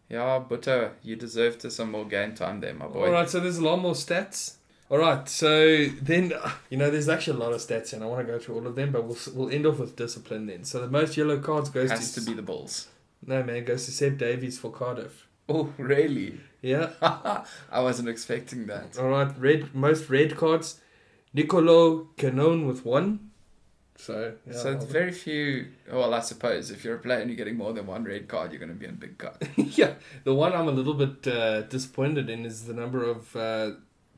Yeah, 0.09 0.39
but 0.47 0.67
uh, 0.67 0.89
you 1.01 1.15
deserve 1.15 1.57
to 1.59 1.71
some 1.71 1.91
more 1.91 2.05
game 2.05 2.35
time 2.35 2.59
there, 2.59 2.73
my 2.73 2.87
boy. 2.87 3.07
All 3.07 3.11
right, 3.11 3.29
so 3.29 3.39
there's 3.39 3.57
a 3.57 3.63
lot 3.63 3.77
more 3.77 3.93
stats. 3.93 4.55
All 4.89 4.99
right, 4.99 5.27
so 5.27 5.87
then 6.01 6.33
you 6.69 6.77
know 6.77 6.91
there's 6.91 7.09
actually 7.09 7.37
a 7.37 7.43
lot 7.43 7.53
of 7.53 7.61
stats 7.61 7.93
and 7.93 8.03
I 8.03 8.05
want 8.05 8.25
to 8.25 8.31
go 8.31 8.37
through 8.37 8.55
all 8.55 8.67
of 8.67 8.75
them, 8.75 8.91
but 8.91 9.05
we'll 9.05 9.17
we'll 9.33 9.49
end 9.49 9.65
off 9.65 9.79
with 9.79 9.95
discipline 9.95 10.45
then. 10.45 10.63
So 10.65 10.81
the 10.81 10.87
most 10.87 11.17
yellow 11.17 11.39
cards 11.39 11.69
goes 11.69 11.89
Has 11.89 12.13
to, 12.13 12.19
to 12.19 12.29
be 12.29 12.33
the 12.35 12.41
Bulls. 12.43 12.87
no 13.25 13.41
man 13.43 13.63
goes 13.63 13.85
to 13.85 13.91
Seb 13.91 14.17
Davies 14.17 14.59
for 14.59 14.71
Cardiff. 14.71 15.27
Oh, 15.49 15.73
really? 15.77 16.39
Yeah. 16.61 16.91
I 17.71 17.81
wasn't 17.81 18.07
expecting 18.07 18.67
that. 18.67 18.97
All 18.97 19.09
right, 19.09 19.31
red 19.37 19.73
most 19.73 20.09
red 20.09 20.37
cards. 20.37 20.79
Niccolò 21.35 22.07
Cannone 22.17 22.67
with 22.67 22.85
one. 22.85 23.31
So 23.95 24.33
yeah, 24.47 24.53
so 24.53 24.71
it's 24.73 24.85
very 24.85 25.11
few. 25.11 25.67
Well, 25.91 26.13
I 26.13 26.19
suppose 26.21 26.71
if 26.71 26.83
you're 26.83 26.95
a 26.95 26.99
player 26.99 27.19
and 27.19 27.29
you're 27.29 27.37
getting 27.37 27.57
more 27.57 27.73
than 27.73 27.85
one 27.87 28.03
red 28.03 28.27
card, 28.27 28.51
you're 28.51 28.59
going 28.59 28.69
to 28.73 28.75
be 28.77 28.85
in 28.85 28.95
big 28.95 29.17
cut. 29.17 29.41
yeah, 29.55 29.93
the 30.23 30.33
one 30.33 30.53
I'm 30.53 30.67
a 30.67 30.71
little 30.71 30.95
bit 30.95 31.27
uh, 31.31 31.61
disappointed 31.61 32.29
in 32.29 32.45
is 32.45 32.65
the 32.65 32.73
number 32.73 33.03
of 33.03 33.35
uh, 33.35 33.71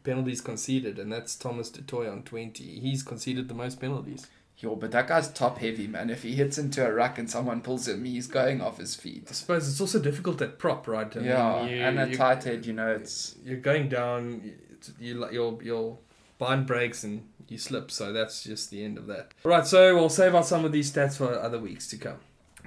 penalties 0.03 0.41
conceded, 0.41 0.97
and 0.97 1.11
that's 1.11 1.35
Thomas 1.35 1.69
du 1.69 1.81
Toit 1.81 2.07
on 2.07 2.23
20. 2.23 2.63
He's 2.63 3.03
conceded 3.03 3.47
the 3.47 3.53
most 3.53 3.79
penalties. 3.79 4.27
Yo, 4.57 4.73
but 4.77 4.91
that 4.91 5.07
guy's 5.09 5.29
top 5.33 5.57
heavy, 5.57 5.85
man. 5.85 6.09
If 6.09 6.23
he 6.23 6.33
hits 6.35 6.57
into 6.57 6.83
a 6.87 6.91
ruck 6.93 7.17
and 7.19 7.29
someone 7.29 7.59
pulls 7.59 7.89
him, 7.89 8.05
he's 8.05 8.27
going 8.27 8.61
off 8.61 8.77
his 8.77 8.95
feet. 8.95 9.27
I 9.29 9.33
suppose 9.33 9.67
it's 9.69 9.81
also 9.81 9.99
difficult 9.99 10.41
at 10.41 10.57
prop, 10.57 10.87
right? 10.87 11.13
I 11.13 11.19
mean, 11.19 11.27
yeah, 11.27 11.65
you- 11.67 11.81
and 11.83 11.99
a 11.99 12.15
tight 12.15 12.45
head, 12.45 12.65
you 12.65 12.71
know, 12.71 12.89
it's 12.91 13.35
You're 13.43 13.57
going 13.57 13.89
down, 13.89 14.53
you 14.99 15.27
your 15.29 15.61
your 15.61 15.97
bind 16.37 16.67
breaks 16.67 17.03
and 17.03 17.27
you 17.47 17.57
slip, 17.57 17.91
so 17.91 18.11
that's 18.13 18.43
just 18.43 18.69
the 18.71 18.83
end 18.83 18.97
of 18.97 19.07
that. 19.07 19.33
Right, 19.43 19.65
so 19.65 19.95
we'll 19.95 20.09
save 20.09 20.35
out 20.35 20.45
some 20.45 20.65
of 20.65 20.71
these 20.71 20.91
stats 20.91 21.17
for 21.17 21.33
other 21.39 21.59
weeks 21.59 21.87
to 21.89 21.97
come. 21.97 22.17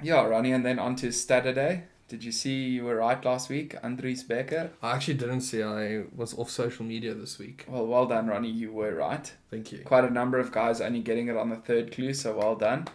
yeah, 0.01 0.23
Ronnie. 0.25 0.51
And 0.51 0.65
then 0.65 0.79
on 0.79 0.95
to 0.97 1.11
Saturday. 1.11 1.83
Did 2.07 2.23
you 2.23 2.31
see 2.31 2.63
you 2.69 2.85
were 2.85 2.95
right 2.95 3.23
last 3.23 3.49
week, 3.49 3.75
Andries 3.83 4.25
Bekker? 4.25 4.71
I 4.81 4.93
actually 4.95 5.13
didn't 5.13 5.41
see 5.41 5.61
I 5.61 6.05
was 6.15 6.33
off 6.39 6.49
social 6.49 6.83
media 6.83 7.13
this 7.13 7.37
week. 7.37 7.65
Well, 7.67 7.85
well 7.85 8.07
done, 8.07 8.25
Ronnie. 8.25 8.49
You 8.49 8.71
were 8.71 8.95
right. 8.95 9.31
Thank 9.51 9.71
you. 9.71 9.79
Quite 9.85 10.05
a 10.05 10.09
number 10.09 10.39
of 10.39 10.51
guys 10.51 10.81
only 10.81 11.01
getting 11.01 11.27
it 11.27 11.37
on 11.37 11.49
the 11.51 11.55
third 11.57 11.91
clue, 11.91 12.15
so 12.15 12.35
well 12.35 12.55
done. 12.55 12.87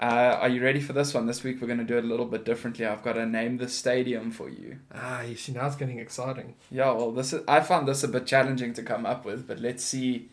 Uh, 0.00 0.38
are 0.40 0.48
you 0.48 0.62
ready 0.62 0.80
for 0.80 0.92
this 0.94 1.12
one? 1.12 1.26
This 1.26 1.42
week 1.44 1.60
we're 1.60 1.66
going 1.66 1.78
to 1.78 1.84
do 1.84 1.96
it 1.98 2.04
a 2.04 2.06
little 2.06 2.24
bit 2.26 2.44
differently. 2.44 2.86
I've 2.86 3.02
got 3.02 3.14
to 3.14 3.26
name 3.26 3.58
the 3.58 3.68
stadium 3.68 4.30
for 4.30 4.48
you. 4.48 4.78
Ah, 4.94 5.22
you 5.22 5.36
see, 5.36 5.52
now 5.52 5.66
it's 5.66 5.76
getting 5.76 5.98
exciting. 5.98 6.54
Yeah, 6.70 6.92
well, 6.92 7.12
this 7.12 7.32
is, 7.34 7.42
I 7.46 7.60
found 7.60 7.86
this 7.86 8.02
a 8.02 8.08
bit 8.08 8.26
challenging 8.26 8.72
to 8.74 8.82
come 8.82 9.04
up 9.04 9.24
with, 9.26 9.46
but 9.46 9.60
let's 9.60 9.84
see. 9.84 10.28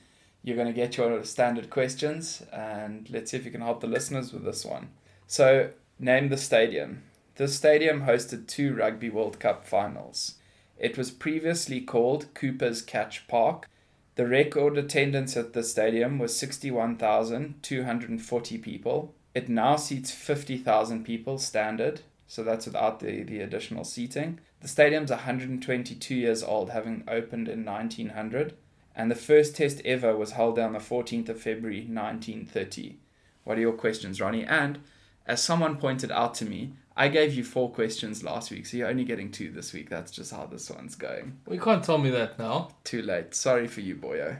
You're 0.48 0.56
going 0.56 0.68
to 0.68 0.74
get 0.74 0.95
your 0.95 1.26
standard 1.26 1.70
questions, 1.70 2.41
and 2.54 3.10
let's 3.10 3.32
see 3.32 3.38
if 3.38 3.43
you 3.43 3.52
can 3.52 3.60
help 3.60 3.82
the 3.82 3.88
listeners 3.88 4.32
with 4.32 4.45
this 4.45 4.64
one. 4.64 4.88
So, 5.28 5.72
name 6.00 6.30
the 6.30 6.38
stadium. 6.38 7.04
This 7.36 7.58
stadium 7.58 8.04
hosted 8.04 8.48
two 8.48 8.74
Rugby 8.74 9.10
World 9.10 9.41
Cup 9.41 9.66
finals. 9.66 10.36
It 10.80 10.98
was 10.98 11.12
previously 11.12 11.82
called 11.82 12.34
Cooper's 12.34 12.82
Catch 12.82 13.28
Park. 13.28 13.68
The 14.16 14.26
record 14.26 14.78
attendance 14.78 15.36
at 15.36 15.52
the 15.52 15.64
stadium 15.64 16.18
was 16.18 16.39
61,240 16.39 18.58
people. 18.60 19.14
It 19.36 19.50
now 19.50 19.76
seats 19.76 20.12
50,000 20.12 21.04
people 21.04 21.39
standard, 21.39 22.04
so 22.26 22.41
that's 22.41 22.68
without 22.68 23.02
the, 23.02 23.24
the 23.24 23.41
additional 23.41 23.84
seating. 23.84 24.39
The 24.62 24.70
stadium's 24.70 25.12
122 25.12 26.16
years 26.16 26.41
old, 26.41 26.70
having 26.70 27.04
opened 27.06 27.50
in 27.50 27.66
1900, 27.66 28.54
and 28.98 29.12
the 29.12 29.16
first 29.16 29.56
test 29.56 29.80
ever 29.86 30.18
was 30.18 30.32
held 30.32 30.58
on 30.58 30.74
the 30.74 30.80
14th 30.80 31.30
of 31.30 31.39
February 31.39 31.82
1930. 31.82 32.98
What 33.43 33.60
are 33.60 33.62
your 33.62 33.74
questions, 33.74 34.20
Ronnie? 34.20 34.43
And 34.43 34.80
as 35.28 35.41
someone 35.41 35.78
pointed 35.78 36.12
out 36.12 36.34
to 36.36 36.45
me, 36.45 36.74
I 36.95 37.08
gave 37.08 37.36
you 37.36 37.43
four 37.43 37.70
questions 37.70 38.24
last 38.24 38.50
week, 38.50 38.66
so 38.66 38.76
you're 38.76 38.88
only 38.88 39.04
getting 39.04 39.32
two 39.32 39.52
this 39.52 39.72
week. 39.72 39.88
That's 39.88 40.10
just 40.10 40.32
how 40.32 40.48
this 40.48 40.72
one's 40.72 40.95
going. 40.95 41.38
Well, 41.45 41.56
you 41.56 41.62
can't 41.62 41.84
tell 41.84 42.00
me 42.00 42.10
that 42.10 42.39
now. 42.39 42.70
Too 42.84 43.04
late. 43.04 43.36
Sorry 43.36 43.68
for 43.68 43.82
you, 43.82 43.95
boyo. 43.95 44.39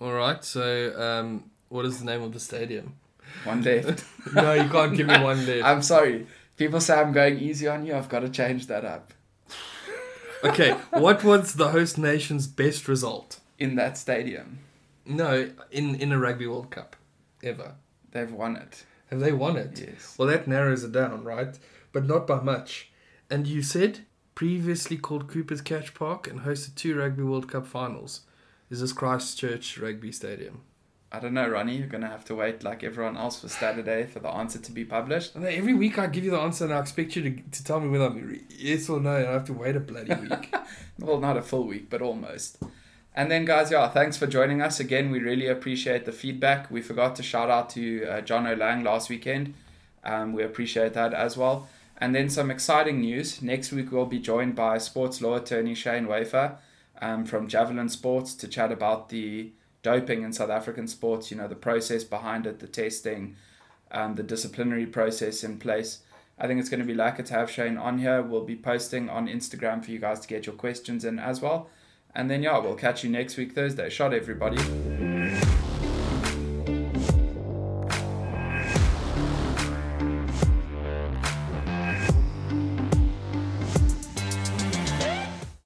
All 0.00 0.12
right. 0.12 0.44
So, 0.44 1.00
um, 1.00 1.44
what 1.68 1.84
is 1.84 2.00
the 2.00 2.04
name 2.04 2.22
of 2.22 2.32
the 2.32 2.40
stadium? 2.40 2.96
One 3.44 3.62
left. 3.62 4.04
no, 4.34 4.52
you 4.52 4.68
can't 4.68 4.96
give 4.96 5.06
me 5.06 5.22
one 5.22 5.46
left. 5.46 5.64
I'm 5.64 5.80
sorry. 5.80 6.26
People 6.56 6.80
say 6.80 6.98
I'm 7.00 7.12
going 7.12 7.38
easy 7.38 7.68
on 7.68 7.86
you. 7.86 7.94
I've 7.94 8.08
got 8.08 8.20
to 8.20 8.28
change 8.28 8.66
that 8.66 8.84
up. 8.84 9.12
okay. 10.42 10.72
What 10.90 11.22
was 11.22 11.54
the 11.54 11.68
host 11.68 11.98
nation's 11.98 12.48
best 12.48 12.88
result? 12.88 13.38
In 13.58 13.76
that 13.76 13.96
stadium. 13.98 14.58
No, 15.04 15.50
in 15.70 15.94
in 15.96 16.12
a 16.12 16.18
rugby 16.18 16.46
World 16.46 16.70
Cup, 16.70 16.96
ever. 17.42 17.74
They've 18.12 18.32
won 18.32 18.56
it. 18.56 18.84
Have 19.10 19.20
they 19.20 19.32
won 19.32 19.56
it? 19.56 19.78
Yes. 19.78 20.16
Well, 20.18 20.28
that 20.28 20.46
narrows 20.48 20.84
it 20.84 20.92
down, 20.92 21.24
right? 21.24 21.58
But 21.92 22.06
not 22.06 22.26
by 22.26 22.40
much. 22.40 22.90
And 23.28 23.46
you 23.46 23.62
said 23.62 24.00
previously 24.34 24.96
called 24.96 25.28
Cooper's 25.28 25.60
Catch 25.60 25.94
Park 25.94 26.26
and 26.26 26.40
hosted 26.40 26.74
two 26.74 26.96
Rugby 26.96 27.22
World 27.22 27.50
Cup 27.50 27.66
finals. 27.66 28.22
Is 28.70 28.80
this 28.80 28.92
Christchurch 28.92 29.76
Rugby 29.78 30.12
Stadium? 30.12 30.62
I 31.14 31.20
don't 31.20 31.34
know, 31.34 31.46
Ronnie. 31.46 31.76
You're 31.76 31.88
gonna 31.88 32.08
have 32.08 32.24
to 32.26 32.34
wait 32.34 32.62
like 32.64 32.82
everyone 32.82 33.18
else 33.18 33.40
for 33.42 33.48
Saturday 33.48 34.06
for 34.06 34.20
the 34.20 34.30
answer 34.30 34.58
to 34.58 34.72
be 34.72 34.84
published. 34.86 35.34
And 35.34 35.44
every 35.44 35.74
week 35.74 35.98
I 35.98 36.06
give 36.06 36.24
you 36.24 36.30
the 36.30 36.40
answer 36.40 36.64
and 36.64 36.72
I 36.72 36.80
expect 36.80 37.14
you 37.14 37.22
to, 37.22 37.42
to 37.50 37.64
tell 37.64 37.80
me 37.80 37.88
whether 37.88 38.06
I'm 38.06 38.26
re- 38.26 38.44
yes 38.48 38.88
or 38.88 38.98
no, 38.98 39.16
and 39.16 39.26
I 39.28 39.32
have 39.32 39.44
to 39.46 39.52
wait 39.52 39.76
a 39.76 39.80
bloody 39.80 40.14
week. 40.14 40.54
Well, 40.98 41.18
not 41.18 41.36
a 41.36 41.42
full 41.42 41.66
week, 41.66 41.90
but 41.90 42.00
almost. 42.00 42.58
And 43.14 43.30
then, 43.30 43.44
guys, 43.44 43.70
yeah, 43.70 43.88
thanks 43.88 44.16
for 44.16 44.26
joining 44.26 44.62
us 44.62 44.80
again. 44.80 45.10
We 45.10 45.18
really 45.18 45.46
appreciate 45.46 46.06
the 46.06 46.12
feedback. 46.12 46.70
We 46.70 46.80
forgot 46.80 47.14
to 47.16 47.22
shout 47.22 47.50
out 47.50 47.68
to 47.70 48.06
uh, 48.06 48.20
John 48.22 48.46
O'Lang 48.46 48.82
last 48.82 49.10
weekend. 49.10 49.52
Um, 50.02 50.32
we 50.32 50.42
appreciate 50.42 50.94
that 50.94 51.12
as 51.12 51.36
well. 51.36 51.68
And 51.98 52.14
then 52.14 52.30
some 52.30 52.50
exciting 52.50 53.00
news. 53.00 53.42
Next 53.42 53.70
week, 53.70 53.92
we'll 53.92 54.06
be 54.06 54.18
joined 54.18 54.54
by 54.54 54.78
sports 54.78 55.20
law 55.20 55.34
attorney 55.34 55.74
Shane 55.74 56.06
Wafer 56.06 56.56
um, 57.02 57.26
from 57.26 57.48
Javelin 57.48 57.90
Sports 57.90 58.34
to 58.36 58.48
chat 58.48 58.72
about 58.72 59.10
the 59.10 59.52
doping 59.82 60.22
in 60.22 60.32
South 60.32 60.50
African 60.50 60.88
sports, 60.88 61.30
you 61.30 61.36
know, 61.36 61.48
the 61.48 61.54
process 61.54 62.04
behind 62.04 62.46
it, 62.46 62.60
the 62.60 62.66
testing, 62.66 63.36
um, 63.90 64.14
the 64.14 64.22
disciplinary 64.22 64.86
process 64.86 65.44
in 65.44 65.58
place. 65.58 65.98
I 66.38 66.46
think 66.46 66.60
it's 66.60 66.70
going 66.70 66.80
to 66.80 66.86
be 66.86 66.94
like 66.94 67.22
to 67.22 67.34
have 67.34 67.50
Shane 67.50 67.76
on 67.76 67.98
here. 67.98 68.22
We'll 68.22 68.44
be 68.44 68.56
posting 68.56 69.10
on 69.10 69.28
Instagram 69.28 69.84
for 69.84 69.90
you 69.90 69.98
guys 69.98 70.20
to 70.20 70.28
get 70.28 70.46
your 70.46 70.54
questions 70.54 71.04
in 71.04 71.18
as 71.18 71.42
well. 71.42 71.68
And 72.14 72.30
then, 72.30 72.42
yeah, 72.42 72.58
we'll 72.58 72.74
catch 72.74 73.04
you 73.04 73.10
next 73.10 73.36
week, 73.36 73.52
Thursday. 73.52 73.88
Shot, 73.88 74.12
everybody. 74.12 75.11